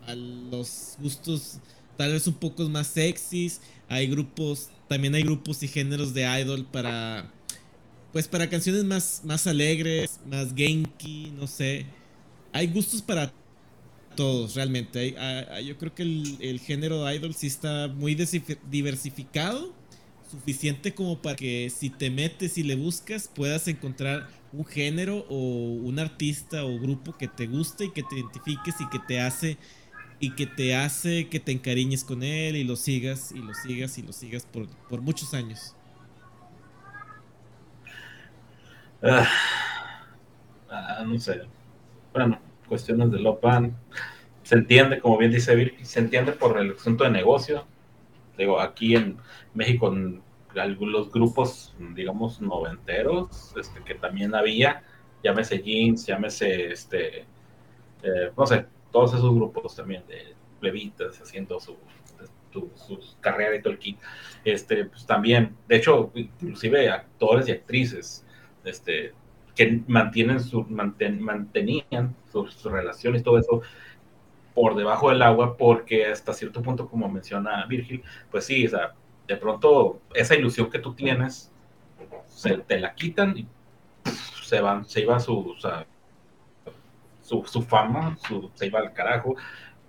[0.10, 1.60] a los gustos
[1.98, 3.62] tal vez un poco más sexys.
[3.88, 7.32] Hay grupos, también hay grupos y géneros de idol para
[8.12, 11.86] pues para canciones más, más alegres, más genki, no sé.
[12.52, 13.32] Hay gustos para
[14.16, 15.16] todos, realmente.
[15.64, 18.16] Yo creo que el, el, género de idol sí está muy
[18.72, 19.74] diversificado,
[20.32, 25.36] suficiente como para que si te metes y le buscas puedas encontrar un género o
[25.36, 29.58] un artista o grupo que te guste y que te identifiques y que te hace
[30.20, 33.98] y que te hace que te encariñes con él y lo sigas y lo sigas
[33.98, 35.76] y lo sigas por, por muchos años.
[39.02, 39.24] Uh,
[40.72, 41.42] uh, no sé.
[42.14, 43.74] Bueno, cuestiones de Love Band.
[44.44, 47.66] Se entiende, como bien dice Vir, se entiende por el asunto de negocio.
[48.38, 49.18] Digo, aquí en
[49.54, 50.22] México, en
[50.56, 54.84] algunos grupos, digamos, noventeros, este, que también había,
[55.24, 57.20] llámese Jeans, llámese, este,
[58.02, 61.78] eh, no sé, todos esos grupos también de plebitas haciendo su,
[62.52, 64.00] su, carrera y todo el kit.
[64.44, 68.26] Este, pues también, de hecho, inclusive actores y actrices
[68.64, 69.14] este,
[69.56, 73.62] que mantienen su, manten, mantenían sus su relaciones todo eso
[74.54, 78.94] por debajo del agua porque hasta cierto punto, como menciona Virgil, pues sí, o sea,
[79.28, 81.52] de pronto esa ilusión que tú tienes
[82.26, 83.48] se te la quitan y
[84.44, 85.60] se van, se iba su, o
[87.46, 89.36] su, fama su, se iba al carajo.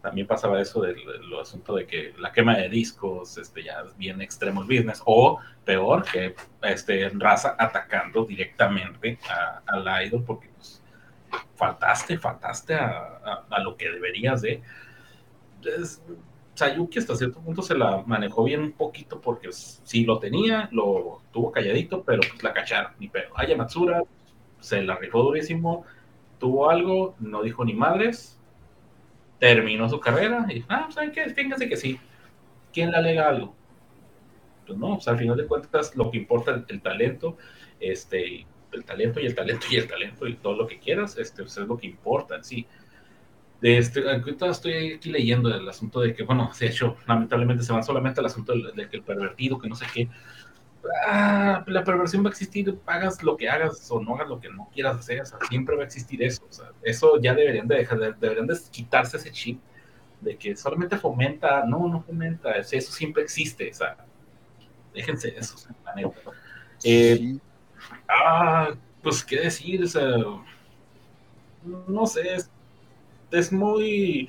[0.03, 4.23] También pasaba eso del, del asunto de que la quema de discos este, ya bien
[4.23, 10.83] extremo el business, o peor, que este, raza atacando directamente a- al idol, porque pues,
[11.55, 14.63] faltaste, faltaste a, lo que deberías de.
[15.65, 16.03] Es-
[16.55, 21.23] Sayuki hasta cierto punto se la manejó bien un poquito porque sí lo tenía, lo
[21.33, 23.31] tuvo calladito, pero pues la cacharon, ni pedo.
[23.35, 24.03] Aya Matsura
[24.59, 25.87] se la rifó durísimo,
[26.41, 28.41] tuvo algo, no dijo ni madres,
[29.39, 31.29] terminó su carrera y, ah, ¿saben qué?
[31.31, 31.99] Fíjense que sí.
[32.73, 33.57] ¿Quién le alega algo?
[34.67, 37.37] Pues no, o sea, al final de cuentas lo que importa es el talento,
[37.81, 41.43] este, el talento y el talento y el talento y todo lo que quieras, este,
[41.43, 42.67] pues, es lo que importa en sí.
[43.61, 44.03] De este,
[44.51, 48.27] estoy aquí leyendo el asunto de que, bueno, de hecho, lamentablemente se van solamente al
[48.27, 50.09] asunto del- de, que el pervertido, que no sé qué.
[51.07, 54.49] Ah, la perversión va a existir, hagas lo que hagas o no hagas lo que
[54.49, 56.43] no quieras hacer, o sea, siempre va a existir eso.
[56.49, 59.61] O sea, eso ya deberían de dejar, de- deberían de quitarse ese chip
[60.21, 63.97] de que solamente fomenta, no, no fomenta, es- eso siempre existe, o sea,
[64.95, 66.21] déjense eso, la neta.
[66.85, 67.41] Eh, Sí,
[68.09, 68.71] Ah,
[69.03, 70.03] pues qué decir, o sea,
[71.89, 72.51] no sé, es,
[73.33, 74.29] es muy,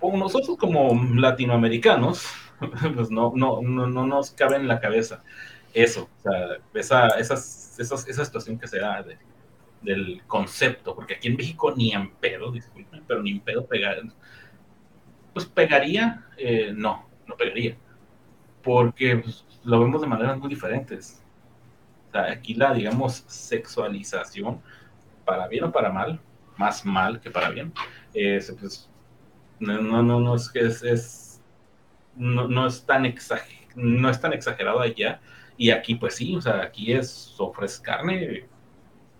[0.00, 2.26] como nosotros como latinoamericanos,
[2.96, 5.22] pues no, no, no, no nos cabe en la cabeza
[5.74, 7.78] eso, o sea, esa, esas,
[8.08, 9.18] esa situación que se da de-
[9.82, 14.02] del concepto, porque aquí en México ni en pedo, disculpen, pero ni en pedo pegar,
[15.32, 17.76] pues pegaría, eh, no, no pegaría,
[18.62, 21.22] porque pues, lo vemos de maneras muy diferentes.
[22.08, 24.62] O sea, aquí la, digamos, sexualización,
[25.24, 26.20] para bien o para mal,
[26.58, 27.72] más mal que para bien,
[28.60, 28.90] pues,
[29.60, 31.42] no, no, no, es que es, es-
[32.16, 35.20] no, no es tan exager, no es tan exagerado allá,
[35.56, 38.46] y aquí pues sí, o sea, aquí es ofreces carne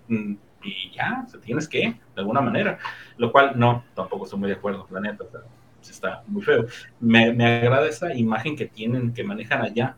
[0.09, 0.35] mm,
[0.65, 2.79] y ya, o sea, tienes que, de alguna manera,
[3.19, 5.41] lo cual no, tampoco estoy muy de acuerdo, la neta, o sea,
[5.83, 6.67] sí está muy feo.
[7.01, 9.97] Me, me agrada esa imagen que tienen, que manejan allá,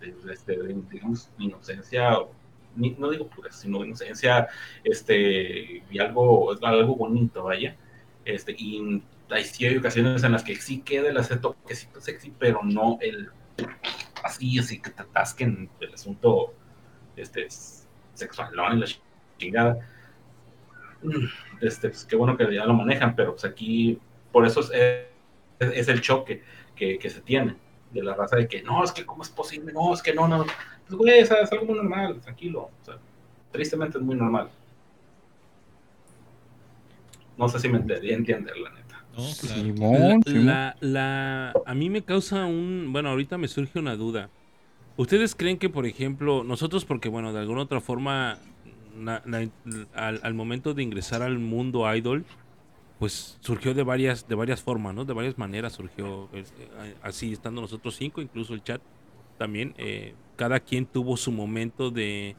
[0.00, 2.32] de, este, de, digamos, inocencia, o-
[2.76, 4.48] ni- no digo pura, sino inocencia,
[4.84, 7.76] este, y algo, algo bonito, vaya,
[8.24, 12.32] este, y hay, sí hay ocasiones en las que sí queda el aspecto toquecito sexy,
[12.38, 13.30] pero no el
[14.22, 16.54] así, así que te atasquen el asunto
[17.16, 17.48] este,
[18.14, 18.74] sexual, ¿no?
[18.74, 18.86] Y la
[19.38, 19.78] chingada.
[21.02, 21.26] Mm,
[21.60, 23.98] Este, pues qué bueno que ya lo manejan, pero pues aquí,
[24.32, 24.70] por eso es,
[25.58, 26.42] es, el choque
[26.74, 27.56] que, que se tiene
[27.90, 30.28] de la raza de que no, es que cómo es posible, no, es que no,
[30.28, 30.44] no.
[30.86, 32.70] Pues güey, es algo normal, tranquilo.
[33.50, 34.50] Tristemente es muy normal.
[37.36, 38.79] No sé si me entendí entender, la neta.
[39.20, 39.62] No, claro.
[39.62, 40.46] Simón, Simón.
[40.46, 44.30] La, la- a mí me causa un, bueno, ahorita me surge una duda.
[44.96, 48.38] ¿Ustedes creen que, por ejemplo, nosotros, porque, bueno, de alguna otra forma,
[48.94, 49.50] na- na-
[49.94, 52.24] al, al momento de ingresar al mundo idol,
[52.98, 55.04] pues surgió de varias, de varias formas, ¿no?
[55.04, 56.68] De varias maneras surgió, este,
[57.02, 58.82] así estando nosotros cinco, incluso el chat
[59.38, 62.36] también, eh, cada quien tuvo su momento de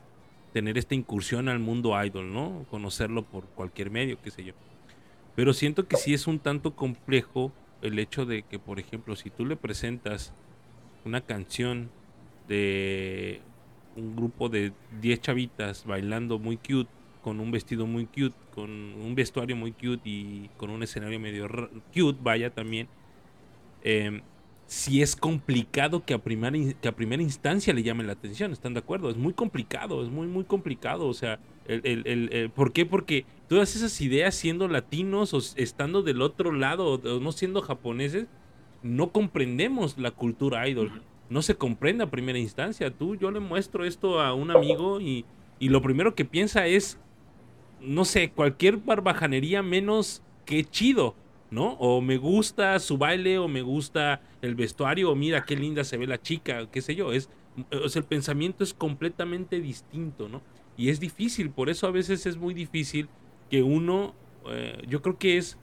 [0.53, 2.65] tener esta incursión al mundo idol, ¿no?
[2.69, 4.53] Conocerlo por cualquier medio, qué sé yo.
[5.35, 7.51] Pero siento que sí es un tanto complejo
[7.81, 10.33] el hecho de que, por ejemplo, si tú le presentas
[11.05, 11.89] una canción
[12.47, 13.41] de
[13.95, 16.89] un grupo de 10 chavitas bailando muy cute,
[17.21, 21.47] con un vestido muy cute, con un vestuario muy cute y con un escenario medio
[21.93, 22.87] cute, vaya también,
[23.83, 24.21] eh,
[24.65, 28.73] sí es complicado que a, primera, que a primera instancia le llame la atención, ¿están
[28.73, 29.09] de acuerdo?
[29.09, 32.85] Es muy complicado, es muy, muy complicado, o sea, el, el- el- el- ¿por qué?
[32.85, 37.61] Porque todas esas ideas siendo latinos o estando del otro lado o, o no siendo
[37.61, 38.27] japoneses,
[38.83, 40.91] no comprendemos la cultura idol.
[41.29, 42.91] No se comprende a primera instancia.
[42.91, 45.23] Tú, yo le muestro esto a un amigo y,
[45.59, 46.97] y lo primero que piensa es,
[47.79, 51.15] no sé, cualquier barbajanería menos que chido,
[51.49, 51.73] ¿no?
[51.73, 55.97] O me gusta su baile, o me gusta el vestuario, o mira qué linda se
[55.97, 57.13] ve la chica, qué sé yo.
[57.13, 57.29] Es,
[57.71, 60.41] o sea, el pensamiento es completamente distinto, ¿no?
[60.81, 63.07] Y es difícil, por eso a veces es muy difícil
[63.51, 64.15] que uno,
[64.49, 65.57] eh, yo creo que es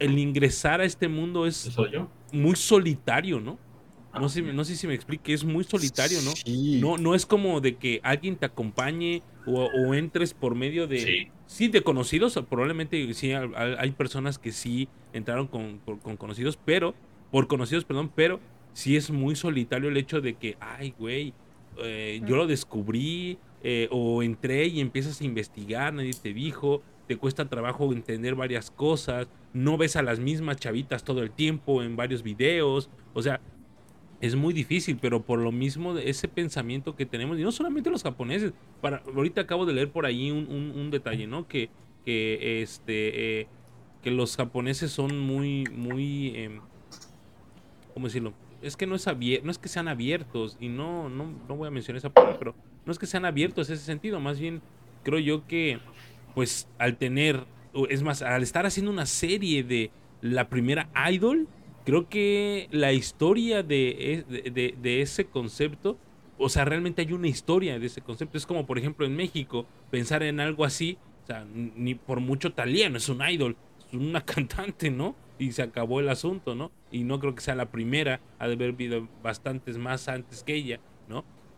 [0.00, 2.08] el ingresar a este mundo es ¿Eso soy yo?
[2.32, 3.58] muy solitario, ¿no?
[4.18, 6.32] No sé, no sé si me explique, es muy solitario, ¿no?
[6.32, 6.80] Sí.
[6.80, 10.98] No, no es como de que alguien te acompañe o, o entres por medio de...
[10.98, 11.28] Sí.
[11.46, 13.48] Sí, de conocidos, probablemente sí hay,
[13.78, 16.92] hay personas que sí entraron con, por- con conocidos, pero,
[17.30, 18.40] por conocidos, perdón, pero
[18.72, 21.34] sí es muy solitario el hecho de que, ay, güey,
[21.78, 23.38] eh, yo lo descubrí,
[23.68, 28.70] eh, o entré y empiezas a investigar, nadie te dijo, te cuesta trabajo entender varias
[28.70, 33.40] cosas, no ves a las mismas chavitas todo el tiempo en varios videos, o sea,
[34.20, 38.04] es muy difícil, pero por lo mismo ese pensamiento que tenemos, y no solamente los
[38.04, 41.48] japoneses, para, ahorita acabo de leer por ahí un, un- detalle, ¿no?
[41.48, 41.68] Que,
[42.04, 43.46] que este, eh,
[44.00, 46.60] que los japoneses son muy, muy, em,
[47.94, 48.32] ¿cómo decirlo?
[48.62, 51.66] Es que no es abierto, no es que sean abiertos, y no, no, no voy
[51.66, 52.54] a mencionar esa palabra, pero
[52.86, 54.62] no es que sean abiertos en ese sentido, más bien
[55.02, 55.80] creo yo que,
[56.34, 57.44] pues, al tener,
[57.88, 59.90] es más, al estar haciendo una serie de
[60.20, 61.48] la primera idol,
[61.84, 65.98] creo que la historia de, e- de- de- ese concepto,
[66.38, 68.36] o sea, realmente hay una historia de ese concepto.
[68.38, 72.52] Es como, por ejemplo, en México, pensar en algo así, o sea, ni por mucho
[72.52, 73.56] Talía no es un idol,
[73.88, 75.14] es una cantante, ¿no?
[75.38, 76.72] Y se acabó el asunto, ¿no?
[76.90, 80.54] Y no creo que sea la primera, ha de haber habido bastantes más antes que
[80.54, 80.80] ella.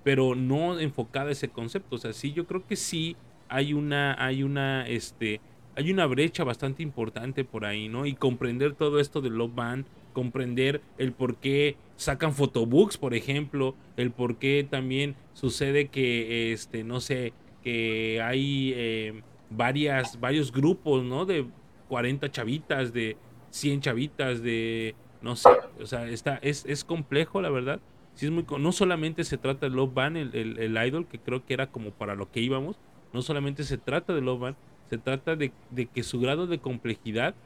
[0.05, 3.17] Pero no enfocada ese concepto, o sea, sí, yo creo que sí
[3.49, 5.41] hay una, hay una, este,
[5.77, 8.07] hay una brecha bastante importante por ahí, ¿no?
[8.07, 13.75] Y comprender todo esto de Love Band, comprender el por qué sacan photobooks, por ejemplo,
[13.97, 21.05] el por qué también sucede que, este, no sé, que hay eh, varias, varios grupos,
[21.05, 21.25] ¿no?
[21.25, 21.47] De
[21.89, 23.17] 40 chavitas, de
[23.51, 25.51] 100 chavitas, de, no sé,
[25.81, 27.81] o sea, está, es, es complejo, la verdad.
[28.19, 31.47] Sí es muy, no solamente se trata de Love Band, el, el, idol, que creo
[31.47, 32.77] que era como para lo que íbamos,
[33.13, 34.57] no solamente se trata de Love Band,
[34.91, 37.37] se trata de, de que su grado de complejidad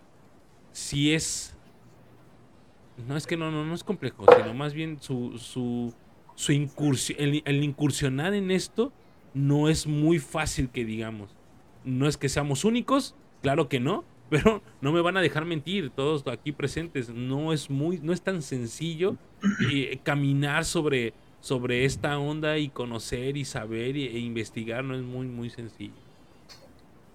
[0.71, 1.55] sí es
[3.07, 5.93] no es que no, no, no es complejo, sino más bien su, su,
[6.37, 8.95] su incursión, el incursionar en esto
[9.35, 11.37] no es muy fácil que digamos.
[11.85, 15.91] No es que seamos únicos, claro que no, pero no me van a dejar mentir,
[15.91, 19.19] todos aquí presentes, no es muy, no es tan sencillo
[19.59, 25.29] eh, caminar sobre, sobre esta onda y conocer y saber e investigar, no es muy,
[25.29, 26.03] muy sencillo.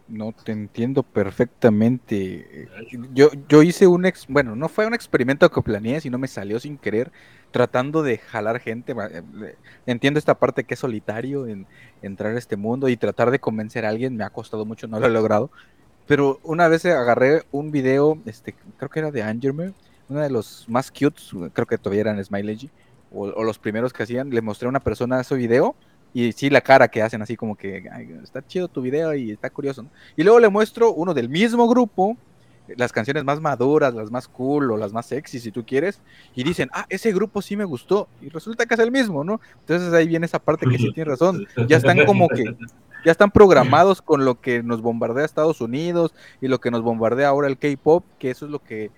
[0.08, 2.72] No te entiendo perfectamente.
[3.14, 6.62] Yo, yo hice un ex, bueno, no fue un experimento que planeé, sino me salió
[6.62, 7.12] sin querer,
[7.52, 8.94] tratando de jalar gente.
[9.12, 11.68] eh, Entiendo esta parte que es solitario en
[12.02, 15.00] entrar a este mundo y tratar de convencer a alguien me ha costado mucho, no
[15.02, 15.52] lo he logrado.
[16.08, 19.74] Pero una vez agarré un video, este, creo que era de Angermer,
[20.10, 21.22] uno de los más cute,
[21.54, 22.70] creo que todavía eran Smiley,
[23.12, 25.76] o, o los primeros que hacían, le mostré a una persona ese video
[26.14, 29.32] y sí la cara que hacen así como que "Ay, está chido tu video y
[29.32, 29.90] está curioso, ¿no?
[30.16, 32.18] Y luego le muestro uno del mismo grupo,
[32.76, 36.02] las canciones más maduras, las más cool o las más sexy si tú quieres,
[36.36, 39.40] y dicen, ah, ese grupo sí me gustó, y resulta que es el mismo, ¿no?
[39.60, 42.44] Entonces ahí viene esa parte que sí tiene razón, ya están como que,
[43.08, 47.30] ya están programados con lo que nos bombardea Estados Unidos y lo que nos bombardea
[47.30, 48.92] ahora el K-Pop, que eso es lo que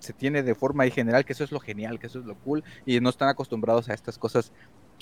[0.00, 2.36] se tiene de forma ahí general, que eso es lo genial, que eso es lo
[2.36, 4.52] cool, y no están acostumbrados a estas cosas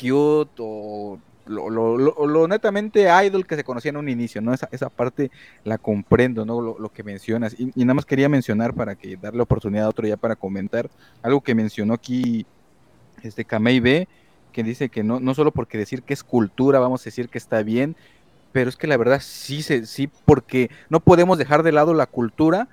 [0.00, 4.52] cute o lo, lo, lo- lo netamente idol que se conocía en un inicio, ¿no?
[4.54, 5.30] Esa, esa parte
[5.64, 6.60] la comprendo, ¿no?
[6.60, 7.54] Lo, que mencionas.
[7.58, 10.90] Y, y nada más quería mencionar para que darle oportunidad a otro ya para comentar
[11.22, 12.46] algo que mencionó aquí
[13.22, 14.08] este Kamei B,
[14.52, 17.38] que dice que no, no solo porque decir que es cultura, vamos a decir que
[17.38, 17.96] está bien,
[18.52, 22.06] pero es que la verdad sí, se, sí, porque no podemos dejar de lado la
[22.06, 22.68] cultura,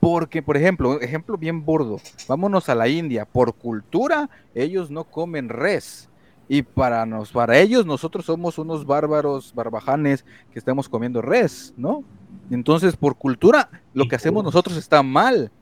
[0.00, 5.48] porque, por ejemplo, ejemplo bien burdo, vámonos a la India, por cultura ellos no comen
[5.48, 6.08] res,
[6.48, 12.02] y para, nos, para ellos nosotros somos unos bárbaros, barbajanes que estamos comiendo res, ¿no?
[12.50, 15.52] Entonces, por cultura, lo que hacemos nosotros está mal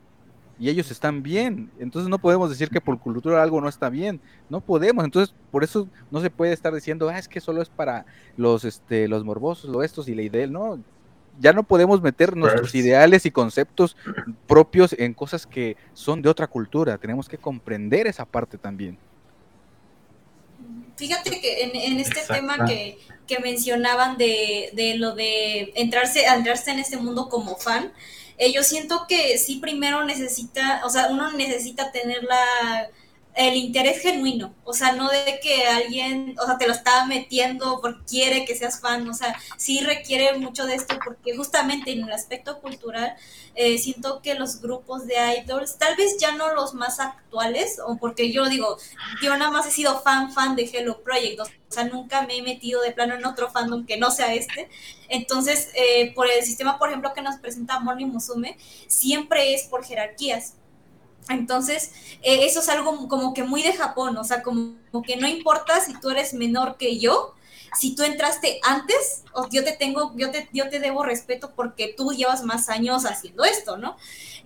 [0.59, 1.70] y ellos están bien.
[1.78, 4.20] Entonces no podemos decir que por cultura algo no está bien.
[4.48, 5.05] No podemos.
[5.05, 8.06] Entonces, por eso no se puede estar diciendo, ah, es que solo es para
[8.36, 10.47] los, este, los morbosos, los estos y la idea.
[10.47, 10.80] No,
[11.39, 13.97] ya no podemos meter nuestros ideales y conceptos
[14.47, 16.98] propios en cosas que son de otra cultura.
[16.98, 18.98] Tenemos que comprender esa parte también.
[20.97, 22.35] Fíjate que en, en este Exacto.
[22.35, 22.98] tema que,
[23.28, 27.93] que mencionaban de, de lo de entrarse, entrarse en este mundo como fan,
[28.39, 32.89] eh, yo siento que sí primero necesita, o sea, uno necesita tener la,
[33.39, 37.81] el interés genuino, o sea, no de que alguien, o sea, te lo está metiendo
[37.81, 42.02] porque quiere que seas fan, o sea, sí requiere mucho de esto porque justamente en
[42.02, 43.15] el aspecto cultural
[43.55, 47.97] eh, siento que los grupos de idols, tal vez ya no los más actuales, o
[47.97, 48.77] porque yo digo,
[49.23, 52.43] yo nada más he sido fan, fan de Hello Project, o sea, nunca me he
[52.43, 54.69] metido de plano en otro fandom que no sea este.
[55.09, 58.56] Entonces, eh, por el sistema, por ejemplo, que nos presenta Moni Musume,
[58.89, 60.55] siempre es por jerarquías.
[61.28, 61.92] Entonces,
[62.22, 64.76] eh, eso es algo como que muy de Japón, o sea, como,
[65.06, 67.34] que no importa si tú eres menor que yo,
[67.78, 72.12] si tú entraste antes, yo te tengo, yo te, yo te debo respeto porque tú
[72.12, 73.96] llevas más años haciendo esto, ¿no?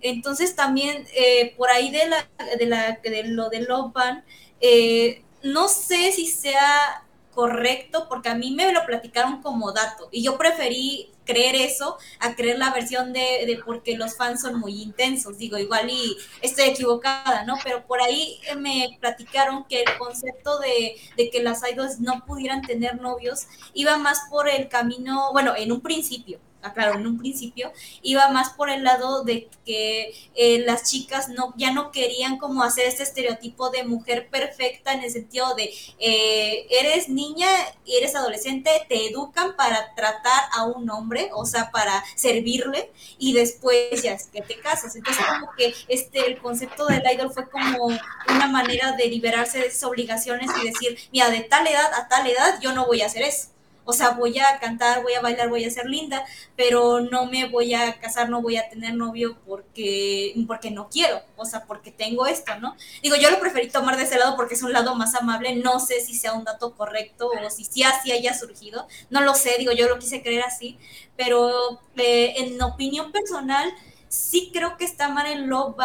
[0.01, 2.29] Entonces también eh, por ahí de, la,
[2.59, 4.23] de, la, de lo de Love Band,
[4.59, 7.02] eh, no sé si sea
[7.33, 12.35] correcto porque a mí me lo platicaron como dato y yo preferí creer eso a
[12.35, 16.65] creer la versión de, de porque los fans son muy intensos, digo, igual y estoy
[16.65, 17.55] equivocada, ¿no?
[17.63, 22.25] Pero por ahí eh, me platicaron que el concepto de, de que las idols no
[22.25, 27.17] pudieran tener novios iba más por el camino, bueno, en un principio, aclaro, en un
[27.17, 27.71] principio,
[28.01, 32.63] iba más por el lado de que eh, las chicas no, ya no querían como
[32.63, 37.47] hacer este estereotipo de mujer perfecta en el sentido de eh, eres niña
[37.85, 43.33] y eres adolescente, te educan para tratar a un hombre, o sea, para servirle y
[43.33, 44.95] después ya es que te casas.
[44.95, 49.67] Entonces como que este, el concepto del idol fue como una manera de liberarse de
[49.67, 53.07] esas obligaciones y decir, mira, de tal edad a tal edad yo no voy a
[53.07, 53.52] hacer eso.
[53.85, 57.47] O sea, voy a cantar, voy a bailar, voy a ser linda, pero no me
[57.49, 61.91] voy a casar, no voy a tener novio porque, porque no quiero, o sea, porque
[61.91, 62.75] tengo esto, ¿no?
[63.01, 65.79] Digo, yo lo preferí tomar de ese lado porque es un lado más amable, no
[65.79, 69.55] sé si sea un dato correcto o si sí así haya surgido, no lo sé,
[69.57, 70.77] digo, yo lo quise creer así,
[71.17, 73.73] pero eh, en opinión personal,
[74.07, 75.75] sí creo que está mal en Love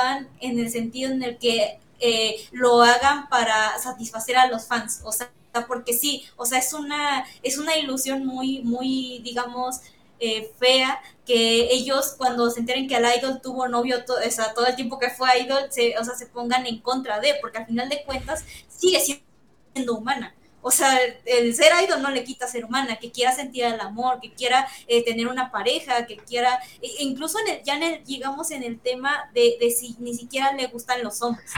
[0.40, 5.12] en el sentido en el que eh, lo hagan para satisfacer a los fans, o
[5.12, 5.30] sea,
[5.66, 9.80] porque sí, o sea, es una, es una ilusión muy, muy, digamos,
[10.20, 14.52] eh, fea que ellos cuando se enteren que el idol tuvo novio todo, o sea,
[14.52, 17.58] todo el tiempo que fue idol, se, o sea, se pongan en contra de, porque
[17.58, 20.34] al final de cuentas sigue siendo humana.
[20.60, 24.20] O sea, el ser idol no le quita ser humana, que quiera sentir el amor,
[24.20, 28.64] que quiera eh, tener una pareja, que quiera, e incluso ya en el, llegamos en
[28.64, 31.52] el tema de, de si ni siquiera le gustan los hombres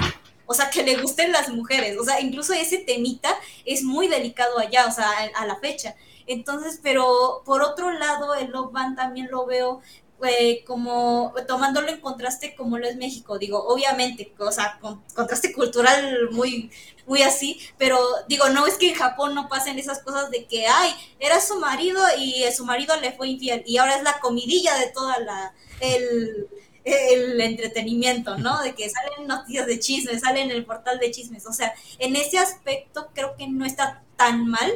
[0.50, 3.32] o sea, que le gusten las mujeres, o sea, incluso ese temita
[3.64, 5.94] es muy delicado allá, o sea, a, la fecha.
[6.26, 9.80] Entonces, pero por otro lado, el Love Band también lo veo
[10.24, 15.52] eh, como tomándolo en contraste como lo es México, digo, obviamente, o sea, con, contraste
[15.52, 16.72] cultural muy,
[17.06, 20.66] muy así, pero digo, no es que en Japón no pasen esas cosas de que,
[20.66, 24.76] ay, era su marido y su marido le fue infiel y ahora es la comidilla
[24.78, 26.48] de toda la, el,
[26.84, 28.62] el entretenimiento, ¿no?
[28.62, 31.46] De que salen noticias de chismes, salen en el portal de chismes.
[31.46, 34.70] O sea, en ese aspecto creo que no está tan mal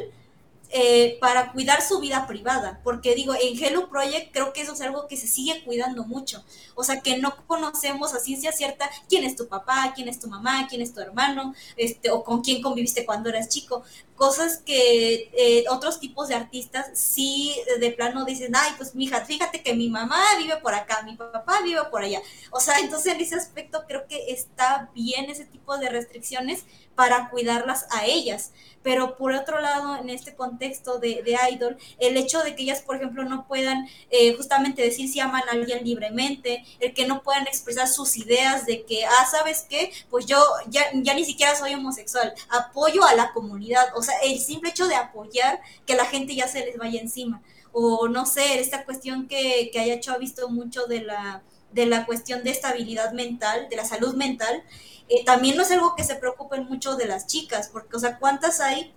[0.77, 4.81] eh, para cuidar su vida privada, porque digo, en Hello Project creo que eso es
[4.81, 6.43] algo que se sigue cuidando mucho,
[6.75, 10.27] o sea, que no conocemos a ciencia cierta quién es tu papá, quién es tu
[10.27, 13.83] mamá, quién es tu hermano, este, o con quién conviviste cuando eras chico,
[14.17, 19.63] cosas que eh, otros tipos de artistas sí de plano dicen, ay, pues mija, fíjate
[19.63, 22.21] que mi mamá vive por acá, mi papá vive por allá,
[22.51, 26.65] o sea, entonces en ese aspecto creo que está bien ese tipo de restricciones
[26.95, 28.51] para cuidarlas a ellas,
[28.85, 32.81] pero por otro lado, en este contexto de, de idol, el hecho de que ellas,
[32.81, 37.23] por ejemplo, no puedan eh, justamente decir si aman a alguien libremente, el que no
[37.23, 39.91] puedan expresar sus ideas de que, ah, ¿sabes qué?
[40.09, 40.37] Pues yo
[40.69, 44.87] ya, ya ni siquiera soy homosexual, apoyo a la comunidad, o sea, el simple hecho
[44.87, 47.41] de apoyar que la gente ya se les vaya encima,
[47.71, 51.43] o no sé, esta cuestión que, que haya hecho ha visto mucho de la
[51.75, 54.63] de la cuestión de estabilidad mental, de la salud mental,
[55.07, 58.17] eh, también no es algo que se preocupen mucho de las chicas, porque, o sea,
[58.17, 58.93] ¿cuántas hay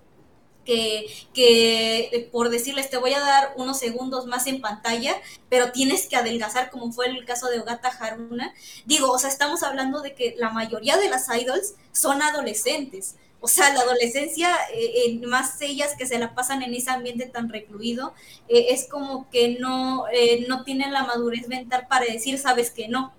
[0.64, 5.16] que, que, eh, por decirles te voy a dar unos segundos más en pantalla,
[5.48, 8.54] pero tienes que adelgazar como fue el caso de Ogata Haruna.
[8.84, 13.16] Digo, o sea, estamos hablando de que la mayoría de las idols son adolescentes.
[13.40, 17.48] O sea, la adolescencia, eh, más ellas que se la pasan en ese ambiente tan
[17.48, 18.12] recluido,
[18.48, 20.06] es como que no,
[20.48, 23.14] no tienen la madurez mental para decir, sabes que no.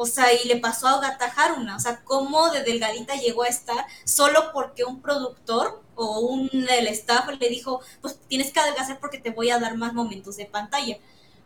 [0.00, 1.74] O sea, y le pasó a Gata Haruna.
[1.74, 6.86] O sea, cómo de delgadita llegó a estar solo porque un productor o un del
[6.86, 10.46] staff le dijo, pues tienes que adelgazar porque te voy a dar más momentos de
[10.46, 10.98] pantalla.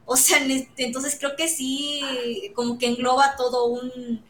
[0.04, 4.22] O sea, este, entonces creo que sí, como que engloba todo un,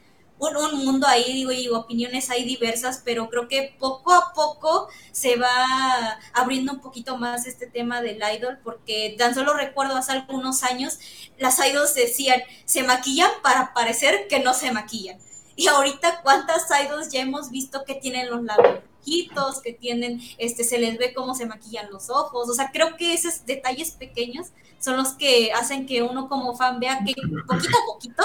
[0.50, 5.36] un, mundo ahí, digo, y opiniones hay diversas, pero creo que poco a poco se
[5.36, 10.62] va abriendo un poquito más este tema del idol, porque tan solo recuerdo hace algunos
[10.62, 10.98] años,
[11.38, 15.18] las idols decían, se maquillan para parecer que no se maquillan.
[15.54, 18.82] Y ahorita, ¿cuántas idols ya hemos visto que tienen los labios
[19.62, 23.14] que tienen, este, se les ve cómo se maquillan los ojos, o sea, creo que
[23.14, 24.48] esos detalles pequeños
[24.78, 27.14] son los que hacen que uno como fan vea que
[27.46, 28.24] poquito a poquito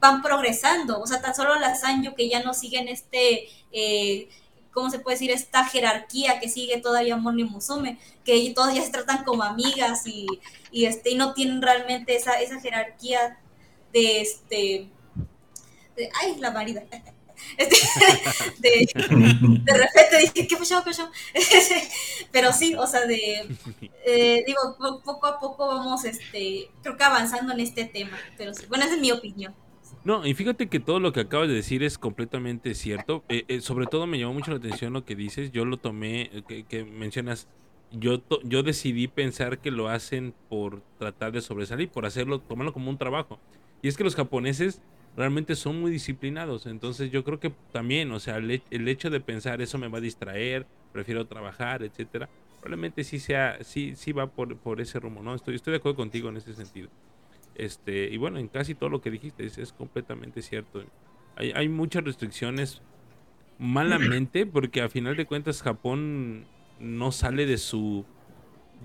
[0.00, 1.00] van progresando.
[1.00, 4.28] O sea, tan solo las Sanyo que ya no siguen este, eh,
[4.72, 5.30] ¿cómo se puede decir?
[5.30, 10.26] Esta jerarquía que sigue todavía Moni Musume, que todas ya se tratan como amigas y,
[10.70, 13.38] y, este, y no tienen realmente esa, esa jerarquía
[13.92, 14.88] de este.
[15.96, 16.82] De, ay, la marida.
[17.56, 17.76] Este,
[18.58, 18.88] de,
[19.62, 20.82] de repente dije, ¿qué pasó?
[20.82, 21.08] ¿Qué pasó?
[22.32, 23.48] Pero sí, o sea, de,
[24.04, 28.18] eh, digo, poco a poco vamos, este, creo que avanzando en este tema.
[28.36, 29.54] Pero sí, bueno, esa es mi opinión.
[30.08, 33.24] No, y fíjate que todo lo que acabas de decir es completamente cierto.
[33.28, 35.52] Eh, eh, sobre todo me llamó mucho la atención lo que dices.
[35.52, 37.46] Yo lo tomé, eh, que, mencionas,
[37.92, 42.88] yo, yo decidí pensar que lo hacen por tratar de sobresalir, por hacerlo, tomarlo como
[42.88, 43.38] un trabajo.
[43.82, 44.80] Y es que los japoneses
[45.14, 46.64] realmente son muy disciplinados.
[46.64, 49.98] Entonces yo creo que también, o sea, el, el hecho de pensar eso me va
[49.98, 52.30] a distraer, prefiero trabajar, etcétera,
[52.62, 55.34] probablemente sí sea, sí, sí va por, por ese rumbo, ¿no?
[55.34, 56.88] Estoy, estoy de acuerdo contigo en ese sentido.
[57.58, 60.84] Este, y bueno, en casi todo lo que dijiste es, es completamente cierto.
[61.36, 62.82] Hay, hay muchas restricciones
[63.58, 66.46] malamente porque a final de cuentas Japón
[66.80, 68.06] no sale de su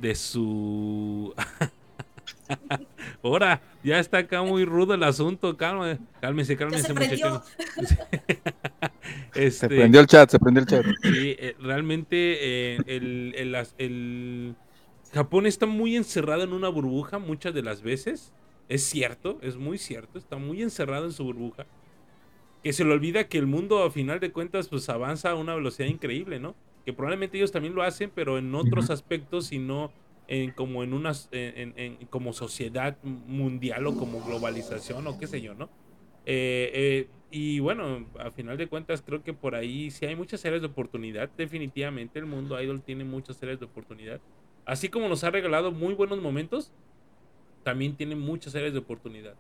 [0.02, 1.34] de su
[3.24, 7.30] Ahora, ya está acá muy rudo el asunto, calma, cálmese, cálmese, se prendió.
[7.30, 7.56] muchachos.
[9.60, 10.86] Se Este, prendió el chat, se prendió el chat.
[11.02, 12.16] Sí, eh, realmente
[12.76, 14.56] eh, el, el- las- el
[15.14, 18.34] Japón está muy encerrado en una burbuja muchas de las veces.
[18.68, 21.70] Es cierto, es muy cierto, está muy encerrado en su burbuja.
[22.64, 25.56] Que se le olvida que el mundo a final de cuentas pues avanza a una
[25.56, 26.58] velocidad increíble, ¿no?
[26.86, 29.96] Que probablemente ellos también lo hacen, pero en otros aspectos y no
[30.28, 30.94] en, como en
[31.32, 35.74] en- en- como sociedad mundial o como globalización o qué sé yo, ¿no?
[36.26, 40.46] Eh, eh, y bueno, a final de cuentas creo que por ahí sí hay muchas
[40.46, 41.32] áreas de oportunidad.
[41.36, 44.22] Definitivamente el mundo idol tiene muchas áreas de oportunidad.
[44.66, 46.74] Así como nos ha regalado muy buenos momentos,
[47.64, 49.36] también tiene muchas áreas de oportunidad.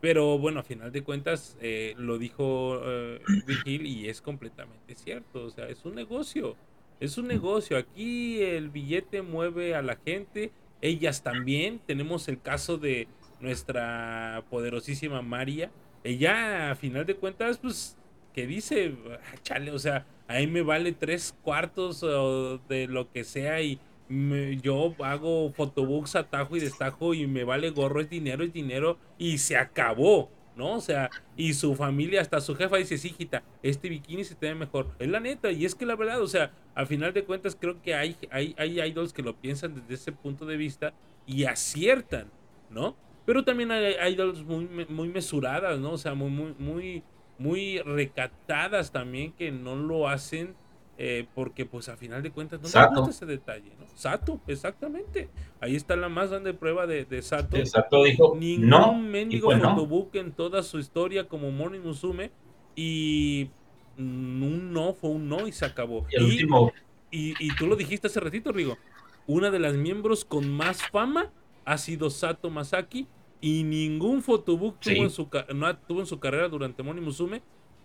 [0.00, 5.44] Pero bueno, a final de cuentas eh, lo dijo eh, Virgil y es completamente cierto.
[5.44, 6.56] O sea, es un negocio.
[6.98, 7.76] Es un negocio.
[7.76, 10.50] Aquí el billete mueve a la gente.
[10.80, 11.80] Ellas también.
[11.86, 13.06] Tenemos el caso de
[13.40, 15.70] nuestra poderosísima María.
[16.02, 17.96] Ella, a final de cuentas, pues,
[18.34, 23.10] que dice, "Ah, chale, o sea, a mí me vale tres cuartos o de lo
[23.12, 23.78] que sea y
[24.12, 28.52] me- yo hago photobooks a tajo y destajo y me vale gorro, es dinero, es
[28.52, 30.74] dinero y se acabó, ¿no?
[30.76, 34.46] O sea, y su familia, hasta su jefa dice, sí, hijita, este bikini se te
[34.48, 34.94] ve mejor.
[34.98, 37.80] Es la neta, y es que la verdad, o sea, al final de cuentas creo
[37.80, 40.94] que hay, hay, hay idols que lo piensan desde ese punto de vista
[41.26, 42.32] y aciertan,
[42.68, 42.96] ¿no?
[43.24, 45.92] Pero también hay idols muy, muy mesuradas, ¿no?
[45.92, 47.04] O sea, muy, muy, muy,
[47.38, 50.56] muy recatadas también que no lo hacen
[50.98, 53.00] eh, porque pues a final de cuentas no Sato.
[53.00, 53.86] gusta ese detalle, ¿no?
[53.94, 55.28] Sato, exactamente.
[55.60, 57.56] Ahí está la más grande prueba de, de Sato.
[57.56, 58.94] Exacto, dijo Ningún no.
[58.94, 59.70] Mendigo pues no.
[59.70, 62.30] fotobook en toda su historia como Morning Musume.
[62.76, 63.50] Y
[63.98, 66.06] un no fue un no y se acabó.
[66.10, 66.72] Y el Y- último,
[67.10, 68.78] y, y tú lo dijiste hace ratito, Rigo.
[69.26, 71.30] Una de las miembros con más fama
[71.64, 73.06] ha sido Sato Masaki.
[73.44, 74.94] Y ningún photobook Sí.
[74.94, 77.42] tuvo, en su, no tuvo en su carrera durante Moni Musume.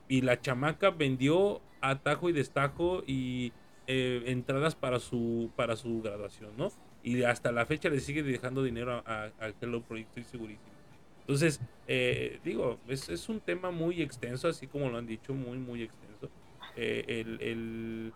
[0.07, 3.51] Y la chamaca vendió atajo y destajo y
[3.87, 6.71] eh, entradas para su, para su graduación, ¿no?
[7.03, 10.71] Y hasta la fecha le sigue dejando dinero a- a- Hello Project, estoy segurísimo.
[11.21, 15.57] Entonces, eh, digo, es, es un tema muy extenso, así como lo han dicho, muy,
[15.57, 16.29] muy extenso.
[16.75, 18.13] Eh, el, el-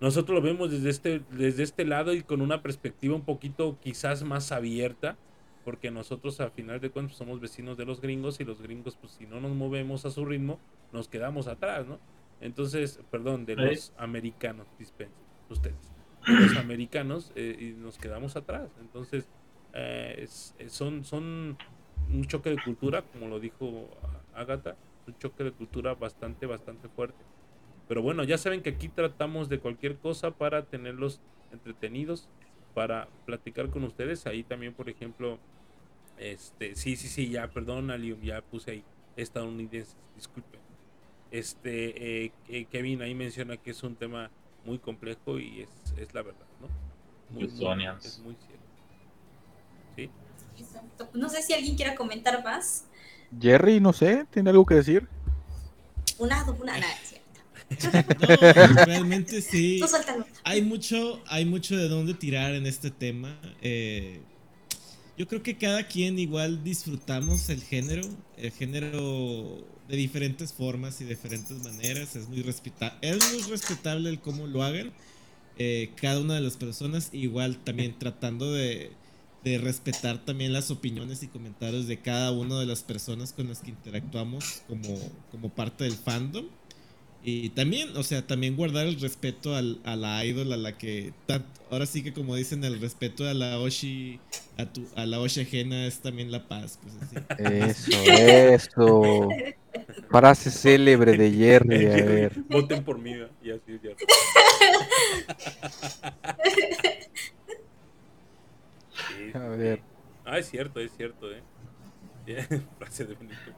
[0.00, 4.24] nosotros lo vemos desde este, desde este lado y con una perspectiva un poquito quizás
[4.24, 5.16] más abierta,
[5.64, 9.12] porque nosotros a final de cuentas somos vecinos de los gringos y los gringos, pues
[9.12, 10.58] si no nos movemos a su ritmo,
[10.92, 12.02] nos quedamos atrás, ¿no?
[12.40, 13.62] Entonces, perdón, de Sí.
[13.62, 15.94] los americanos, dispensen, ustedes,
[16.36, 18.72] los americanos eh, y nos quedamos atrás.
[18.76, 19.30] Entonces,
[19.72, 21.60] eh, es- son, son
[22.06, 23.90] un choque de cultura, como lo dijo
[24.32, 27.26] Agatha, un choque de cultura bastante, bastante fuerte.
[27.88, 32.30] Pero bueno, ya saben que aquí tratamos de cualquier cosa para tenerlos entretenidos,
[32.74, 34.26] para platicar con ustedes.
[34.26, 35.42] Ahí también, por ejemplo,
[36.16, 40.61] este, sí, sí, sí, ya, perdón, Alium, ya puse ahí estadounidenses, disculpen.
[41.32, 44.30] Este, eh, eh, Kevin ahí menciona que es un tema
[44.64, 45.68] muy complejo y es,
[45.98, 46.68] es la verdad, ¿no?
[47.34, 48.62] Muy, muy- es muy cierto.
[49.96, 50.10] ¿Sí?
[50.58, 51.08] Exacto.
[51.14, 52.84] No sé si alguien quiera comentar más.
[53.40, 55.08] Jerry, no sé, ¿tiene algo que decir?
[56.18, 56.86] Una, una, nada.
[58.20, 59.80] No, realmente sí.
[60.44, 63.40] Hay mucho, hay mucho de dónde tirar en este tema.
[63.62, 64.20] Eh,
[65.16, 71.04] yo creo que cada quien igual disfrutamos el género, el género de diferentes formas y
[71.04, 72.16] diferentes maneras.
[72.16, 72.40] Es muy,
[73.02, 74.94] es respetable el cómo lo hagan.
[75.56, 78.98] eh, cada una de las personas, igual también tratando de,
[79.42, 83.62] de respetar también las opiniones y comentarios de cada una de las personas con las
[83.62, 86.50] que interactuamos como, como parte del fandom.
[87.24, 91.12] Y también, o sea, también guardar el respeto al, a la idol, a la que,
[91.26, 94.18] tan- ahora sí que como dicen, el respeto a la Oshi,
[94.58, 96.80] a, tu, a la Oshi ajena es también la paz.
[96.82, 97.16] Pues así.
[97.38, 99.28] Eso, eso.
[100.10, 102.42] Frase célebre de Jerry, a ver.
[102.48, 103.12] Voten por mí,
[103.42, 103.90] y así ya.
[108.90, 109.82] Sí, A ver.
[110.24, 111.42] Ah, es cierto, es cierto, eh.
[112.78, 113.52] Frase de Benito.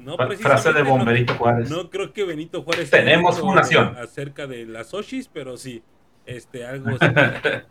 [0.00, 1.70] No, Frase de no- Bomberito Juárez.
[1.70, 3.96] No creo que Benito Juárez Tenemos fundación.
[3.98, 5.82] acerca de las Oshis, pero sí,
[6.24, 7.06] este algo así.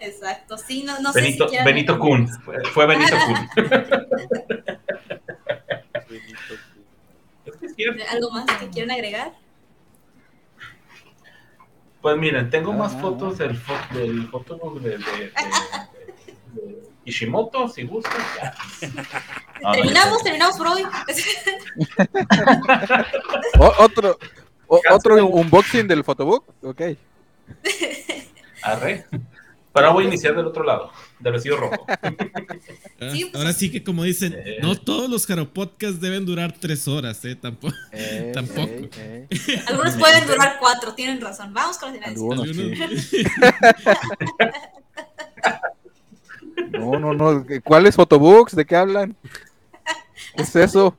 [0.00, 0.56] Exacto.
[0.58, 2.28] Sí, no, no sé Benito, si quieran- Benito Kun.
[2.28, 3.34] Fue, fue Benito Kun.
[6.08, 6.54] Benito
[7.76, 8.00] Kun.
[8.10, 9.32] ¿Algo más que quieran agregar?
[12.00, 13.00] Pues miren, tengo más Ah.
[13.00, 14.30] fotos del, fo- del
[14.82, 15.32] de, de, de-
[16.54, 18.14] de Ishimoto, si gustas.
[18.40, 18.54] ya.
[19.60, 20.82] No, no, terminamos, terminamos por hoy.
[23.58, 24.16] O- otro,
[24.68, 26.44] o- otro unboxing del photobook.
[26.62, 26.80] Ok.
[28.62, 29.06] Arre.
[29.72, 30.90] Pero voy a iniciar del otro lado,
[31.20, 31.84] del vestido rojo.
[31.88, 31.98] Ah,
[33.12, 34.58] Sí, pues, Ahora sí que como dicen, Eh.
[34.62, 37.36] no todos los Jaro Podcasts deben durar tres horas, ¿eh?
[37.36, 37.74] Tampoco.
[37.92, 38.62] Eh, Tampoco.
[38.96, 39.62] eh, eh.
[39.66, 41.52] Algunos pueden durar cuatro, tienen razón.
[41.52, 42.02] Vamos con.
[42.02, 43.24] Algunos, Algunos- sí.
[46.70, 47.44] No, no, no.
[47.64, 48.54] ¿Cuáles photobooks?
[48.54, 49.16] ¿De qué hablan?
[50.36, 50.96] ¿Qué es eso?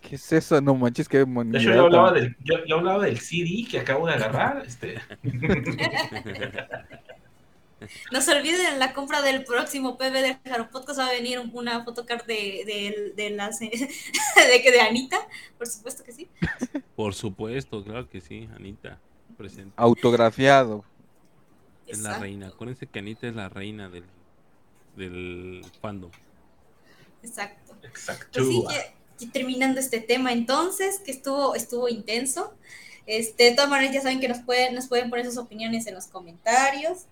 [0.00, 0.60] ¿Qué es eso?
[0.60, 4.06] No manches, qué De hecho, yo hablaba del, yo, yo hablaba del CD que acabo
[4.06, 4.64] de agarrar.
[4.66, 5.00] Este.
[8.12, 11.38] No se olviden, en la compra del próximo PB del Jaro Podcast va a venir
[11.38, 15.16] una photocard de, de, de, las, de, que de Anita,
[15.56, 16.28] por supuesto que sí.
[16.94, 18.98] Por supuesto, claro que sí, Anita.
[19.36, 19.72] Presente.
[19.76, 20.84] Autografiado.
[21.86, 22.48] Es la reina.
[22.48, 24.04] Acuérdense que Anita es la reina del,
[24.96, 26.10] del fandom.
[27.22, 27.76] Exacto.
[27.82, 28.40] Exacto.
[28.64, 28.76] Pues
[29.16, 32.54] sí, terminando este tema entonces, que estuvo, estuvo intenso.
[33.06, 35.94] Este, de todas maneras, ya saben que nos pueden, nos pueden poner sus opiniones en
[35.94, 37.06] los comentarios.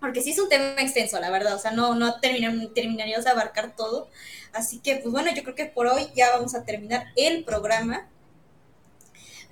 [0.00, 1.54] Porque sí es un tema extenso, la verdad.
[1.54, 4.08] O sea, no, no terminan- terminaríamos de abarcar todo.
[4.52, 8.06] Así que, pues bueno, yo creo que por hoy ya vamos a terminar el programa.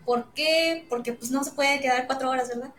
[0.07, 0.87] ¿Por qué?
[0.89, 2.73] Porque pues no se puede quedar cuatro horas, ¿verdad?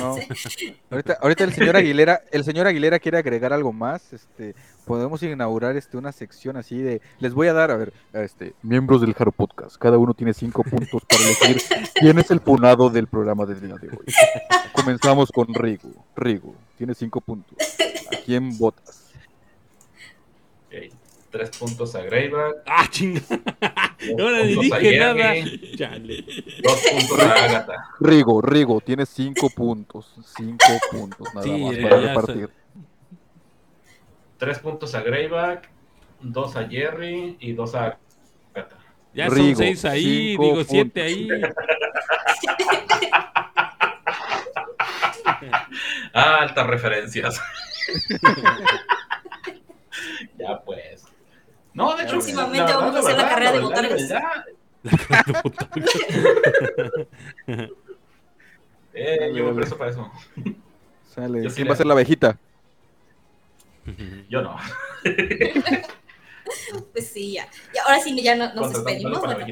[0.00, 0.16] No.
[0.90, 4.12] Ahorita, ahorita el señor Aguilera, el señor Aguilera quiere agregar algo más.
[4.14, 4.54] Este,
[4.86, 9.02] podemos inaugurar este una sección así de, les voy a dar, a ver, este, miembros
[9.02, 9.76] del Jaro Podcast.
[9.76, 11.62] Cada uno tiene cinco puntos para elegir
[11.94, 14.06] quién es el punado del programa del día de hoy.
[14.72, 15.90] Comenzamos con Rigo.
[16.16, 17.58] Rigo, tiene cinco puntos.
[18.12, 19.05] ¿A quién votas?
[21.36, 23.20] Tres puntos a Greyback, ¡Ah, chinga!
[23.28, 23.38] dos
[24.18, 25.34] Ahora ni dije nada.
[25.76, 26.24] Chale.
[26.62, 27.74] dos puntos a Agatha.
[28.00, 30.14] Rigo, Rigo, tiene cinco puntos.
[30.34, 32.48] Cinco puntos nada Sí, más para repartir.
[34.38, 35.68] Tres puntos a Greyback,
[36.22, 37.98] dos a Jerry y dos a
[38.54, 38.78] Agatha.
[39.12, 41.28] Ya Rigo, son seis ahí, digo siete ahí.
[46.14, 47.38] Ah, altas referencias.
[50.38, 51.05] ya pues.
[51.76, 54.02] No, de hecho, Próximamente vamos a hacer la carrera de botargas.
[58.98, 60.10] Eh, yo me presto para eso.
[61.14, 61.42] Sale.
[61.42, 62.38] Yo sí ¿Quién va a ser la abejita?
[64.30, 64.56] Yo no.
[66.92, 67.48] Pues sí, ya.
[67.74, 69.20] Y ahora sí, ya no- nos despedimos.
[69.20, 69.46] bueno.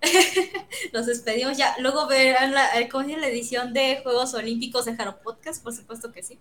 [0.92, 1.74] Nos despedimos ya.
[1.80, 3.22] Luego verán la, eh, ¿cómo llama?
[3.22, 6.38] la edición de Juegos Olímpicos de Jaro Podcast, por supuesto que sí.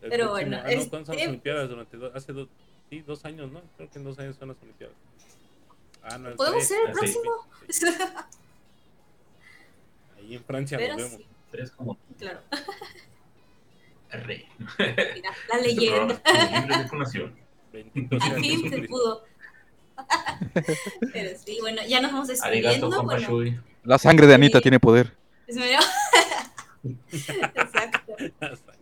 [0.00, 1.68] Pero bueno, ah, no, ¿cuándo son las este- Olimpiadas?
[1.68, 2.48] Durante do- hace dos,
[2.90, 3.60] sí, dos años, ¿no?
[3.76, 4.96] Creo que en dos años son las Olimpiadas.
[6.02, 6.98] Ah, no, ¿Podemos ser el sí.
[7.00, 8.28] próximo?
[10.18, 11.16] Ahí en Francia Pero nos vemos.
[11.18, 12.40] sí, Tres como claro.
[14.10, 14.46] R.
[14.78, 16.22] Mira, la Este leyenda.
[17.72, 19.24] Bendito sea fin se pudo.
[21.12, 23.02] Pero sí, bueno, ya nos vamos despidiendo.
[23.02, 23.62] Bueno.
[23.84, 24.62] La sangre de Anita Sí.
[24.62, 25.12] tiene poder.
[25.46, 25.78] es medio-
[27.12, 28.16] Exacto.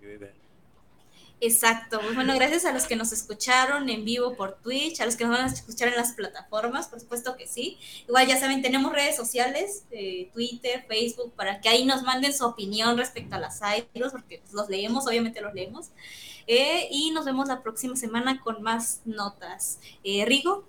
[1.44, 1.98] Exacto.
[2.00, 5.24] Pues bueno, gracias a los que nos escucharon en vivo por Twitch, a los que
[5.24, 7.78] nos van a escuchar en las plataformas, por supuesto que sí.
[8.06, 12.46] Igual ya saben, tenemos redes sociales, eh, Twitter, Facebook, para que ahí nos manden su
[12.46, 15.90] opinión respecto a las idols, porque pues, los leemos, obviamente los leemos.
[16.46, 19.80] Eh, y nos vemos la próxima semana con más notas.
[20.04, 20.64] Eh, Rigo,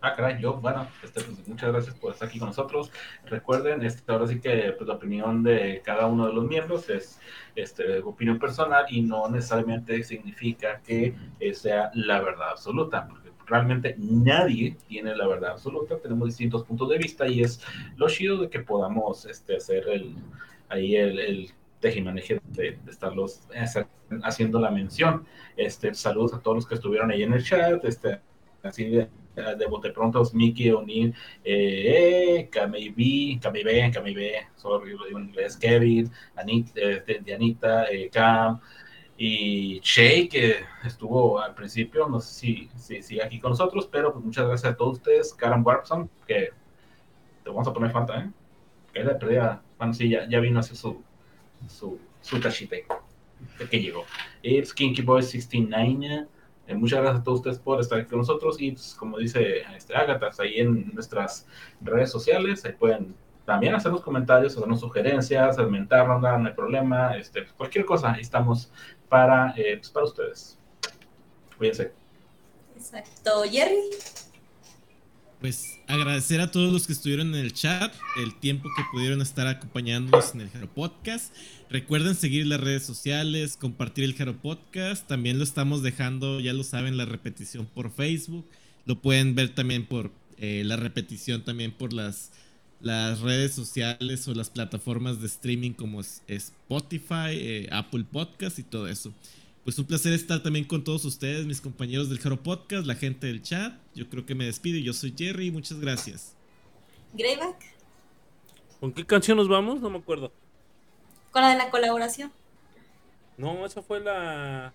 [0.00, 2.92] Ah, caray, yo, bueno, este, pues, muchas gracias por estar aquí con nosotros.
[3.26, 7.18] Recuerden, este, ahora sí que pues, la opinión de cada uno de los miembros es
[7.56, 13.96] este, opinión personal y no necesariamente significa que eh, sea la verdad absoluta, porque realmente
[13.98, 17.60] nadie tiene la verdad absoluta, tenemos distintos puntos de vista y es
[17.96, 20.14] lo chido de que podamos este, hacer el,
[20.68, 21.50] ahí el, el
[21.80, 23.48] tejimaneje de, de estarlos
[24.22, 25.26] haciendo la mención.
[25.56, 28.20] Este, saludos a todos los que estuvieron ahí en el chat, este,
[28.62, 29.08] así de,
[29.56, 35.28] de bote pronto, Mickey, O'Neill, eh, Kamei B, Kamei B, Kamei B, sorry, digo en
[35.28, 38.60] inglés, Kevin, de Anita, eh, Cam,
[39.16, 44.12] y Shay, que estuvo al principio, no sé si, si sigue aquí con nosotros, pero
[44.12, 46.50] pues muchas gracias a todos ustedes, Karen Warpson, que
[47.42, 48.30] te vamos a poner falta, ¿eh?
[48.92, 51.02] Que la perdida, bueno, sí, ya, ya vino a hacer su,
[51.68, 52.38] su, su
[53.58, 54.04] de que llegó.
[54.42, 56.26] Y Skinky Boy 69,
[56.68, 59.96] eh, muchas gracias a todos ustedes por estar con nosotros y pues, como dice este,
[59.96, 61.46] Agatha, ahí en nuestras
[61.80, 63.14] redes sociales, ahí pueden
[63.46, 68.70] también hacernos comentarios, hacernos sugerencias, mentarnos, no hay problema, este, cualquier cosa, ahí estamos
[69.08, 70.58] para, eh, pues, para ustedes.
[71.56, 71.92] Cuídense.
[72.76, 73.44] exacto.
[73.50, 73.88] Jerry,
[75.40, 79.46] pues agradecer a todos los que estuvieron en el chat, el tiempo que pudieron estar
[79.46, 81.32] acompañándonos en el Jaro Podcast.
[81.70, 85.06] Recuerden seguir las redes sociales, compartir el Jaro Podcast.
[85.06, 88.46] También lo estamos dejando, ya lo saben, la repetición por Facebook.
[88.84, 92.30] Lo pueden ver también por eh, la repetición también por las,
[92.80, 98.88] las redes sociales o las plataformas de streaming como Spotify, eh, Apple Podcast y todo
[98.88, 99.12] eso.
[99.68, 103.26] Pues un placer estar también con todos ustedes, mis compañeros del Jaro Podcast, la gente
[103.26, 103.74] del chat.
[103.94, 104.78] Yo creo que me despido.
[104.78, 106.34] Yo soy Jerry muchas gracias.
[107.12, 107.56] Greyback,
[108.80, 109.82] ¿Con qué canción nos vamos?
[109.82, 110.32] No me acuerdo.
[111.32, 112.32] con la de la colaboración.
[113.36, 114.72] No, esa fue la.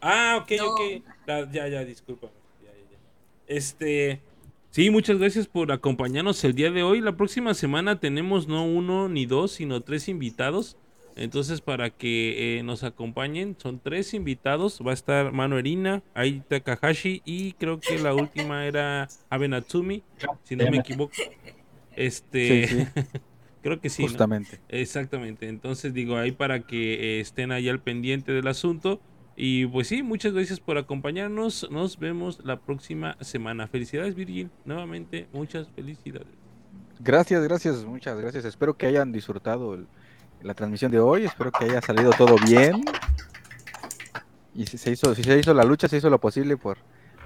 [0.00, 0.66] Ah, ok, No.
[0.72, 0.80] ok.
[1.26, 2.26] La- ya, ya, disculpa.
[2.60, 2.98] Ya, ya, ya.
[3.46, 4.20] Este.
[4.72, 7.00] Sí, muchas gracias por acompañarnos el día de hoy.
[7.00, 10.76] La próxima semana tenemos no uno ni dos, sino tres invitados.
[11.16, 14.80] Entonces, para que eh, nos acompañen, son tres invitados.
[14.84, 20.02] Va a estar Mano Erina, Ai Takahashi y creo que la última era Abe Natsumi,
[20.42, 21.12] si no me equivoco.
[21.96, 22.86] Este, Sí, sí,
[23.62, 24.02] creo que sí.
[24.02, 24.08] ¿no?
[24.08, 24.58] justamente.
[24.68, 29.00] Exactamente, entonces digo ahí para que eh, estén ahí al pendiente del asunto.
[29.36, 31.68] Y pues sí, muchas gracias por acompañarnos.
[31.70, 33.66] Nos vemos la próxima semana.
[33.66, 34.48] Felicidades, Virgin.
[34.64, 36.28] Nuevamente, muchas felicidades.
[37.00, 38.44] Gracias, gracias, muchas gracias.
[38.44, 39.86] Espero que hayan disfrutado el-
[40.44, 41.24] la transmisión de hoy.
[41.24, 42.84] Espero que haya salido todo bien.
[44.54, 46.78] Y si se hizo, si se hizo la lucha, se hizo lo posible por,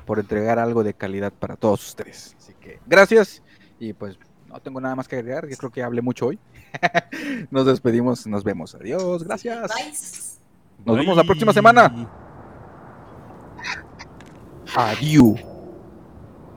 [0.06, 2.36] por entregar algo de calidad para todos ustedes.
[2.38, 3.42] Así que gracias.
[3.78, 5.46] Y pues no tengo nada más que agregar.
[5.48, 6.38] Yo creo que hablé mucho hoy.
[7.50, 8.74] nos despedimos, nos vemos.
[8.76, 9.68] Adiós, gracias.
[9.74, 10.86] Bye.
[10.86, 12.08] Nos vemos la próxima semana.
[14.76, 15.40] Adiós.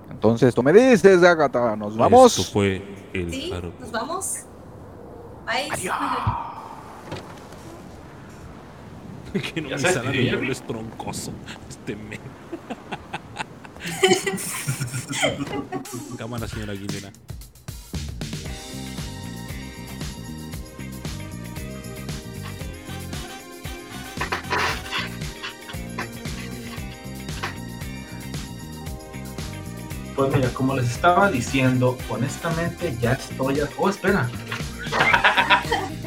[0.10, 2.38] Entonces, tú me dices, Agatha, nos vamos.
[2.38, 2.84] Esto fue
[3.14, 4.46] el Sí, nos vamos.
[5.48, 5.92] Bye.
[9.54, 10.30] que no Ya me salen Jerry.
[10.30, 11.32] los dobles troncoso.
[11.70, 12.20] Este men.
[16.18, 17.12] Cámara, señora Aguilera.
[30.16, 33.62] Pues mira, como les estaba diciendo, honestamente ya estoy...
[33.62, 34.30] a- Oh, espera.